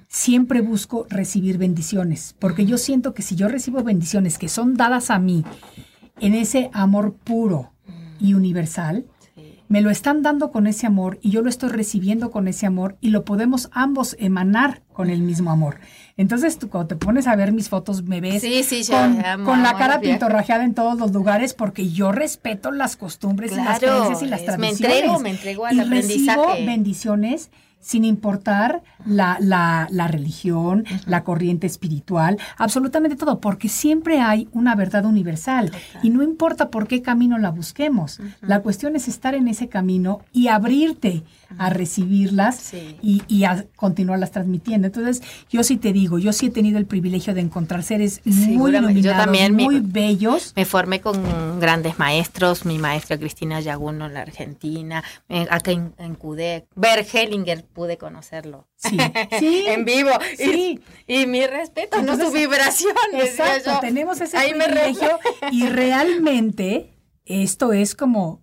siempre 0.09 0.61
busco 0.61 1.07
recibir 1.09 1.57
bendiciones, 1.57 2.35
porque 2.37 2.65
yo 2.65 2.77
siento 2.77 3.13
que 3.15 3.23
si 3.23 3.35
yo 3.35 3.47
recibo 3.47 3.83
bendiciones 3.83 4.37
que 4.37 4.47
son 4.47 4.75
dadas 4.75 5.09
a 5.09 5.17
mí 5.17 5.43
en 6.19 6.35
ese 6.35 6.69
amor 6.73 7.13
puro 7.15 7.72
y 8.23 8.33
universal, 8.33 9.05
me 9.67 9.81
lo 9.81 9.89
están 9.89 10.21
dando 10.21 10.51
con 10.51 10.67
ese 10.67 10.85
amor 10.85 11.17
y 11.21 11.31
yo 11.31 11.41
lo 11.41 11.49
estoy 11.49 11.69
recibiendo 11.69 12.29
con 12.29 12.47
ese 12.47 12.65
amor 12.67 12.95
y 13.01 13.09
lo 13.09 13.25
podemos 13.25 13.69
ambos 13.71 14.15
emanar 14.19 14.81
con 14.93 15.09
el 15.09 15.21
mismo 15.23 15.49
amor. 15.51 15.77
Entonces, 16.17 16.59
tú 16.59 16.69
cuando 16.69 16.89
te 16.89 16.95
pones 16.95 17.25
a 17.25 17.35
ver 17.35 17.51
mis 17.51 17.69
fotos, 17.69 18.03
me 18.03 18.21
ves 18.21 18.41
Sí, 18.41 18.61
sí, 18.61 18.83
yo 18.83 18.93
con, 18.93 19.25
amo, 19.25 19.45
con 19.45 19.63
la 19.63 19.75
cara 19.75 19.99
pintorrajeada 19.99 20.63
en 20.63 20.75
todos 20.75 20.99
los 20.99 21.11
lugares 21.11 21.55
porque 21.55 21.89
yo 21.89 22.11
respeto 22.11 22.69
las 22.71 22.95
costumbres 22.95 23.51
y 23.51 23.55
las 23.55 23.79
creencias 23.79 24.21
y 24.21 24.27
las 24.27 24.41
es- 24.41 24.47
me 24.49 24.53
tradiciones. 24.57 24.95
entrego, 24.97 25.19
me 25.19 25.29
entrego 25.31 25.65
al 25.65 25.75
y 25.75 25.79
aprendizaje. 25.79 26.39
recibo 26.39 26.65
bendiciones 26.67 27.49
sin 27.83 28.05
importar 28.05 28.81
la, 29.05 29.37
la, 29.41 29.87
la 29.91 30.07
religión, 30.07 30.85
la 31.05 31.23
corriente 31.23 31.67
espiritual, 31.67 32.37
absolutamente 32.57 33.17
todo, 33.17 33.39
porque 33.41 33.67
siempre 33.69 34.21
hay 34.21 34.47
una 34.53 34.73
verdad 34.75 35.05
universal 35.05 35.71
y 36.01 36.09
no 36.09 36.23
importa 36.23 36.69
por 36.69 36.87
qué 36.87 37.01
camino 37.01 37.37
la 37.37 37.51
busquemos. 37.51 38.19
La 38.41 38.61
cuestión 38.61 38.95
es 38.95 39.07
estar 39.07 39.35
en 39.35 39.47
ese 39.49 39.67
camino 39.67 40.21
y 40.31 40.47
abrirte 40.47 41.23
a 41.57 41.69
recibirlas 41.69 42.55
Sí. 42.55 42.97
y, 43.01 43.21
y 43.27 43.43
a 43.43 43.65
continuarlas 43.75 44.31
transmitiendo. 44.31 44.87
Entonces, 44.87 45.21
yo 45.49 45.61
sí 45.63 45.77
te 45.77 45.93
digo, 45.93 46.17
yo 46.17 46.33
sí 46.33 46.47
he 46.47 46.49
tenido 46.49 46.77
el 46.79 46.85
privilegio 46.85 47.33
de 47.33 47.41
encontrar 47.41 47.83
seres 47.83 48.21
muy 48.25 48.33
Seguramente. 48.33 49.01
Yo 49.01 49.11
iluminados, 49.11 49.23
también, 49.25 49.53
muy 49.53 49.79
bellos. 49.81 50.53
Me 50.55 50.65
formé 50.65 51.01
con 51.01 51.59
grandes 51.59 51.99
maestros, 51.99 52.65
mi 52.65 52.77
maestra 52.79 53.17
Cristina 53.17 53.59
Yaguno 53.59 54.05
en 54.07 54.13
la 54.13 54.21
Argentina, 54.21 55.03
en- 55.29 55.47
acá 55.51 55.71
en, 55.71 55.93
en 55.97 56.15
Cudec, 56.15 56.65
Bert 56.75 57.07
Hellinger 57.13 57.63
pude 57.73 57.97
conocerlo. 57.97 58.67
Sí, 58.75 58.97
sí. 59.39 59.63
en 59.67 59.85
vivo. 59.85 60.11
Y- 60.33 60.43
Sí. 60.53 60.79
Y, 61.07 61.25
mi 61.27 61.45
respeto, 61.45 61.97
no 61.97 62.13
Entonces, 62.13 62.27
su 62.27 62.33
vibración. 62.33 62.95
Exacto, 63.13 63.71
yo. 63.73 63.79
tenemos 63.79 64.21
ese 64.21 64.37
Ahí 64.37 64.53
me 64.53 64.65
privilegio 64.65 65.19
y 65.51 65.65
realmente 65.67 66.93
esto 67.25 67.73
es 67.73 67.95
como 67.95 68.41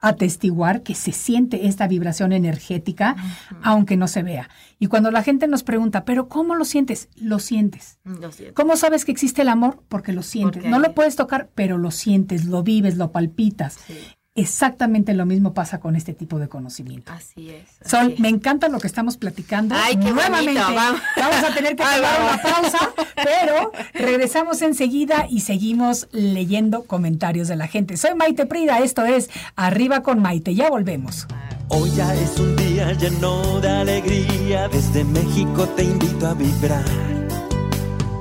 atestiguar 0.00 0.82
que 0.84 0.94
se 0.94 1.10
siente 1.10 1.66
esta 1.66 1.88
vibración 1.88 2.32
energética, 2.32 3.16
aunque 3.62 3.96
no 3.96 4.06
se 4.06 4.22
vea. 4.22 4.48
Y 4.78 4.86
cuando 4.86 5.10
la 5.10 5.24
gente 5.24 5.48
nos 5.48 5.64
pregunta, 5.64 6.04
¿pero 6.04 6.28
cómo 6.28 6.54
lo 6.54 6.64
sientes? 6.64 7.08
Lo 7.16 7.40
sientes. 7.40 7.98
Lo 8.04 8.30
siento. 8.30 8.54
¿Cómo 8.54 8.76
sabes 8.76 9.04
que 9.04 9.10
existe 9.10 9.42
el 9.42 9.48
amor? 9.48 9.82
Porque 9.88 10.12
lo 10.12 10.22
sientes. 10.22 10.58
Porque- 10.58 10.68
No 10.68 10.78
lo 10.78 10.94
puedes 10.94 11.16
tocar, 11.16 11.50
pero 11.56 11.78
lo 11.78 11.90
sientes, 11.90 12.44
lo 12.44 12.62
vives, 12.62 12.96
lo 12.96 13.10
palpitas. 13.10 13.76
Sí. 13.88 13.98
Exactamente 14.40 15.14
lo 15.14 15.26
mismo 15.26 15.52
pasa 15.52 15.80
con 15.80 15.96
este 15.96 16.12
tipo 16.14 16.38
de 16.38 16.48
conocimiento. 16.48 17.12
Así 17.12 17.50
es. 17.50 17.64
así 17.80 17.90
Sol, 17.90 18.12
es. 18.12 18.20
me 18.20 18.28
encanta 18.28 18.68
lo 18.68 18.78
que 18.78 18.86
estamos 18.86 19.16
platicando. 19.16 19.74
Ay, 19.76 19.96
qué 19.96 20.12
Nuevamente, 20.12 20.52
bonito, 20.54 20.74
vamos. 20.74 21.00
vamos 21.16 21.36
a 21.50 21.54
tener 21.54 21.74
que 21.76 21.82
tomar 21.96 22.20
una 22.22 22.42
pausa, 22.42 22.90
pero 23.16 23.72
regresamos 23.94 24.62
enseguida 24.62 25.26
y 25.28 25.40
seguimos 25.40 26.06
leyendo 26.12 26.84
comentarios 26.84 27.48
de 27.48 27.56
la 27.56 27.66
gente. 27.66 27.96
Soy 27.96 28.14
Maite 28.14 28.46
Prida, 28.46 28.78
esto 28.78 29.04
es 29.04 29.28
Arriba 29.56 30.02
con 30.02 30.20
Maite. 30.20 30.54
Ya 30.54 30.70
volvemos. 30.70 31.26
Hoy 31.68 31.90
ya 31.96 32.14
es 32.14 32.38
un 32.38 32.56
día 32.56 32.92
lleno 32.92 33.60
de 33.60 33.68
alegría, 33.68 34.68
desde 34.68 35.04
México 35.04 35.66
te 35.76 35.84
invito 35.84 36.26
a 36.28 36.34
vibrar. 36.34 36.84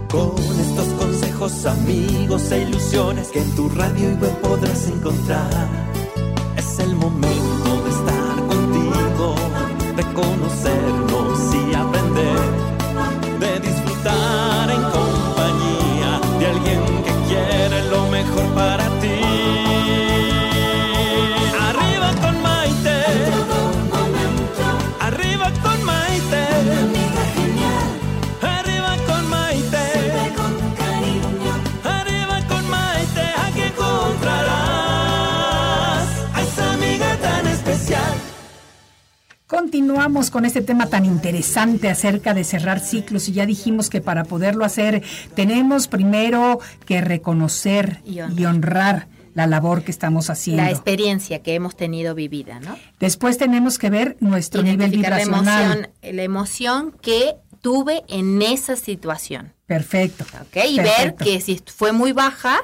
Con 0.09 0.33
estos 0.59 0.87
consejos, 0.99 1.65
amigos 1.65 2.51
e 2.51 2.61
ilusiones 2.63 3.27
que 3.27 3.39
en 3.41 3.55
tu 3.55 3.69
radio 3.69 4.09
y 4.11 4.13
web 4.15 4.35
podrás 4.41 4.87
encontrar. 4.87 5.67
Momento 7.09 7.83
de 7.85 7.89
estar 7.89 8.35
contigo, 8.47 9.35
de 9.95 10.03
conocernos 10.13 10.96
Continuamos 40.07 40.31
con 40.31 40.45
este 40.45 40.61
tema 40.61 40.87
tan 40.87 41.03
interesante 41.03 41.89
acerca 41.89 42.33
de 42.33 42.45
cerrar 42.45 42.79
ciclos 42.79 43.27
y 43.27 43.33
ya 43.33 43.45
dijimos 43.45 43.89
que 43.89 43.99
para 43.99 44.23
poderlo 44.23 44.63
hacer 44.63 45.03
tenemos 45.35 45.89
primero 45.89 46.59
que 46.85 47.01
reconocer 47.01 47.99
Y 48.05 48.21
honrar. 48.21 48.39
y 48.39 48.45
honrar 48.45 49.07
la 49.33 49.47
labor 49.47 49.83
que 49.83 49.91
estamos 49.91 50.29
haciendo. 50.29 50.63
La 50.63 50.71
experiencia 50.71 51.43
que 51.43 51.55
hemos 51.55 51.75
tenido 51.75 52.15
vivida, 52.15 52.61
¿no? 52.61 52.77
Después 53.01 53.37
tenemos 53.37 53.77
que 53.77 53.89
ver 53.89 54.15
nuestro 54.21 54.63
nivel 54.63 54.93
Identificar 54.93 55.11
la 55.11 55.17
vibracional. 55.25 55.71
emoción, 55.73 56.15
la 56.15 56.23
emoción 56.23 56.95
que 57.01 57.35
tuve 57.59 58.03
en 58.07 58.41
esa 58.41 58.77
situación. 58.77 59.51
Perfecto. 59.65 60.23
¿ok? 60.41 60.63
Y 60.69 60.77
ver 60.79 61.15
que 61.15 61.41
si 61.41 61.61
fue 61.65 61.91
muy 61.91 62.13
baja 62.13 62.61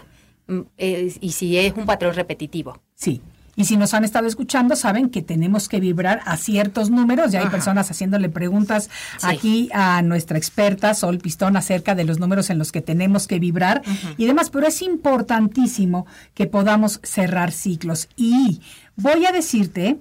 mm, 0.47 0.59
eh, 0.77 1.13
y 1.19 1.33
si 1.33 1.57
es 1.57 1.73
un 1.75 1.85
patrón 1.85 2.15
repetitivo. 2.15 2.79
Sí. 2.95 3.21
Y 3.55 3.65
si 3.65 3.77
nos 3.77 3.93
han 3.93 4.03
estado 4.03 4.25
escuchando, 4.27 4.75
saben 4.75 5.09
que 5.09 5.21
tenemos 5.21 5.69
que 5.69 5.79
vibrar 5.79 6.21
a 6.25 6.37
ciertos 6.37 6.89
números. 6.89 7.31
Ya 7.31 7.39
hay 7.39 7.45
Ajá. 7.45 7.51
personas 7.51 7.91
haciéndole 7.91 8.27
preguntas 8.29 8.89
Sí. 9.19 9.27
aquí 9.29 9.69
a 9.73 10.01
nuestra 10.01 10.39
experta 10.39 10.93
Sol 10.95 11.19
Pistón 11.19 11.55
acerca 11.55 11.93
de 11.93 12.03
los 12.03 12.19
números 12.19 12.49
en 12.49 12.57
los 12.57 12.71
que 12.71 12.81
tenemos 12.81 13.27
que 13.27 13.37
vibrar 13.37 13.83
y 14.17 14.25
demás. 14.25 14.49
Pero 14.49 14.65
es 14.67 14.81
importantísimo 14.81 16.05
que 16.33 16.47
podamos 16.47 16.99
cerrar 17.03 17.51
ciclos. 17.51 18.09
Y 18.15 18.61
voy 18.95 19.25
a 19.25 19.31
decirte 19.31 19.99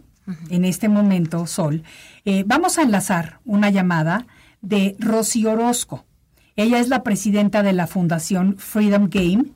en 0.50 0.64
este 0.64 0.88
momento, 0.88 1.46
Sol, 1.46 1.82
eh, 2.24 2.44
vamos 2.46 2.78
a 2.78 2.82
enlazar 2.82 3.40
una 3.44 3.70
llamada 3.70 4.26
de 4.60 4.96
Rosy 4.98 5.44
Orozco. 5.46 6.04
Ella 6.56 6.78
es 6.78 6.88
la 6.88 7.02
presidenta 7.02 7.62
de 7.62 7.72
la 7.72 7.86
Fundación 7.86 8.56
Freedom 8.58 9.08
Game. 9.10 9.46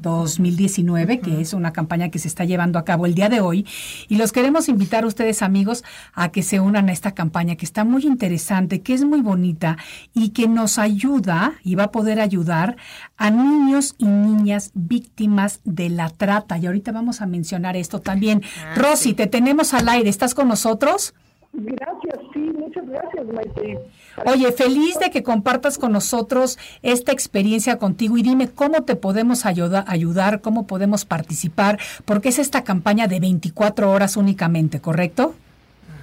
2019, 0.00 1.20
que 1.20 1.40
es 1.40 1.52
una 1.52 1.72
campaña 1.72 2.10
que 2.10 2.18
se 2.18 2.28
está 2.28 2.44
llevando 2.44 2.78
a 2.78 2.84
cabo 2.84 3.06
el 3.06 3.14
día 3.14 3.28
de 3.28 3.40
hoy. 3.40 3.66
Y 4.08 4.16
los 4.16 4.32
queremos 4.32 4.68
invitar 4.68 5.04
a 5.04 5.06
ustedes, 5.06 5.42
amigos, 5.42 5.84
a 6.14 6.30
que 6.30 6.42
se 6.42 6.60
unan 6.60 6.88
a 6.88 6.92
esta 6.92 7.12
campaña 7.12 7.56
que 7.56 7.64
está 7.64 7.84
muy 7.84 8.04
interesante, 8.04 8.82
que 8.82 8.94
es 8.94 9.04
muy 9.04 9.20
bonita 9.20 9.76
y 10.14 10.30
que 10.30 10.48
nos 10.48 10.78
ayuda 10.78 11.54
y 11.64 11.74
va 11.74 11.84
a 11.84 11.90
poder 11.92 12.20
ayudar 12.20 12.76
a 13.16 13.30
niños 13.30 13.94
y 13.98 14.06
niñas 14.06 14.70
víctimas 14.74 15.60
de 15.64 15.88
la 15.88 16.10
trata. 16.10 16.58
Y 16.58 16.66
ahorita 16.66 16.92
vamos 16.92 17.20
a 17.20 17.26
mencionar 17.26 17.76
esto 17.76 18.00
también. 18.00 18.42
Ah, 18.64 18.74
Rosy, 18.76 19.10
sí. 19.10 19.14
te 19.14 19.26
tenemos 19.26 19.74
al 19.74 19.88
aire. 19.88 20.08
¿Estás 20.08 20.34
con 20.34 20.48
nosotros? 20.48 21.14
Gracias, 21.62 22.18
sí, 22.32 22.38
muchas 22.58 22.86
gracias, 22.88 23.26
Maite. 23.26 23.78
Oye, 24.24 24.50
feliz 24.52 24.98
de 24.98 25.10
que 25.10 25.22
compartas 25.22 25.76
con 25.78 25.92
nosotros 25.92 26.58
esta 26.82 27.12
experiencia 27.12 27.76
contigo 27.78 28.16
y 28.16 28.22
dime 28.22 28.48
cómo 28.48 28.82
te 28.84 28.96
podemos 28.96 29.44
ayuda- 29.44 29.84
ayudar, 29.86 30.40
cómo 30.40 30.66
podemos 30.66 31.04
participar, 31.04 31.78
porque 32.06 32.30
es 32.30 32.38
esta 32.38 32.64
campaña 32.64 33.08
de 33.08 33.20
24 33.20 33.90
horas 33.90 34.16
únicamente, 34.16 34.80
¿correcto? 34.80 35.34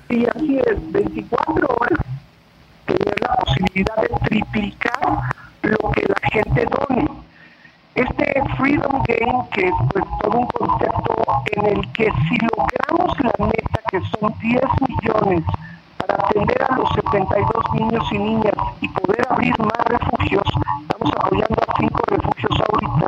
Sí, 0.10 0.26
así 0.36 0.58
es, 0.60 0.92
24 0.92 1.68
horas 1.80 2.00
tener 2.86 3.16
la 3.22 3.36
posibilidad 3.38 3.96
de 3.98 4.28
triplicar 4.28 5.20
lo 5.64 5.92
que 5.92 6.04
la 6.08 6.30
gente 6.32 6.66
done. 6.66 7.08
Este 7.98 8.44
Freedom 8.58 9.02
Game, 9.08 9.50
que 9.54 9.68
es 9.68 9.74
pues, 9.92 10.06
todo 10.22 10.38
un 10.38 10.46
concepto 10.48 11.16
en 11.54 11.66
el 11.66 11.92
que 11.94 12.12
si 12.30 12.38
logramos 12.56 13.20
la 13.22 13.46
meta, 13.48 13.80
que 13.90 14.00
son 14.20 14.32
10 14.40 14.62
millones, 14.88 15.44
para 15.98 16.14
atender 16.24 16.64
a 16.70 16.76
los 16.76 16.90
72 16.94 17.74
niños 17.74 18.08
y 18.12 18.18
niñas 18.20 18.54
y 18.82 18.88
poder 18.90 19.26
abrir 19.32 19.56
más 19.58 19.86
refugios, 19.86 20.44
estamos 20.82 21.12
apoyando 21.18 21.56
a 21.68 21.78
cinco 21.80 22.02
refugios 22.08 22.52
ahorita, 22.70 23.08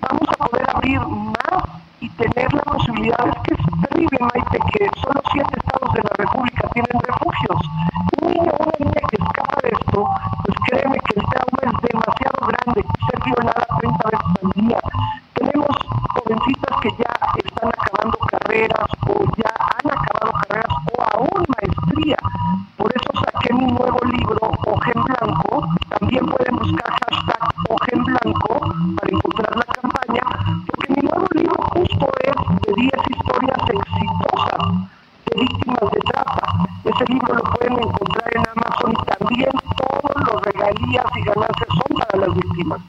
vamos 0.00 0.28
a 0.30 0.44
poder 0.46 0.70
abrir 0.74 1.00
más 1.00 1.62
y 2.00 2.08
tener 2.08 2.54
la 2.54 2.62
posibilidad, 2.62 3.28
es 3.28 3.34
que 3.42 3.54
es 3.54 3.88
terrible, 3.90 4.18
que 4.72 4.88
solo 5.00 5.20
siete 5.32 5.58
estados 5.58 5.92
de 5.94 6.02
la 6.02 6.10
República 6.16 6.68
tienen 6.72 7.00
refugios. 7.06 7.60
Un 8.22 8.32
niño 8.32 8.50
o 8.50 8.62
una 8.64 8.72
niña 8.78 9.00
que 9.10 9.16
escapa 9.16 9.60
de 9.62 9.68
esto, 9.68 10.08
pues 10.44 10.56
créeme 10.68 10.98
que 11.00 11.20
el 11.20 11.26
trauma 11.26 11.60
es 11.62 11.90
demasiado 11.90 12.46
grande, 12.46 12.84
ser 13.10 13.20
violada 13.24 13.66
30 13.78 14.10
veces 14.10 14.26
al 14.26 14.35
día. 14.54 14.80
Tenemos 15.34 15.76
jovencitas 16.14 16.80
que 16.82 16.90
ya 16.98 17.12
están 17.44 17.68
acabando 17.68 18.16
carreras 18.30 18.86
o 19.08 19.24
ya 19.36 19.52
han 19.58 19.90
acabado 19.90 20.32
carreras 20.48 20.76
o 20.92 20.94
aún 21.14 21.44
maestría. 21.48 22.16
Por 22.76 22.92
eso 22.94 23.10
saqué 23.24 23.52
mi 23.54 23.66
nuevo 23.66 23.98
libro, 24.04 24.38
Oje 24.66 24.92
en 24.94 25.02
Blanco. 25.02 25.68
También 25.98 26.26
pueden 26.26 26.56
buscar 26.56 26.90
hashtag 26.90 27.42
Oje 27.68 27.90
en 27.92 28.04
Blanco 28.04 28.60
para 28.96 29.10
encontrar 29.10 29.56
la 29.56 29.64
campaña, 29.64 30.22
porque 30.66 30.92
mi 30.94 31.02
nuevo 31.02 31.26
libro 31.34 31.62
justo 31.74 32.06
es 32.22 32.36
de 32.66 32.72
10 32.74 32.92
historias 33.10 33.58
exitosas 33.68 34.60
de 35.26 35.32
víctimas 35.40 35.90
de 35.92 36.00
trata. 36.00 36.46
Ese 36.84 37.04
libro 37.12 37.34
lo 37.34 37.42
pueden 37.54 37.78
encontrar 37.82 38.30
en 38.32 38.44
Amazon 38.54 38.92
y 38.92 38.94
también 39.18 39.50
todos 39.76 40.16
los 40.32 40.42
regalías 40.42 41.06
y 41.16 41.20
ganancias 41.22 41.68
son 41.68 41.96
para 41.98 42.18
las 42.26 42.34
víctimas. 42.34 42.80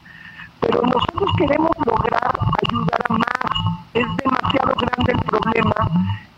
Pero 0.60 0.82
nosotros 0.82 1.30
queremos 1.36 1.70
lograr 1.84 2.38
ayudar 2.66 3.00
a 3.08 3.12
más. 3.12 3.50
Es 3.94 4.06
demasiado 4.16 4.74
grande 4.76 5.12
el 5.12 5.20
problema. 5.22 5.74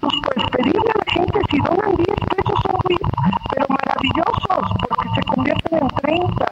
Pues, 0.01 0.15
pues 0.25 0.47
pedirle 0.51 0.91
a 0.91 0.99
la 0.99 1.05
gente 1.13 1.41
si 1.51 1.59
donan 1.59 1.95
10 1.97 2.07
pesos 2.09 2.61
son 2.63 2.77
muy, 2.85 2.97
pero 3.51 3.67
maravillosos, 3.69 4.73
porque 4.89 5.09
se 5.15 5.23
convierten 5.23 5.79
en 5.79 5.89
30. 5.89 6.47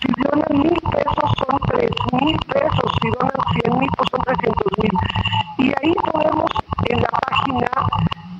Si 0.00 0.08
donan 0.22 0.52
mil 0.62 0.80
pesos 0.90 1.30
son 1.38 1.58
3 1.66 1.90
mil 2.22 2.38
pesos, 2.46 2.92
si 3.02 3.08
donan 3.10 3.40
100 3.64 3.78
mil 3.78 3.90
pues 3.96 4.08
son 4.10 4.20
300 4.22 4.78
mil. 4.78 4.92
Y 5.58 5.72
ahí 5.80 5.92
podemos 6.12 6.50
en 6.88 7.00
la 7.02 7.08
página 7.26 7.68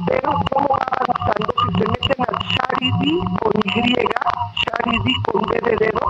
ver 0.06 0.22
cómo 0.50 0.68
va 0.68 0.78
avanzando. 0.90 1.48
Si 1.62 1.68
se 1.78 1.84
meten 1.90 2.20
a 2.22 2.24
Charity 2.54 3.14
con 3.40 3.54
Y, 3.64 3.66
Charity 4.62 5.14
con 5.22 5.40
D 5.42 5.50
de 5.64 5.74
dedo, 5.76 6.06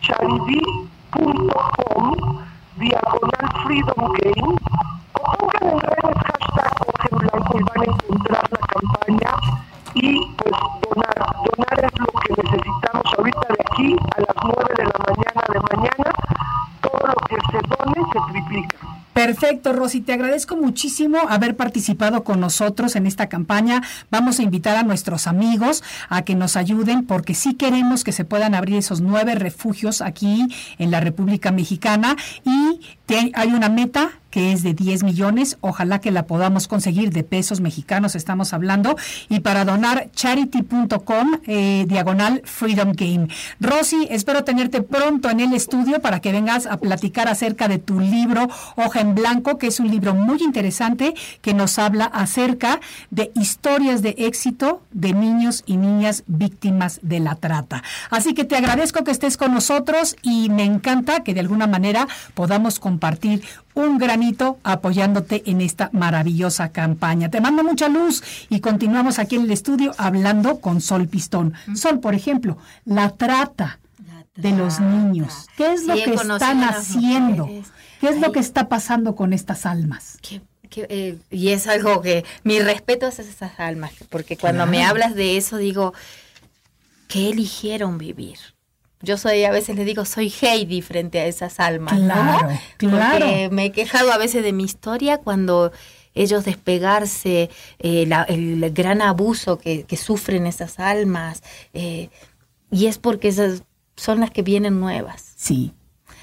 charity.com, 0.00 2.06
diagonal 2.78 3.48
freedom 3.62 4.02
game, 4.18 4.56
o 5.12 5.14
pongan 5.38 5.64
en 5.70 5.78
redes 5.80 6.18
hashtag 6.26 6.72
Oje 6.88 7.08
en 7.12 7.18
Blanco 7.18 7.52
y 7.58 7.62
van 7.62 7.80
a 7.80 7.84
encontrar 7.84 8.44
la 8.50 8.58
campaña 8.66 9.30
y 9.94 10.20
pues 10.36 10.54
donar. 10.82 11.18
Donar 11.44 11.78
es 11.84 11.92
lo 12.00 12.06
que 12.20 12.30
necesitamos 12.42 13.06
ahorita 13.16 13.46
de 13.48 13.58
aquí 13.70 13.88
a 14.16 14.18
las 14.20 14.36
9 14.42 14.74
de 14.76 14.84
la 14.84 14.98
mañana 15.06 15.42
de 15.52 15.60
mañana. 15.76 16.10
Todo 16.80 17.02
lo 17.06 17.14
que 17.28 17.36
se 17.50 17.58
done 17.68 18.00
se 18.12 18.18
triplica. 18.32 18.76
Perfecto, 19.12 19.68
Rosy, 19.84 20.00
te 20.00 20.14
agradezco 20.14 20.56
muchísimo 20.56 21.18
haber 21.28 21.56
participado 21.56 22.24
con 22.24 22.40
nosotros 22.40 22.96
en 22.96 23.06
esta 23.06 23.28
campaña. 23.28 23.82
Vamos 24.10 24.38
a 24.38 24.42
invitar 24.42 24.78
a 24.78 24.82
nuestros 24.82 25.26
amigos 25.26 25.82
a 26.08 26.22
que 26.22 26.34
nos 26.34 26.56
ayuden 26.56 27.04
porque 27.04 27.34
sí 27.34 27.52
queremos 27.52 28.02
que 28.02 28.12
se 28.12 28.24
puedan 28.24 28.54
abrir 28.54 28.78
esos 28.78 29.02
nueve 29.02 29.34
refugios 29.34 30.00
aquí 30.00 30.48
en 30.78 30.90
la 30.90 31.00
República 31.00 31.52
Mexicana 31.52 32.16
y 32.46 32.80
te- 33.04 33.30
hay 33.34 33.48
una 33.48 33.68
meta 33.68 34.12
que 34.34 34.50
es 34.50 34.64
de 34.64 34.74
10 34.74 35.04
millones, 35.04 35.58
ojalá 35.60 36.00
que 36.00 36.10
la 36.10 36.26
podamos 36.26 36.66
conseguir 36.66 37.12
de 37.12 37.22
pesos 37.22 37.60
mexicanos, 37.60 38.16
estamos 38.16 38.52
hablando, 38.52 38.96
y 39.28 39.38
para 39.38 39.64
donar 39.64 40.10
charity.com, 40.10 41.38
eh, 41.46 41.84
diagonal 41.86 42.42
Freedom 42.44 42.94
Game. 42.96 43.28
Rosy, 43.60 44.08
espero 44.10 44.42
tenerte 44.42 44.82
pronto 44.82 45.30
en 45.30 45.38
el 45.38 45.54
estudio 45.54 46.00
para 46.00 46.18
que 46.18 46.32
vengas 46.32 46.66
a 46.66 46.78
platicar 46.78 47.28
acerca 47.28 47.68
de 47.68 47.78
tu 47.78 48.00
libro 48.00 48.48
Hoja 48.74 49.02
en 49.02 49.14
Blanco, 49.14 49.56
que 49.56 49.68
es 49.68 49.78
un 49.78 49.88
libro 49.88 50.16
muy 50.16 50.42
interesante 50.42 51.14
que 51.40 51.54
nos 51.54 51.78
habla 51.78 52.06
acerca 52.06 52.80
de 53.12 53.30
historias 53.36 54.02
de 54.02 54.16
éxito 54.18 54.82
de 54.90 55.12
niños 55.12 55.62
y 55.64 55.76
niñas 55.76 56.24
víctimas 56.26 56.98
de 57.02 57.20
la 57.20 57.36
trata. 57.36 57.84
Así 58.10 58.34
que 58.34 58.42
te 58.42 58.56
agradezco 58.56 59.04
que 59.04 59.12
estés 59.12 59.36
con 59.36 59.54
nosotros 59.54 60.16
y 60.22 60.48
me 60.50 60.64
encanta 60.64 61.22
que 61.22 61.34
de 61.34 61.40
alguna 61.40 61.68
manera 61.68 62.08
podamos 62.34 62.80
compartir 62.80 63.44
un 63.74 63.98
apoyándote 64.62 65.42
en 65.46 65.60
esta 65.60 65.90
maravillosa 65.92 66.70
campaña. 66.70 67.30
Te 67.30 67.40
mando 67.40 67.62
mucha 67.64 67.88
luz 67.88 68.22
y 68.48 68.60
continuamos 68.60 69.18
aquí 69.18 69.36
en 69.36 69.42
el 69.42 69.50
estudio 69.50 69.94
hablando 69.98 70.60
con 70.60 70.80
Sol 70.80 71.08
Pistón. 71.08 71.54
Sol, 71.74 72.00
por 72.00 72.14
ejemplo, 72.14 72.56
la 72.84 73.10
trata 73.10 73.78
de 74.36 74.50
los 74.52 74.80
niños. 74.80 75.46
¿Qué 75.56 75.72
es 75.72 75.84
lo 75.86 75.94
Sí, 75.96 76.04
que 76.04 76.14
están 76.14 76.62
haciendo? 76.64 77.46
mujeres. 77.46 77.68
¿Qué 78.00 78.08
es 78.08 78.20
lo 78.20 78.32
que 78.32 78.40
está 78.40 78.68
pasando 78.68 79.14
con 79.14 79.32
estas 79.32 79.64
almas? 79.66 80.18
Que, 80.22 80.40
eh, 80.88 81.18
y 81.30 81.48
es 81.50 81.66
algo 81.68 82.02
que 82.02 82.24
mi 82.42 82.58
respeto 82.60 83.06
es 83.06 83.18
a 83.18 83.22
esas 83.22 83.60
almas, 83.60 83.92
porque 84.10 84.36
cuando 84.36 84.66
me 84.66 84.84
hablas 84.84 85.14
de 85.14 85.36
eso 85.36 85.56
digo, 85.56 85.94
¿qué 87.08 87.30
eligieron 87.30 87.96
vivir? 87.98 88.38
Yo 89.04 89.16
soy, 89.18 89.44
a 89.44 89.50
veces 89.50 89.76
les 89.76 89.86
digo, 89.86 90.04
soy 90.04 90.32
Heidi 90.42 90.82
frente 90.82 91.20
a 91.20 91.26
esas 91.26 91.60
almas, 91.60 91.98
¿no? 91.98 92.06
Claro, 92.14 92.48
claro. 92.78 93.26
Porque 93.26 93.48
me 93.52 93.66
he 93.66 93.72
quejado 93.72 94.12
a 94.12 94.18
veces 94.18 94.42
de 94.42 94.52
mi 94.52 94.64
historia 94.64 95.18
cuando 95.18 95.72
ellos 96.14 96.44
despegarse, 96.44 97.50
eh, 97.78 98.06
la- 98.06 98.22
el 98.24 98.70
gran 98.72 99.02
abuso 99.02 99.58
que, 99.58 99.82
que 99.84 99.96
sufren 99.96 100.46
esas 100.46 100.78
almas, 100.78 101.42
eh, 101.72 102.08
y 102.70 102.86
es 102.86 102.98
porque 102.98 103.28
esas 103.28 103.62
son 103.96 104.20
las 104.20 104.30
que 104.30 104.42
vienen 104.42 104.80
nuevas. 104.80 105.32
Sí. 105.36 105.72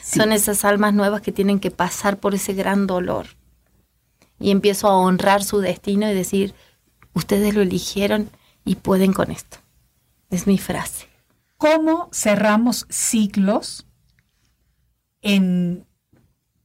sí. 0.01 0.19
Son 0.19 0.31
esas 0.31 0.65
almas 0.65 0.93
nuevas 0.93 1.21
que 1.21 1.31
tienen 1.31 1.59
que 1.59 1.71
pasar 1.71 2.17
por 2.17 2.35
ese 2.35 2.53
gran 2.53 2.87
dolor. 2.87 3.27
Y 4.39 4.51
empiezo 4.51 4.87
a 4.87 4.97
honrar 4.97 5.43
su 5.43 5.59
destino 5.59 6.09
y 6.09 6.13
decir, 6.15 6.53
ustedes 7.13 7.53
lo 7.53 7.61
eligieron 7.61 8.29
y 8.65 8.75
pueden 8.75 9.13
con 9.13 9.29
esto. 9.31 9.57
Es 10.29 10.47
mi 10.47 10.57
frase. 10.57 11.07
¿Cómo 11.61 12.09
cerramos 12.11 12.87
ciclos 12.89 13.85
en 15.21 15.85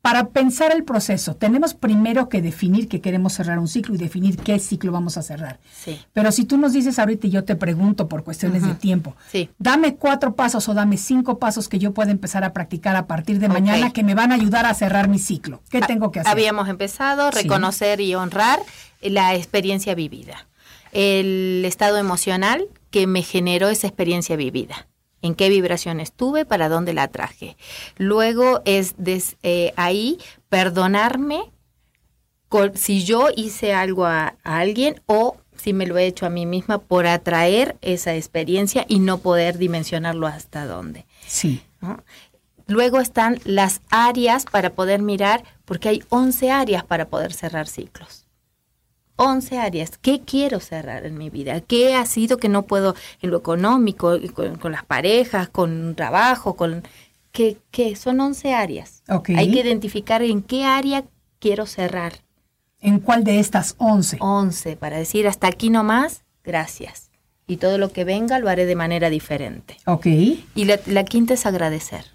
para 0.01 0.28
pensar 0.30 0.72
el 0.72 0.84
proceso? 0.84 1.36
Tenemos 1.36 1.74
primero 1.74 2.30
que 2.30 2.40
definir 2.40 2.88
que 2.88 3.03
queremos 3.03 3.34
cerrar 3.34 3.59
un 3.59 3.68
ciclo 3.68 3.94
y 3.94 3.99
definir 3.99 4.38
qué 4.38 4.59
ciclo 4.59 4.92
vamos 4.92 5.18
a 5.18 5.22
cerrar. 5.22 5.61
Sí. 5.84 6.01
Pero 6.14 6.32
si 6.32 6.47
tú 6.47 6.57
nos 6.57 6.72
dices 6.72 6.99
ahorita 6.99 7.26
y 7.26 7.30
yo 7.30 7.44
te 7.44 7.57
pregunto 7.57 8.09
por 8.09 8.24
cuestiones 8.24 8.62
de 8.66 8.74
tiempo, 8.74 9.16
Sí. 9.30 9.51
dame 9.59 9.97
cuatro 9.97 10.34
pasos 10.34 10.66
o 10.70 10.72
dame 10.72 10.97
cinco 10.97 11.38
pasos 11.38 11.68
que 11.68 11.78
yo 11.78 11.92
pueda 11.92 12.11
empezar 12.11 12.42
a 12.42 12.55
practicar 12.55 12.97
a 12.97 13.07
partir 13.07 13.38
de 13.38 13.49
mañana 13.49 13.92
que 13.92 14.03
me 14.03 14.14
van 14.14 14.32
a 14.32 14.36
ayudar 14.36 14.64
a 14.64 14.72
cerrar 14.72 15.09
mi 15.09 15.18
ciclo. 15.18 15.61
¿Qué 15.68 15.82
tengo 15.82 16.11
que 16.11 16.20
hacer? 16.20 16.32
Habíamos 16.32 16.70
empezado, 16.70 17.30
Sí. 17.32 17.42
reconocer 17.42 18.01
y 18.01 18.14
honrar 18.14 18.61
la 19.03 19.34
experiencia 19.34 19.94
vivida. 19.94 20.47
El 20.92 21.64
estado 21.66 21.99
emocional 21.99 22.66
que 22.97 23.07
me 23.07 23.22
generó 23.22 23.68
esa 23.68 23.86
experiencia 23.88 24.36
vivida. 24.36 24.86
En 25.20 25.34
qué 25.34 25.51
vibración 25.51 26.01
estuve, 26.01 26.47
para 26.47 26.70
dónde 26.70 26.94
la 26.94 27.09
traje. 27.09 27.59
Luego 27.99 28.62
es 28.64 28.94
des- 28.97 29.36
eh, 29.42 29.74
ahí 29.76 30.16
perdonarme 30.49 31.53
con- 32.49 32.74
si 32.74 33.05
yo 33.05 33.28
hice 33.36 33.74
algo 33.74 34.07
a, 34.07 34.36
a 34.44 34.59
alguien 34.61 35.03
o 35.05 35.36
si 35.59 35.74
me 35.74 35.86
lo 35.86 35.99
he 35.99 36.07
hecho 36.07 36.24
a 36.24 36.30
mí 36.30 36.47
misma 36.47 36.78
por 36.78 37.07
atraer 37.07 37.76
esa 37.82 38.14
experiencia 38.14 38.86
y 38.88 38.99
no 38.99 39.18
poder 39.18 39.59
dimensionarlo 39.59 40.26
hasta 40.26 40.64
dónde. 40.64 41.05
Sí. 41.26 41.62
¿no? 41.82 42.03
Luego 42.66 42.99
están 43.01 43.40
las 43.44 43.82
áreas 43.90 44.47
para 44.47 44.70
poder 44.70 45.03
mirar, 45.03 45.44
porque 45.66 45.90
hay 45.90 46.03
11 46.09 46.51
áreas 46.51 46.82
para 46.82 47.09
poder 47.09 47.34
cerrar 47.34 47.68
ciclos. 47.68 48.26
11 49.17 49.59
áreas. 49.59 49.99
¿Qué 49.99 50.21
quiero 50.21 50.61
cerrar 50.61 51.07
en 51.07 51.19
mi 51.19 51.31
vida? 51.31 51.61
¿Qué 51.61 51.95
ha 51.95 52.07
sido 52.07 52.37
que 52.37 52.49
no 52.49 52.62
puedo 52.62 52.95
en 53.23 53.31
lo 53.31 53.39
económico, 53.39 54.17
con, 54.35 54.57
con 54.57 54.73
las 54.73 54.85
parejas, 54.85 55.49
con 55.49 55.71
un 55.73 55.95
trabajo, 55.95 56.55
con... 56.55 56.83
¿Qué, 57.33 57.59
qué? 57.71 57.97
Son 57.97 58.19
11 58.19 58.55
áreas. 58.55 59.03
Ok. 59.09 59.31
Hay 59.37 59.51
que 59.51 59.61
identificar 59.61 60.23
en 60.23 60.43
qué 60.43 60.64
área 60.64 61.05
quiero 61.39 61.67
cerrar. 61.67 62.14
¿En 62.81 62.99
cuál 62.99 63.25
de 63.25 63.41
estas 63.41 63.75
once? 63.79 64.17
11 64.21 64.77
para 64.77 64.97
decir 64.97 65.27
hasta 65.27 65.47
aquí 65.47 65.69
nomás, 65.69 66.23
gracias. 66.45 67.11
Y 67.47 67.59
todo 67.59 67.79
lo 67.79 67.93
que 67.93 68.05
venga 68.05 68.39
lo 68.39 68.49
haré 68.49 68.64
de 68.64 68.75
manera 68.75 69.11
diferente. 69.11 69.77
Ok. 69.87 70.07
Y 70.07 70.64
la, 70.64 70.81
la 70.87 71.05
quinta 71.05 71.35
es 71.35 71.47
agradecer 71.47 72.07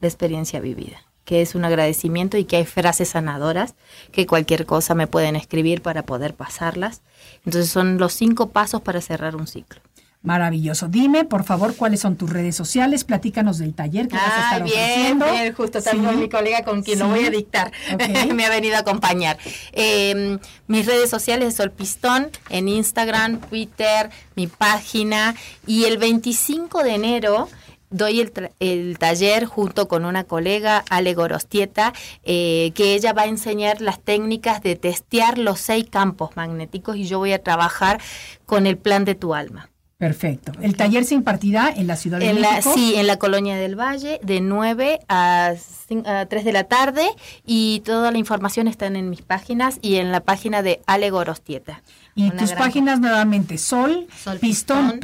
la 0.00 0.08
experiencia 0.08 0.60
vivida. 0.60 1.03
Que 1.24 1.42
es 1.42 1.54
un 1.54 1.64
agradecimiento 1.64 2.36
y 2.36 2.44
que 2.44 2.56
hay 2.56 2.64
frases 2.66 3.10
sanadoras, 3.10 3.74
que 4.12 4.26
cualquier 4.26 4.66
cosa 4.66 4.94
me 4.94 5.06
pueden 5.06 5.36
escribir 5.36 5.82
para 5.82 6.02
poder 6.04 6.34
pasarlas. 6.34 7.02
Entonces 7.44 7.70
son 7.70 7.98
los 7.98 8.12
cinco 8.12 8.50
pasos 8.50 8.82
para 8.82 9.00
cerrar 9.00 9.36
un 9.36 9.46
ciclo. 9.46 9.80
Maravilloso. 10.22 10.88
Dime, 10.88 11.26
por 11.26 11.44
favor, 11.44 11.76
cuáles 11.76 12.00
son 12.00 12.16
tus 12.16 12.30
redes 12.30 12.56
sociales. 12.56 13.04
Platícanos 13.04 13.58
del 13.58 13.74
taller 13.74 14.08
que 14.08 14.16
vas 14.16 14.24
a 14.26 14.42
estar 14.44 14.62
bien, 14.64 14.78
ofreciendo. 14.78 15.26
Bien, 15.30 15.52
justo 15.52 15.82
también 15.82 16.12
Sí. 16.12 16.16
mi 16.16 16.28
colega 16.30 16.64
con 16.64 16.82
quien 16.82 16.98
lo 16.98 17.04
Sí. 17.06 17.10
voy 17.10 17.26
a 17.26 17.30
dictar. 17.30 17.72
Me 18.34 18.46
ha 18.46 18.48
venido 18.48 18.76
a 18.76 18.78
acompañar. 18.78 19.36
Eh, 19.72 20.38
mis 20.66 20.86
redes 20.86 21.10
sociales 21.10 21.48
es 21.48 21.56
Sol 21.56 21.70
Pistón 21.72 22.30
en 22.48 22.68
Instagram, 22.68 23.38
Twitter, 23.38 24.08
mi 24.34 24.46
página. 24.46 25.34
Y 25.66 25.84
el 25.84 25.98
25 25.98 26.82
de 26.84 26.94
enero 26.94 27.50
doy 27.96 28.20
el, 28.20 28.32
tra- 28.32 28.50
el 28.60 28.98
taller 28.98 29.44
junto 29.46 29.88
con 29.88 30.04
una 30.04 30.24
colega, 30.24 30.84
Ale 30.90 31.14
Gorostieta, 31.14 31.92
eh, 32.24 32.72
que 32.74 32.94
ella 32.94 33.12
va 33.12 33.22
a 33.22 33.26
enseñar 33.26 33.80
las 33.80 34.00
técnicas 34.00 34.62
de 34.62 34.76
testear 34.76 35.38
los 35.38 35.60
seis 35.60 35.86
campos 35.88 36.36
magnéticos 36.36 36.96
y 36.96 37.04
yo 37.04 37.18
voy 37.18 37.32
a 37.32 37.42
trabajar 37.42 38.00
con 38.46 38.66
el 38.66 38.76
plan 38.76 39.04
de 39.04 39.14
tu 39.14 39.34
alma. 39.34 39.70
Perfecto. 39.96 40.52
El 40.60 40.76
taller 40.76 41.04
se 41.04 41.14
impartirá 41.14 41.72
en 41.74 41.86
la 41.86 41.96
Ciudad 41.96 42.18
de 42.18 42.28
En 42.28 42.40
la, 42.42 42.50
México. 42.56 42.74
sí, 42.74 42.94
en 42.96 43.06
la 43.06 43.16
Colonia 43.16 43.56
del 43.56 43.78
Valle, 43.78 44.18
de 44.22 44.40
9 44.40 44.98
a, 45.08 45.52
cin- 45.88 46.06
a 46.06 46.26
3 46.26 46.44
de 46.44 46.52
la 46.52 46.64
tarde, 46.64 47.06
y 47.46 47.80
toda 47.86 48.10
la 48.10 48.18
información 48.18 48.66
está 48.66 48.86
en 48.86 49.08
mis 49.08 49.22
páginas 49.22 49.78
y 49.80 49.96
en 49.96 50.10
la 50.10 50.20
página 50.20 50.62
de 50.62 50.80
Ale 50.86 51.10
Gorostieta. 51.10 51.82
Y 52.16 52.30
tus 52.30 52.50
gran- 52.50 52.58
páginas 52.62 53.00
nuevamente, 53.00 53.58
Sol, 53.58 54.06
Sol 54.22 54.38
Pistón, 54.38 55.00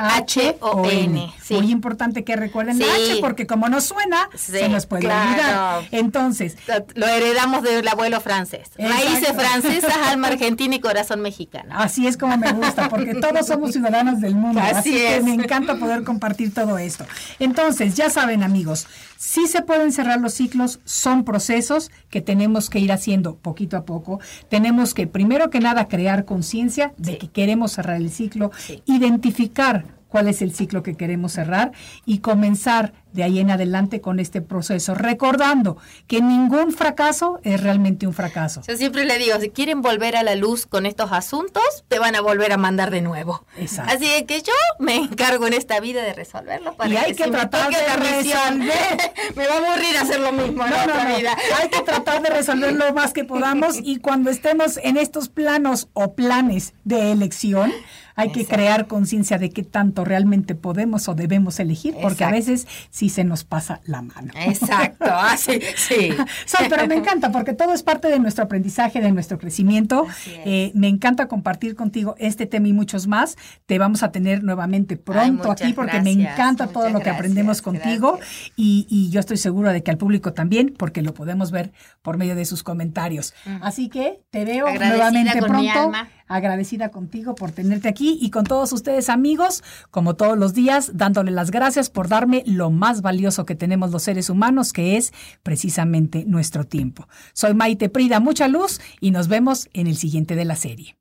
P-I-S-T-H-O-N. 0.00 1.32
sí. 1.42 1.54
Muy 1.54 1.70
importante 1.70 2.22
que 2.24 2.36
recuerden 2.36 2.78
la 2.78 2.84
Sí. 2.84 2.90
H, 3.12 3.20
porque 3.20 3.46
como 3.46 3.68
no 3.68 3.80
suena, 3.80 4.28
Sí, 4.34 4.52
se 4.52 4.68
nos 4.68 4.86
puede 4.86 5.02
claro. 5.04 5.30
olvidar. 5.30 5.84
Entonces, 5.92 6.56
Lo 6.94 7.06
heredamos 7.06 7.62
del 7.62 7.86
abuelo 7.88 8.20
francés. 8.20 8.70
Raíces 8.78 9.32
francesas, 9.34 9.92
alma 10.08 10.28
argentina 10.28 10.74
y 10.74 10.80
corazón 10.80 11.20
mexicano. 11.20 11.74
Así 11.78 12.06
es 12.06 12.16
como 12.16 12.36
me 12.36 12.52
gusta, 12.52 12.88
porque 12.88 13.14
todos 13.14 13.46
somos 13.46 13.72
ciudadanos 13.74 14.20
del 14.20 14.34
mundo. 14.34 14.60
Así, 14.60 14.74
Así 14.76 14.90
que 14.92 15.16
es. 15.16 15.24
me 15.24 15.34
encanta 15.34 15.76
poder 15.76 16.04
compartir 16.04 16.52
todo 16.54 16.78
esto. 16.78 17.04
Entonces, 17.38 17.94
ya 17.94 18.10
saben, 18.10 18.42
amigos, 18.42 18.86
sí 19.20 19.46
se 19.46 19.60
pueden 19.60 19.92
cerrar 19.92 20.18
los 20.18 20.32
ciclos, 20.32 20.80
son 20.86 21.24
procesos 21.24 21.90
que 22.08 22.22
tenemos 22.22 22.70
que 22.70 22.78
ir 22.78 22.90
haciendo 22.90 23.36
poquito 23.36 23.76
a 23.76 23.84
poco. 23.84 24.18
Tenemos 24.48 24.94
que, 24.94 25.06
primero 25.06 25.50
que 25.50 25.60
nada, 25.60 25.88
crear 25.88 26.24
conciencia 26.24 26.94
de 26.96 27.18
que 27.18 27.28
queremos 27.28 27.72
cerrar 27.72 27.96
el 27.96 28.10
ciclo, 28.10 28.50
Sí. 28.56 28.82
identificar 28.86 29.84
cuál 30.10 30.28
es 30.28 30.42
el 30.42 30.52
ciclo 30.54 30.82
que 30.82 30.94
queremos 30.96 31.32
cerrar 31.32 31.72
y 32.04 32.18
comenzar 32.18 32.92
de 33.12 33.24
ahí 33.24 33.40
en 33.40 33.50
adelante 33.50 34.00
con 34.00 34.20
este 34.20 34.40
proceso, 34.40 34.94
recordando 34.94 35.76
que 36.06 36.20
ningún 36.20 36.72
fracaso 36.72 37.40
es 37.42 37.60
realmente 37.60 38.06
un 38.06 38.12
fracaso. 38.12 38.62
Yo 38.68 38.76
siempre 38.76 39.04
le 39.04 39.18
digo, 39.18 39.38
si 39.40 39.50
quieren 39.50 39.82
volver 39.82 40.16
a 40.16 40.22
la 40.22 40.36
luz 40.36 40.66
con 40.66 40.86
estos 40.86 41.10
asuntos, 41.10 41.62
te 41.88 41.98
van 41.98 42.14
a 42.14 42.20
volver 42.20 42.52
a 42.52 42.56
mandar 42.56 42.90
de 42.90 43.00
nuevo. 43.00 43.44
Exacto. 43.56 43.94
Así 43.94 44.24
que 44.26 44.42
yo 44.42 44.52
me 44.78 44.94
encargo 44.96 45.46
en 45.48 45.54
esta 45.54 45.80
vida 45.80 46.02
de 46.02 46.12
resolverlo 46.12 46.74
para 46.76 46.90
Y 46.90 46.96
hay 46.96 47.14
que 47.14 47.24
si 47.24 47.30
tratar 47.30 47.70
de 47.70 47.96
resolver. 47.96 48.98
me 49.36 49.46
va 49.48 49.54
a 49.54 49.58
aburrir 49.58 49.96
hacer 49.96 50.20
lo 50.20 50.32
mismo 50.32 50.64
en 50.64 50.70
No, 50.70 50.76
no, 50.76 50.82
otra 50.84 51.08
no. 51.08 51.16
vida. 51.16 51.36
Hay 51.60 51.68
que 51.68 51.82
tratar 51.82 52.22
de 52.22 52.30
resolver 52.30 52.74
lo 52.74 52.92
más 52.94 53.12
que 53.12 53.24
podamos 53.24 53.76
y 53.82 53.98
cuando 53.98 54.30
estemos 54.30 54.78
en 54.82 54.96
estos 54.96 55.28
planos 55.28 55.88
o 55.94 56.14
planes 56.14 56.74
de 56.84 57.12
elección, 57.12 57.72
hay 58.20 58.32
que 58.32 58.46
crear 58.46 58.86
conciencia 58.86 59.38
de 59.38 59.50
qué 59.50 59.62
tanto 59.62 60.04
realmente 60.04 60.54
podemos 60.54 61.08
o 61.08 61.14
debemos 61.14 61.60
elegir, 61.60 61.94
porque 62.00 62.24
a 62.24 62.30
veces 62.30 62.66
sí 62.90 63.08
se 63.08 63.24
nos 63.24 63.44
pasa 63.44 63.80
la 63.84 64.02
mano. 64.02 64.32
Exacto, 64.34 65.04
así, 65.10 65.60
sí. 65.76 66.10
Sol, 66.46 66.66
pero 66.68 66.86
me 66.86 66.96
encanta 66.96 67.32
porque 67.32 67.54
todo 67.54 67.72
es 67.72 67.82
parte 67.82 68.08
de 68.08 68.18
nuestro 68.18 68.44
aprendizaje, 68.44 69.00
de 69.00 69.12
nuestro 69.12 69.38
crecimiento. 69.38 70.06
Eh, 70.44 70.72
me 70.74 70.88
encanta 70.88 71.28
compartir 71.28 71.74
contigo 71.74 72.14
este 72.18 72.46
tema 72.46 72.68
y 72.68 72.72
muchos 72.72 73.06
más. 73.06 73.36
Te 73.66 73.78
vamos 73.78 74.02
a 74.02 74.12
tener 74.12 74.42
nuevamente 74.42 74.96
pronto 74.96 75.50
aquí 75.50 75.72
porque 75.72 76.00
me 76.00 76.10
encanta 76.10 76.68
todo 76.68 76.90
lo 76.90 77.00
que 77.00 77.10
aprendemos 77.10 77.62
contigo 77.62 78.18
y, 78.56 78.86
y 78.88 79.10
yo 79.10 79.20
estoy 79.20 79.36
segura 79.36 79.72
de 79.72 79.82
que 79.82 79.90
al 79.90 79.98
público 79.98 80.32
también 80.32 80.74
porque 80.76 81.02
lo 81.02 81.14
podemos 81.14 81.50
ver 81.50 81.72
por 82.02 82.16
medio 82.16 82.34
de 82.34 82.44
sus 82.44 82.62
comentarios. 82.62 83.34
Así 83.60 83.88
que 83.88 84.20
te 84.30 84.44
veo 84.44 84.66
Agradecida 84.66 85.10
nuevamente 85.10 85.42
pronto. 85.42 85.92
Agradecida 86.30 86.90
contigo 86.90 87.34
por 87.34 87.50
tenerte 87.50 87.88
aquí 87.88 88.16
y 88.22 88.30
con 88.30 88.44
todos 88.44 88.72
ustedes 88.72 89.08
amigos, 89.08 89.64
como 89.90 90.14
todos 90.14 90.38
los 90.38 90.54
días, 90.54 90.92
dándole 90.94 91.32
las 91.32 91.50
gracias 91.50 91.90
por 91.90 92.06
darme 92.06 92.44
lo 92.46 92.70
más 92.70 93.02
valioso 93.02 93.44
que 93.44 93.56
tenemos 93.56 93.90
los 93.90 94.04
seres 94.04 94.30
humanos, 94.30 94.72
que 94.72 94.96
es 94.96 95.12
precisamente 95.42 96.24
nuestro 96.26 96.62
tiempo. 96.62 97.08
Soy 97.32 97.52
Maite 97.54 97.88
Prida, 97.88 98.20
mucha 98.20 98.46
luz 98.46 98.80
y 99.00 99.10
nos 99.10 99.26
vemos 99.26 99.68
en 99.72 99.88
el 99.88 99.96
siguiente 99.96 100.36
de 100.36 100.44
la 100.44 100.54
serie. 100.54 100.96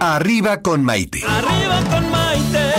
Arriba 0.00 0.62
con 0.62 0.82
Maite. 0.82 1.20
Arriba 1.24 1.80
con 1.92 2.10
Maite. 2.10 2.72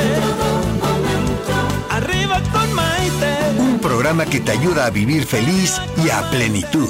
Arriba 1.89 2.41
con 2.51 2.73
Maite. 2.73 3.61
Un 3.61 3.79
programa 3.79 4.25
que 4.25 4.41
te 4.41 4.51
ayuda 4.51 4.87
a 4.87 4.89
vivir 4.89 5.23
feliz 5.23 5.79
y 6.05 6.09
a 6.09 6.29
plenitud. 6.31 6.89